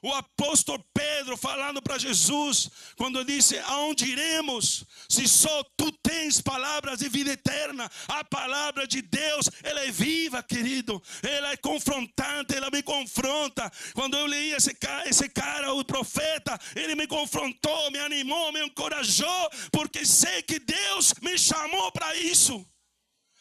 O 0.05 0.13
apóstolo 0.13 0.85
Pedro 0.93 1.35
falando 1.35 1.81
para 1.81 1.97
Jesus, 1.97 2.69
quando 2.95 3.25
disse: 3.25 3.59
Aonde 3.61 4.05
iremos? 4.05 4.85
Se 5.09 5.27
só 5.27 5.65
tu 5.79 5.91
tens 5.93 6.43
palavras 6.43 6.99
de 6.99 7.09
vida 7.09 7.33
eterna. 7.33 7.91
A 8.07 8.23
palavra 8.23 8.87
de 8.87 9.01
Deus, 9.01 9.49
ela 9.63 9.81
é 9.81 9.91
viva, 9.91 10.43
querido. 10.43 11.03
Ela 11.23 11.53
é 11.53 11.57
confrontante, 11.57 12.55
ela 12.55 12.69
me 12.71 12.83
confronta. 12.83 13.73
Quando 13.95 14.15
eu 14.15 14.27
li 14.27 14.53
esse 14.53 14.75
cara, 14.75 15.09
esse 15.09 15.27
cara, 15.27 15.73
o 15.73 15.83
profeta, 15.83 16.61
ele 16.77 16.95
me 16.95 17.07
confrontou, 17.07 17.91
me 17.91 17.99
animou, 17.99 18.53
me 18.53 18.63
encorajou, 18.63 19.51
porque 19.73 20.05
sei 20.05 20.43
que 20.43 20.59
Deus 20.59 21.15
me 21.23 21.39
chamou 21.39 21.91
para 21.93 22.15
isso. 22.17 22.63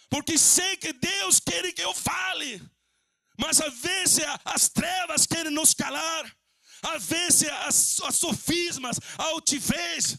Porque 0.10 0.38
sei 0.38 0.78
que 0.78 0.94
Deus 0.94 1.42
quer 1.42 1.74
que 1.74 1.84
eu 1.84 1.94
fale. 1.94 2.62
Mas 3.38 3.60
às 3.60 3.74
vezes 3.80 4.24
as 4.46 4.70
trevas 4.70 5.28
querem 5.28 5.52
nos 5.52 5.74
calar 5.74 6.34
às 6.84 7.12
as, 7.12 8.00
as 8.02 8.16
sofismas, 8.16 9.00
a 9.18 9.24
altivez 9.24 10.18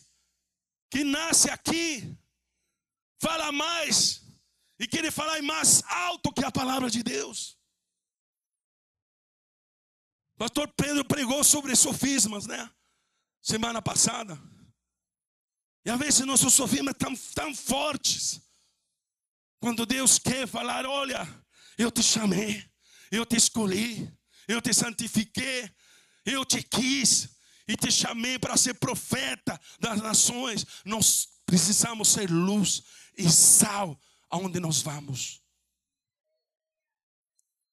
que 0.90 1.04
nasce 1.04 1.50
aqui, 1.50 2.16
fala 3.20 3.52
mais 3.52 4.22
e 4.78 4.86
querer 4.86 5.10
falar 5.10 5.40
mais 5.42 5.82
alto 5.84 6.32
que 6.32 6.44
a 6.44 6.50
palavra 6.50 6.90
de 6.90 7.02
Deus. 7.02 7.58
Pastor 10.36 10.68
Pedro 10.76 11.04
pregou 11.04 11.44
sobre 11.44 11.76
sofismas, 11.76 12.46
né? 12.46 12.70
Semana 13.40 13.80
passada. 13.80 14.40
E 15.84 15.90
às 15.90 15.98
vezes 15.98 16.26
nossos 16.26 16.54
sofismas 16.54 16.94
estão 16.94 17.14
tão 17.34 17.54
fortes. 17.54 18.40
Quando 19.60 19.86
Deus 19.86 20.18
quer 20.18 20.46
falar, 20.48 20.86
olha, 20.86 21.26
eu 21.78 21.90
te 21.90 22.02
chamei, 22.02 22.64
eu 23.10 23.24
te 23.24 23.36
escolhi, 23.36 24.12
eu 24.48 24.60
te 24.60 24.74
santifiquei, 24.74 25.70
eu 26.24 26.44
te 26.44 26.62
quis 26.62 27.28
e 27.66 27.76
te 27.76 27.90
chamei 27.90 28.38
para 28.38 28.56
ser 28.56 28.74
profeta 28.74 29.60
das 29.80 30.00
nações. 30.00 30.66
Nós 30.84 31.28
precisamos 31.46 32.08
ser 32.08 32.30
luz 32.30 32.82
e 33.16 33.30
sal 33.30 33.98
aonde 34.30 34.60
nós 34.60 34.82
vamos. 34.82 35.42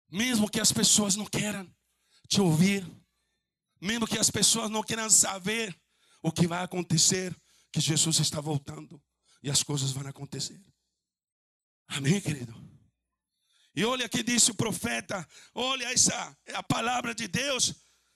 Mesmo 0.10 0.50
que 0.50 0.60
as 0.60 0.72
pessoas 0.72 1.16
não 1.16 1.26
queiram 1.26 1.70
te 2.28 2.42
ouvir, 2.42 2.86
mesmo 3.80 4.08
que 4.08 4.20
as 4.20 4.30
pessoas 4.30 4.70
não 4.70 4.84
queiram 4.84 5.10
saber 5.10 5.76
o 6.22 6.32
que 6.32 6.48
vai 6.48 6.64
acontecer, 6.64 7.36
que 7.72 7.80
Jesus 7.80 8.20
está 8.20 8.40
voltando 8.40 9.02
e 9.42 9.50
as 9.50 9.64
coisas 9.64 9.92
vão 9.92 10.08
acontecer. 10.08 10.62
Amém, 11.88 12.22
querido? 12.22 12.54
E 13.76 13.86
olha 13.86 14.08
que 14.08 14.22
disse 14.22 14.52
o 14.52 14.56
profeta, 14.56 15.28
olha 15.56 15.92
essa 15.92 16.38
a 16.54 16.62
palavra 16.62 17.16
de 17.16 17.28
Deus 17.28 17.74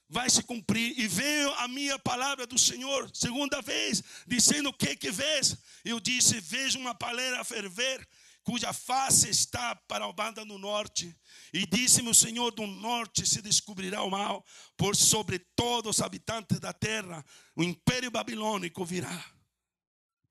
vai 0.09 0.29
se 0.29 0.43
cumprir. 0.43 0.97
E 0.99 1.07
veio 1.07 1.53
a 1.55 1.67
minha 1.67 1.97
palavra 1.99 2.45
do 2.45 2.57
Senhor, 2.57 3.09
segunda 3.13 3.61
vez, 3.61 4.03
dizendo: 4.27 4.69
O 4.69 4.73
que 4.73 4.95
que 4.95 5.11
vês? 5.11 5.57
Eu 5.83 5.99
disse: 5.99 6.39
Vejo 6.39 6.79
uma 6.79 6.95
palheira 6.95 7.43
ferver, 7.43 8.07
cuja 8.43 8.71
face 8.73 9.29
está 9.29 9.75
para 9.75 10.05
a 10.05 10.13
banda 10.13 10.45
do 10.45 10.57
norte. 10.57 11.15
E 11.53 11.65
disse-me 11.65 12.09
o 12.09 12.15
Senhor: 12.15 12.51
Do 12.51 12.67
norte 12.67 13.27
se 13.27 13.41
descobrirá 13.41 14.03
o 14.03 14.11
mal, 14.11 14.45
por 14.77 14.95
sobre 14.95 15.39
todos 15.55 15.97
os 15.97 16.01
habitantes 16.01 16.59
da 16.59 16.73
terra, 16.73 17.25
o 17.55 17.63
império 17.63 18.11
babilônico 18.11 18.85
virá. 18.85 19.34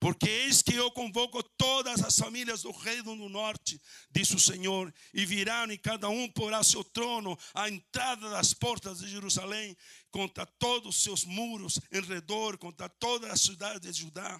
Porque 0.05 0.29
eis 0.29 0.61
que 0.61 0.75
eu 0.75 0.91
convoco 0.91 1.41
todas 1.57 2.03
as 2.03 2.15
famílias 2.15 2.61
do 2.61 2.69
reino 2.69 3.15
do 3.15 3.27
norte, 3.27 3.81
diz 4.11 4.29
o 4.29 4.39
Senhor, 4.39 4.93
e 5.11 5.25
virão 5.25 5.71
e 5.71 5.79
cada 5.79 6.07
um 6.09 6.29
porá 6.29 6.63
seu 6.63 6.83
trono 6.83 7.35
à 7.55 7.67
entrada 7.67 8.29
das 8.29 8.53
portas 8.53 8.99
de 8.99 9.07
Jerusalém, 9.07 9.75
contra 10.11 10.45
todos 10.45 10.95
os 10.95 11.01
seus 11.01 11.25
muros 11.25 11.79
em 11.91 12.01
redor, 12.01 12.55
contra 12.59 12.87
toda 12.87 13.33
a 13.33 13.35
cidade 13.35 13.91
de 13.91 13.99
Judá. 13.99 14.39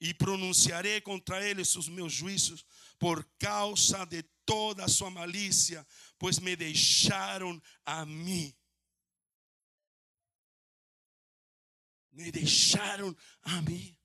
E 0.00 0.14
pronunciarei 0.14 1.00
contra 1.00 1.44
eles 1.44 1.74
os 1.74 1.88
meus 1.88 2.12
juízos, 2.12 2.64
por 3.00 3.28
causa 3.40 4.04
de 4.04 4.22
toda 4.46 4.84
a 4.84 4.88
sua 4.88 5.10
malícia, 5.10 5.84
pois 6.16 6.38
me 6.38 6.54
deixaram 6.54 7.60
a 7.84 8.06
mim. 8.06 8.54
Me 12.12 12.30
deixaram 12.30 13.12
a 13.42 13.60
mim. 13.62 13.98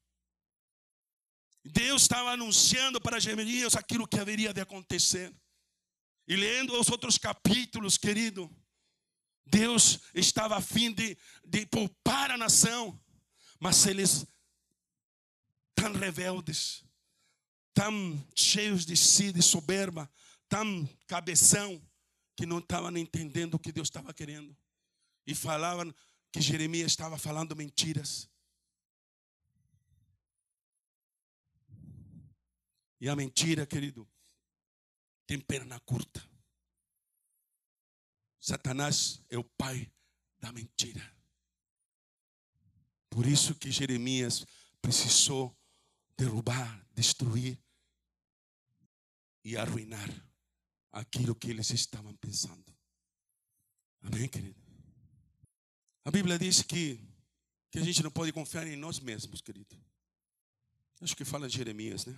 Deus 1.68 2.04
estava 2.04 2.32
anunciando 2.32 3.00
para 3.02 3.20
Jeremias 3.20 3.76
aquilo 3.76 4.08
que 4.08 4.20
haveria 4.20 4.54
de 4.54 4.62
acontecer. 4.62 5.34
E 6.28 6.36
lendo 6.36 6.80
os 6.80 6.90
outros 6.90 7.18
capítulos, 7.18 7.98
querido, 7.98 8.50
Deus 9.46 10.00
estava 10.14 10.58
a 10.58 10.62
fim 10.62 10.92
de, 10.92 11.18
de 11.46 11.66
poupar 11.66 12.32
a 12.32 12.38
nação, 12.38 13.00
mas 13.60 13.86
eles, 13.86 14.26
tão 15.76 15.94
rebeldes, 15.94 16.84
tão 17.74 18.26
cheios 18.36 18.86
de 18.86 18.96
si, 18.98 19.32
de 19.32 19.42
soberba, 19.42 20.10
tão 20.50 20.88
cabeção, 21.08 21.82
que 22.36 22.46
não 22.46 22.60
estavam 22.60 22.96
entendendo 22.98 23.56
o 23.56 23.60
que 23.60 23.72
Deus 23.72 23.88
estava 23.88 24.14
querendo. 24.14 24.56
E 25.26 25.34
falavam 25.34 25.94
que 26.32 26.40
Jeremias 26.40 26.92
estava 26.92 27.18
falando 27.18 27.56
mentiras. 27.56 28.30
E 33.00 33.10
a 33.10 33.16
mentira, 33.16 33.66
querido, 33.66 34.08
tem 35.26 35.40
perna 35.40 35.80
curta. 35.82 36.26
Satanás 38.40 39.22
é 39.30 39.38
o 39.38 39.44
pai 39.44 39.92
da 40.40 40.52
mentira. 40.52 41.16
Por 43.10 43.26
isso 43.26 43.56
que 43.56 43.72
Jeremias 43.72 44.46
precisou 44.82 45.56
derrubar, 46.18 46.86
destruir 46.94 47.60
e 49.44 49.58
arruinar 49.58 50.10
aquilo 50.92 51.36
que 51.36 51.50
eles 51.50 51.70
estavam 51.70 52.16
pensando. 52.16 52.66
Amém, 54.02 54.28
querido? 54.28 54.62
A 56.06 56.12
Bíblia 56.12 56.40
diz 56.40 56.62
que, 56.62 57.00
que 57.70 57.80
a 57.80 57.84
gente 57.84 58.02
não 58.02 58.12
pode 58.12 58.32
confiar 58.32 58.66
em 58.66 58.78
nós 58.78 59.00
mesmos, 59.00 59.42
querido. 59.42 59.76
Acho 61.02 61.16
que 61.16 61.26
fala 61.26 61.50
Jeremias, 61.50 62.06
né? 62.06 62.18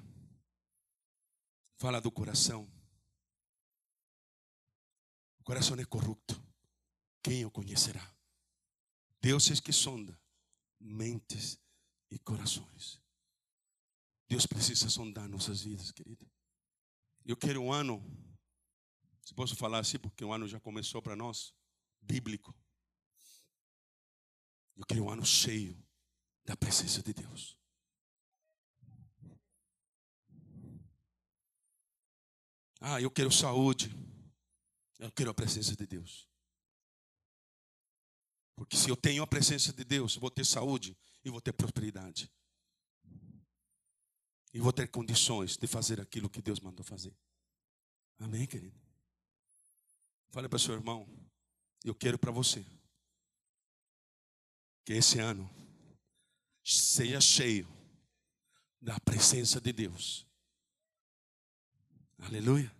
Fala 1.80 2.02
do 2.02 2.12
coração. 2.12 2.70
O 5.40 5.44
coração 5.46 5.78
é 5.78 5.86
corrupto. 5.86 6.36
Quem 7.24 7.46
o 7.46 7.50
conhecerá? 7.50 8.14
Deus 9.22 9.50
é 9.50 9.56
que 9.62 9.72
sonda 9.72 10.20
mentes 10.78 11.58
e 12.12 12.20
corações. 12.20 13.02
Deus 14.28 14.46
precisa 14.46 14.90
sondar 14.90 15.30
nossas 15.30 15.62
vidas, 15.62 15.90
querido. 15.92 16.30
Eu 17.26 17.38
quero 17.38 17.62
um 17.62 17.72
ano, 17.72 18.04
se 19.22 19.34
posso 19.34 19.56
falar 19.56 19.80
assim, 19.80 19.98
porque 19.98 20.26
o 20.26 20.34
ano 20.34 20.50
já 20.50 20.60
começou 20.60 21.02
para 21.02 21.16
nós, 21.16 21.54
bíblico. 22.02 22.54
Eu 24.76 24.86
quero 24.86 25.06
um 25.06 25.10
ano 25.10 25.26
cheio 25.26 25.82
da 26.44 26.58
presença 26.58 27.02
de 27.02 27.14
Deus. 27.14 27.59
Ah, 32.80 33.02
eu 33.02 33.12
quero 33.12 33.32
saúde. 33.32 33.90
Eu 34.98 35.12
quero 35.12 35.30
a 35.30 35.34
presença 35.34 35.76
de 35.76 35.86
Deus. 35.86 36.28
Porque 38.56 38.76
se 38.76 38.90
eu 38.90 38.98
tenho 38.98 39.24
a 39.24 39.28
presença 39.28 39.72
de 39.72 39.84
Deus, 39.86 40.16
eu 40.16 40.22
vou 40.22 40.30
ter 40.30 40.46
saúde 40.46 40.98
e 41.24 41.30
vou 41.30 41.40
ter 41.40 41.54
prosperidade. 41.54 42.30
E 44.54 44.60
vou 44.60 44.74
ter 44.74 44.90
condições 44.90 45.56
de 45.56 45.68
fazer 45.68 46.02
aquilo 46.02 46.30
que 46.30 46.42
Deus 46.42 46.60
mandou 46.60 46.84
fazer. 46.84 47.16
Amém, 48.20 48.46
querido? 48.46 48.78
Fale 50.32 50.50
para 50.50 50.60
seu 50.60 50.74
irmão. 50.74 51.08
Eu 51.84 51.96
quero 51.96 52.20
para 52.20 52.32
você 52.32 52.66
que 54.84 54.94
esse 54.94 55.20
ano 55.20 55.50
seja 56.64 57.22
cheio 57.22 57.68
da 58.82 59.00
presença 59.00 59.62
de 59.62 59.72
Deus. 59.72 60.29
Aleluia. 62.20 62.72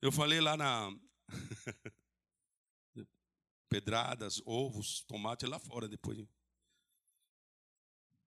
Eu 0.00 0.10
falei 0.10 0.40
lá 0.40 0.56
na 0.56 0.90
pedradas, 3.68 4.40
ovos, 4.44 5.02
tomate 5.02 5.46
lá 5.46 5.58
fora 5.58 5.88
depois. 5.88 6.18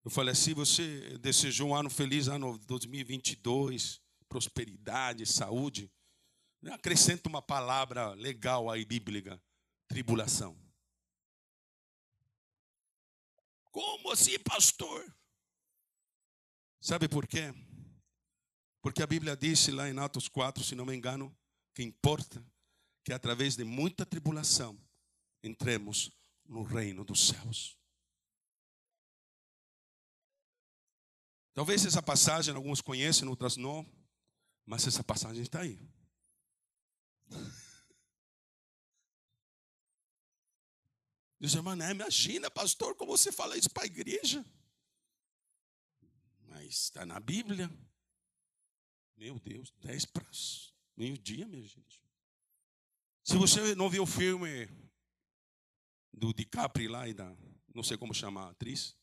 Eu 0.03 0.11
falei 0.11 0.31
assim: 0.31 0.53
você 0.53 1.17
desejou 1.17 1.69
um 1.69 1.75
ano 1.75 1.89
feliz, 1.89 2.27
ano 2.27 2.57
2022, 2.59 4.01
prosperidade, 4.29 5.25
saúde. 5.25 5.91
Acrescenta 6.71 7.29
uma 7.29 7.41
palavra 7.41 8.13
legal 8.13 8.69
aí, 8.69 8.85
bíblica: 8.85 9.41
tribulação. 9.88 10.57
Como 13.71 14.11
assim, 14.11 14.39
pastor? 14.39 15.15
Sabe 16.79 17.07
por 17.07 17.27
quê? 17.27 17.53
Porque 18.82 19.03
a 19.03 19.07
Bíblia 19.07 19.36
disse 19.36 19.71
lá 19.71 19.89
em 19.89 19.97
Atos 19.99 20.28
4, 20.28 20.63
se 20.63 20.75
não 20.75 20.86
me 20.86 20.95
engano, 20.95 21.36
que 21.73 21.84
importa 21.84 22.43
que 23.03 23.13
através 23.13 23.55
de 23.55 23.63
muita 23.63 24.05
tribulação 24.05 24.80
entremos 25.41 26.11
no 26.45 26.63
reino 26.63 27.03
dos 27.05 27.28
céus. 27.28 27.78
Talvez 31.53 31.86
essa 31.86 32.01
passagem 32.03 32.53
alguns 32.53 32.82
conhecem, 32.82 33.28
outras 33.28 33.57
não, 33.57 33.86
mas 34.65 34.86
essa 34.86 35.03
passagem 35.03 35.41
está 35.41 35.61
aí. 35.61 35.80
Diz, 41.39 41.53
irmã, 41.53 41.78
imagina, 41.89 42.49
pastor, 42.49 42.95
como 42.95 43.15
você 43.15 43.32
fala 43.32 43.55
isso 43.57 43.69
para 43.69 43.84
a 43.84 43.88
igreja. 43.88 44.43
Mas 46.41 46.86
está 46.86 47.05
na 47.05 47.19
Bíblia. 47.19 47.71
Meu 49.18 49.39
Deus, 49.39 49.72
10 49.80 50.05
para 50.05 50.30
meio-dia, 50.95 51.47
minha 51.47 51.68
gente. 51.68 52.03
Se 53.24 53.36
você 53.36 53.74
não 53.74 53.89
viu 53.89 54.03
o 54.03 54.07
filme 54.07 54.70
do 56.13 56.32
DiCaprio 56.32 56.91
lá 56.91 57.07
e 57.07 57.15
da, 57.15 57.36
não 57.74 57.82
sei 57.82 57.97
como 57.97 58.13
chamar 58.13 58.45
a 58.45 58.49
atriz, 58.51 58.95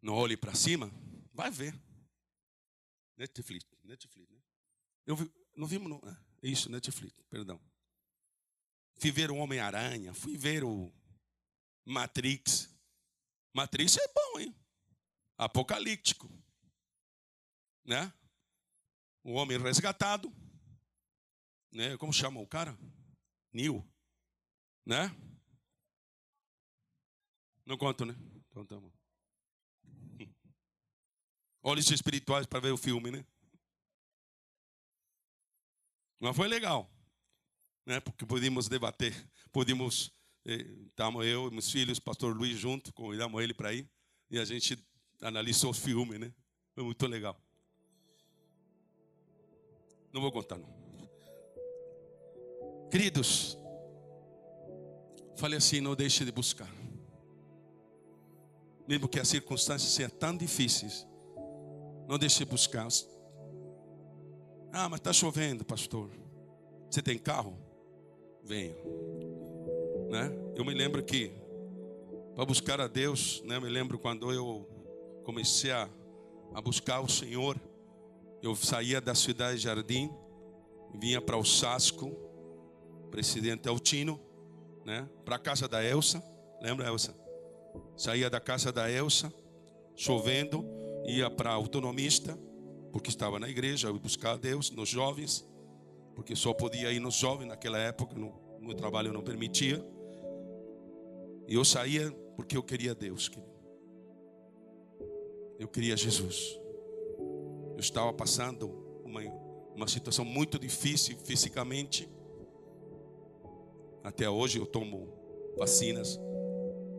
não 0.00 0.12
olhe 0.12 0.36
para 0.36 0.54
cima, 0.54 0.92
vai 1.32 1.50
ver. 1.50 1.74
Netflix, 3.16 3.66
Netflix, 3.82 4.30
né? 4.30 4.42
Eu 5.06 5.16
vi, 5.16 5.32
não 5.56 5.66
vimos, 5.66 5.88
não, 5.88 6.00
é, 6.06 6.16
isso, 6.42 6.70
Netflix, 6.70 7.14
perdão. 7.30 7.58
Fui 8.96 9.10
ver 9.10 9.30
o 9.30 9.36
Homem-Aranha, 9.36 10.12
fui 10.12 10.36
ver 10.36 10.64
o 10.64 10.92
Matrix. 11.84 12.68
Matrix 13.54 13.96
é 13.96 14.08
bom, 14.08 14.40
hein? 14.40 14.54
Apocalíptico 15.38 16.43
né? 17.84 18.12
O 19.22 19.32
homem 19.32 19.58
resgatado, 19.58 20.32
né? 21.72 21.96
Como 21.96 22.12
chama 22.12 22.40
o 22.40 22.46
cara? 22.46 22.76
Nil, 23.52 23.86
né? 24.84 25.14
Não 27.66 27.76
conto, 27.78 28.04
né? 28.04 28.14
Então 28.50 28.64
tá. 28.66 28.76
Olhos 31.62 31.90
espirituais 31.90 32.46
para 32.46 32.60
ver 32.60 32.72
o 32.72 32.76
filme, 32.76 33.10
né? 33.10 33.24
Mas 36.20 36.36
foi 36.36 36.48
legal, 36.48 36.90
né? 37.84 38.00
Porque 38.00 38.24
podíamos 38.24 38.68
debater, 38.68 39.14
podíamos, 39.52 40.12
estamos 40.44 41.26
eu 41.26 41.48
e 41.48 41.50
meus 41.50 41.70
filhos, 41.70 41.98
pastor 41.98 42.36
Luiz 42.36 42.58
junto, 42.58 42.92
convidamos 42.92 43.42
ele 43.42 43.54
para 43.54 43.72
ir 43.72 43.90
e 44.30 44.38
a 44.38 44.44
gente 44.44 44.78
analisou 45.20 45.70
o 45.70 45.74
filme, 45.74 46.18
né? 46.18 46.32
Foi 46.74 46.84
muito 46.84 47.06
legal. 47.06 47.40
Não 50.14 50.20
vou 50.20 50.30
contar, 50.30 50.56
não. 50.56 50.72
Queridos, 52.88 53.58
falei 55.34 55.58
assim: 55.58 55.80
não 55.80 55.96
deixe 55.96 56.24
de 56.24 56.30
buscar. 56.30 56.72
Mesmo 58.86 59.08
que 59.08 59.18
as 59.18 59.26
circunstâncias 59.26 59.90
sejam 59.90 60.10
tão 60.10 60.36
difíceis, 60.36 61.04
não 62.06 62.16
deixe 62.16 62.38
de 62.38 62.44
buscar. 62.44 62.86
Ah, 64.72 64.88
mas 64.88 65.00
está 65.00 65.12
chovendo, 65.12 65.64
pastor. 65.64 66.08
Você 66.88 67.02
tem 67.02 67.18
carro? 67.18 67.58
Venha. 68.44 68.76
Né? 70.10 70.30
Eu 70.54 70.64
me 70.64 70.74
lembro 70.74 71.02
que, 71.02 71.32
para 72.36 72.44
buscar 72.44 72.80
a 72.80 72.86
Deus, 72.86 73.42
né? 73.44 73.58
me 73.58 73.68
lembro 73.68 73.98
quando 73.98 74.32
eu 74.32 74.64
comecei 75.24 75.72
a, 75.72 75.90
a 76.54 76.60
buscar 76.60 77.00
o 77.00 77.08
Senhor. 77.08 77.60
Eu 78.44 78.54
saía 78.54 79.00
da 79.00 79.14
cidade 79.14 79.56
de 79.56 79.64
Jardim, 79.64 80.10
vinha 80.92 81.18
para 81.18 81.38
o 81.38 81.44
Sasco, 81.46 82.14
presidente 83.10 83.66
Altino, 83.70 84.20
né? 84.84 85.08
Para 85.24 85.36
a 85.36 85.38
casa 85.38 85.66
da 85.66 85.82
Elsa, 85.82 86.22
lembra 86.60 86.86
Elsa? 86.86 87.16
Saía 87.96 88.28
da 88.28 88.38
casa 88.38 88.70
da 88.70 88.90
Elsa, 88.90 89.32
chovendo, 89.96 90.62
ia 91.06 91.30
para 91.30 91.52
autonomista, 91.52 92.38
porque 92.92 93.08
estava 93.08 93.40
na 93.40 93.48
igreja, 93.48 93.88
eu 93.88 93.94
ia 93.94 93.98
buscar 93.98 94.32
a 94.32 94.36
Deus 94.36 94.70
nos 94.70 94.90
jovens, 94.90 95.42
porque 96.14 96.36
só 96.36 96.52
podia 96.52 96.92
ir 96.92 97.00
nos 97.00 97.14
jovens 97.14 97.48
naquela 97.48 97.78
época, 97.78 98.14
no 98.14 98.30
meu 98.60 98.74
trabalho 98.74 99.10
não 99.10 99.22
permitia. 99.22 99.82
E 101.48 101.54
eu 101.54 101.64
saía 101.64 102.12
porque 102.36 102.58
eu 102.58 102.62
queria 102.62 102.94
Deus, 102.94 103.26
querido. 103.26 103.54
eu 105.58 105.66
queria 105.66 105.96
Jesus. 105.96 106.62
Eu 107.74 107.80
estava 107.80 108.12
passando 108.12 108.68
uma, 109.04 109.20
uma 109.74 109.88
situação 109.88 110.24
muito 110.24 110.58
difícil 110.58 111.16
fisicamente. 111.18 112.08
Até 114.02 114.28
hoje 114.30 114.58
eu 114.58 114.66
tomo 114.66 115.08
vacinas 115.56 116.18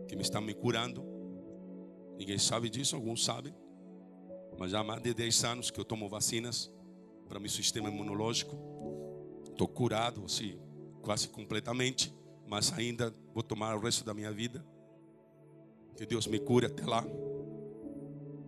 que 0.07 0.15
me 0.15 0.21
estão 0.21 0.41
me 0.41 0.53
curando. 0.53 1.03
Ninguém 2.17 2.37
sabe 2.37 2.69
disso, 2.69 2.95
alguns 2.95 3.23
sabem. 3.23 3.53
Mas 4.57 4.71
já 4.71 4.79
há 4.79 4.83
mais 4.83 5.01
de 5.01 5.13
10 5.13 5.43
anos 5.43 5.71
que 5.71 5.79
eu 5.79 5.85
tomo 5.85 6.07
vacinas 6.07 6.71
para 7.27 7.39
meu 7.39 7.49
sistema 7.49 7.89
imunológico. 7.89 8.57
Estou 9.49 9.67
curado, 9.67 10.23
assim, 10.25 10.59
quase 11.01 11.27
completamente. 11.29 12.13
Mas 12.47 12.71
ainda 12.73 13.13
vou 13.33 13.43
tomar 13.43 13.75
o 13.75 13.79
resto 13.79 14.03
da 14.05 14.13
minha 14.13 14.31
vida. 14.31 14.65
Que 15.95 16.05
Deus 16.05 16.27
me 16.27 16.39
cure 16.39 16.65
até 16.65 16.85
lá. 16.85 17.05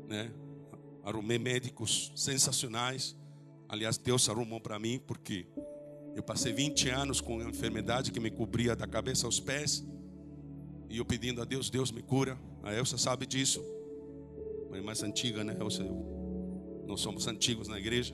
Né? 0.07 0.31
Arrumei 1.07 1.39
médicos 1.39 2.11
sensacionais. 2.17 3.15
Aliás, 3.69 3.97
Deus 3.97 4.27
arrumou 4.27 4.59
para 4.59 4.77
mim, 4.77 4.99
porque 5.07 5.47
eu 6.13 6.21
passei 6.21 6.51
20 6.51 6.89
anos 6.89 7.21
com 7.21 7.37
uma 7.37 7.49
enfermidade 7.49 8.11
que 8.11 8.19
me 8.19 8.29
cobria 8.29 8.75
da 8.75 8.85
cabeça 8.85 9.25
aos 9.25 9.39
pés. 9.39 9.87
E 10.89 10.97
eu 10.97 11.05
pedindo 11.05 11.41
a 11.41 11.45
Deus, 11.45 11.69
Deus 11.69 11.93
me 11.93 12.01
cura. 12.01 12.37
A 12.61 12.73
Elsa 12.73 12.97
sabe 12.97 13.25
disso. 13.25 13.63
Mas 14.69 14.83
mais 14.83 15.01
antiga, 15.01 15.45
né? 15.45 15.55
Elsa, 15.57 15.81
nós 16.85 16.99
somos 16.99 17.25
antigos 17.25 17.69
na 17.69 17.79
igreja. 17.79 18.13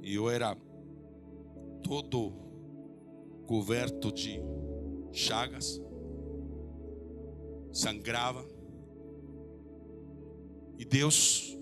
E 0.00 0.14
eu 0.14 0.30
era 0.30 0.56
todo 1.82 2.32
coberto 3.46 4.10
de 4.10 4.40
chagas. 5.12 5.78
Sangrava. 7.70 8.51
E 10.78 10.84
Deus, 10.84 11.56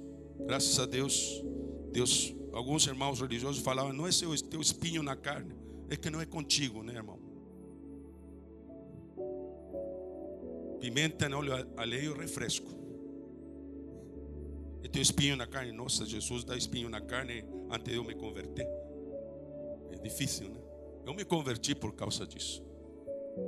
graças 0.47 0.79
a 0.79 0.87
Deus, 0.87 1.43
Deus, 1.93 2.35
alguns 2.53 2.87
irmãos 2.87 3.21
religiosos 3.21 3.63
falavam: 3.63 3.93
não 3.93 4.07
é 4.07 4.13
seu 4.13 4.35
teu 4.43 4.61
espinho 4.61 5.03
na 5.03 5.17
carne, 5.17 5.55
é 5.89 5.97
que 5.97 6.11
não 6.11 6.21
é 6.21 6.27
contigo, 6.27 6.83
né, 6.83 6.95
irmão? 6.95 7.19
Pimenta 10.81 11.29
no 11.29 11.39
óleo 11.39 11.53
alheio, 11.77 12.17
refresco. 12.17 12.71
E 14.83 14.89
teu 14.89 15.03
espinho 15.03 15.37
na 15.37 15.47
carne, 15.47 15.73
nossa, 15.73 16.07
Jesus 16.07 16.43
dá 16.43 16.57
espinho 16.57 16.89
na 16.89 17.01
carne 17.01 17.45
antes 17.71 17.85
de 17.85 17.97
eu 17.97 18.03
me 18.03 18.15
converter. 18.15 18.67
É 19.91 19.97
difícil, 19.97 20.49
né? 20.49 20.61
Eu 21.05 21.13
me 21.13 21.25
converti 21.25 21.75
por 21.75 21.93
causa 21.95 22.27
disso. 22.27 22.65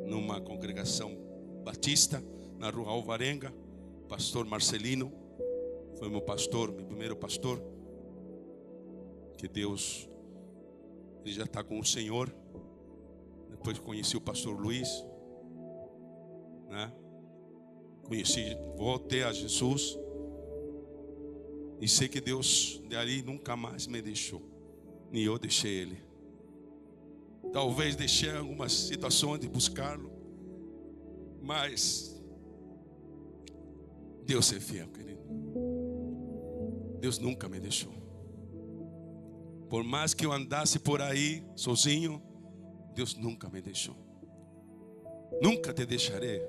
Numa 0.07 0.41
congregação 0.41 1.17
batista, 1.65 2.23
na 2.59 2.71
rua 2.71 2.91
Alvarenga, 2.91 3.53
pastor 4.09 4.45
Marcelino, 4.45 5.13
foi 5.99 6.09
meu 6.09 6.21
pastor, 6.21 6.73
meu 6.73 6.85
primeiro 6.85 7.17
pastor. 7.17 7.63
Que 9.37 9.49
Deus, 9.49 10.09
ele 11.25 11.33
já 11.33 11.45
está 11.45 11.63
com 11.63 11.79
o 11.79 11.85
Senhor. 11.85 12.33
Depois 13.51 13.79
conheci 13.79 14.17
o 14.17 14.21
pastor 14.21 14.59
Luiz, 14.59 14.89
né? 16.69 16.93
Conheci, 18.05 18.57
voltei 18.77 19.23
a 19.23 19.33
Jesus. 19.33 19.99
E 21.81 21.89
sei 21.89 22.09
que 22.09 22.21
Deus 22.21 22.81
dali 22.89 23.23
nunca 23.23 23.57
mais 23.57 23.87
me 23.87 24.01
deixou. 24.01 24.43
Nem 25.11 25.25
eu 25.25 25.39
deixei 25.39 25.81
Ele. 25.81 25.99
Talvez 27.53 27.97
deixei 27.97 28.31
algumas 28.31 28.73
situações 28.73 29.41
de 29.41 29.49
buscá-lo. 29.49 30.11
Mas 31.43 32.23
Deus 34.25 34.53
é 34.53 34.61
fiel, 34.61 34.89
querido. 34.89 35.22
Deus 37.03 37.19
nunca 37.19 37.47
me 37.51 37.61
deixou. 37.61 37.93
Por 39.69 39.85
mais 39.85 40.15
que 40.15 40.25
eu 40.25 40.33
andasse 40.33 40.79
por 40.79 41.03
aí 41.03 41.45
sozinho, 41.55 42.23
Deus 42.95 43.15
nunca 43.15 43.51
me 43.51 43.61
deixou. 43.61 43.97
Nunca 45.43 45.75
te 45.75 45.85
deixarei 45.85 46.43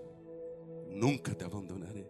nunca 0.93 1.33
te 1.33 1.43
abandonarei. 1.43 2.07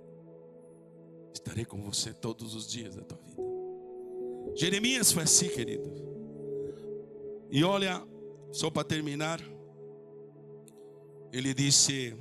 Estarei 1.34 1.66
com 1.66 1.82
você 1.82 2.14
todos 2.14 2.54
os 2.54 2.68
dias 2.68 2.96
da 2.96 3.04
tua 3.04 3.18
vida. 3.18 3.42
Jeremias 4.56 5.12
foi 5.12 5.24
assim, 5.24 5.50
querido. 5.50 5.90
E 7.50 7.64
olha, 7.64 8.06
só 8.52 8.70
para 8.70 8.84
terminar, 8.84 9.42
ele 11.32 11.54
disse: 11.54 12.16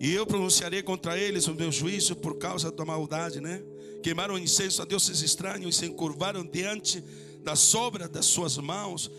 E 0.00 0.14
eu 0.14 0.26
pronunciarei 0.26 0.82
contra 0.82 1.18
eles 1.18 1.46
o 1.46 1.54
meu 1.54 1.70
juízo 1.70 2.16
por 2.16 2.38
causa 2.38 2.72
da 2.72 2.84
maldade, 2.84 3.40
né? 3.40 3.62
Queimaram 4.02 4.38
incenso 4.38 4.80
a 4.80 4.86
deuses 4.86 5.20
estranhos 5.20 5.76
e 5.76 5.78
se 5.78 5.86
encurvaram 5.86 6.44
diante 6.44 7.04
da 7.44 7.54
sobra 7.54 8.08
das 8.08 8.24
suas 8.24 8.56
mãos. 8.56 9.10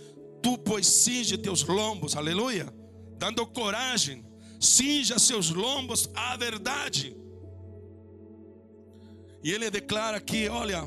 Tu, 0.41 0.57
pois, 0.57 0.87
cinge 0.87 1.37
teus 1.37 1.63
lombos, 1.63 2.15
aleluia, 2.15 2.73
dando 3.19 3.45
coragem 3.45 4.25
cinja 4.61 5.17
seus 5.17 5.49
lombos 5.49 6.07
à 6.13 6.37
verdade. 6.37 7.17
E 9.43 9.51
ele 9.51 9.71
declara 9.71 10.17
aqui: 10.17 10.47
olha, 10.47 10.83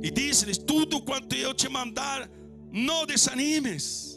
e 0.00 0.10
diz-lhes: 0.10 0.56
tudo 0.56 1.02
quanto 1.02 1.34
eu 1.34 1.52
te 1.52 1.68
mandar, 1.68 2.30
não 2.72 3.04
desanimes 3.04 4.15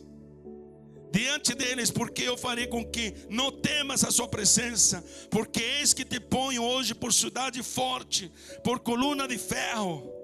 diante 1.11 1.53
deles, 1.53 1.91
porque 1.91 2.23
eu 2.23 2.37
farei 2.37 2.67
com 2.67 2.85
que 2.85 3.13
não 3.29 3.51
temas 3.51 4.03
a 4.03 4.11
sua 4.11 4.27
presença, 4.27 5.03
porque 5.29 5.61
eis 5.61 5.93
que 5.93 6.05
te 6.05 6.19
ponho 6.19 6.63
hoje 6.63 6.93
por 6.93 7.13
cidade 7.13 7.61
forte, 7.63 8.31
por 8.63 8.79
coluna 8.79 9.27
de 9.27 9.37
ferro 9.37 10.19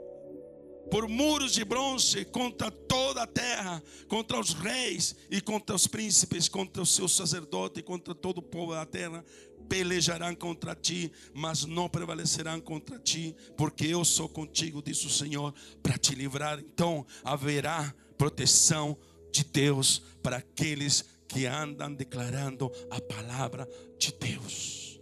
por 0.89 1.07
muros 1.07 1.53
de 1.53 1.65
bronze 1.65 2.25
contra 2.25 2.69
toda 2.69 3.23
a 3.23 3.27
terra, 3.27 3.81
contra 4.07 4.39
os 4.39 4.53
reis 4.53 5.15
e 5.29 5.41
contra 5.41 5.75
os 5.75 5.87
príncipes, 5.87 6.47
contra 6.47 6.81
os 6.81 6.93
seus 6.93 7.15
sacerdotes, 7.15 7.83
contra 7.83 8.13
todo 8.13 8.39
o 8.39 8.43
povo 8.43 8.73
da 8.73 8.85
terra. 8.85 9.23
Pelejarão 9.67 10.35
contra 10.35 10.75
ti, 10.75 11.11
mas 11.33 11.65
não 11.65 11.89
prevalecerão 11.89 12.61
contra 12.61 12.99
ti, 12.99 13.35
porque 13.57 13.87
eu 13.87 14.05
sou 14.05 14.29
contigo, 14.29 14.81
diz 14.81 15.03
o 15.03 15.09
Senhor, 15.09 15.53
para 15.81 15.97
te 15.97 16.13
livrar. 16.13 16.59
Então 16.59 17.05
haverá 17.23 17.93
proteção 18.15 18.95
de 19.31 19.43
Deus 19.43 20.03
para 20.25 20.37
aqueles 20.37 21.05
que 21.27 21.45
andam 21.45 21.93
declarando 21.93 22.71
a 22.89 22.99
palavra 22.99 23.69
de 23.99 24.11
Deus. 24.19 24.99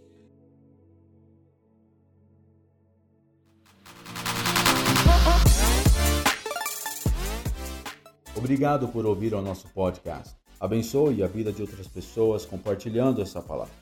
Obrigado 8.36 8.88
por 8.88 9.06
ouvir 9.06 9.32
o 9.32 9.40
nosso 9.40 9.66
podcast. 9.68 10.36
Abençoe 10.60 11.22
a 11.22 11.26
vida 11.26 11.50
de 11.50 11.62
outras 11.62 11.88
pessoas 11.88 12.44
compartilhando 12.44 13.22
essa 13.22 13.40
palavra. 13.40 13.72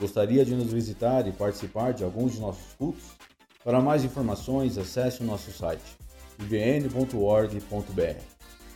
Gostaria 0.00 0.44
de 0.44 0.56
nos 0.56 0.72
visitar 0.72 1.28
e 1.28 1.32
participar 1.32 1.92
de 1.92 2.02
alguns 2.02 2.32
de 2.32 2.40
nossos 2.40 2.72
cultos? 2.74 3.04
Para 3.62 3.80
mais 3.80 4.02
informações, 4.02 4.76
acesse 4.76 5.20
o 5.20 5.24
nosso 5.24 5.52
site 5.52 5.96
ivn.org.br 6.40 7.58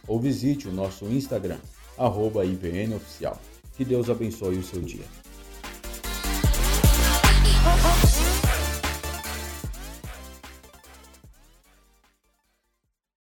ou 0.06 0.20
visite 0.20 0.68
o 0.68 0.72
nosso 0.72 1.06
Instagram, 1.06 1.58
arroba 2.04 2.44
IVNOficial. 2.44 3.40
Que 3.76 3.84
Deus 3.84 4.10
abençoe 4.10 4.58
o 4.58 4.62
seu 4.62 4.80
dia. 4.80 5.04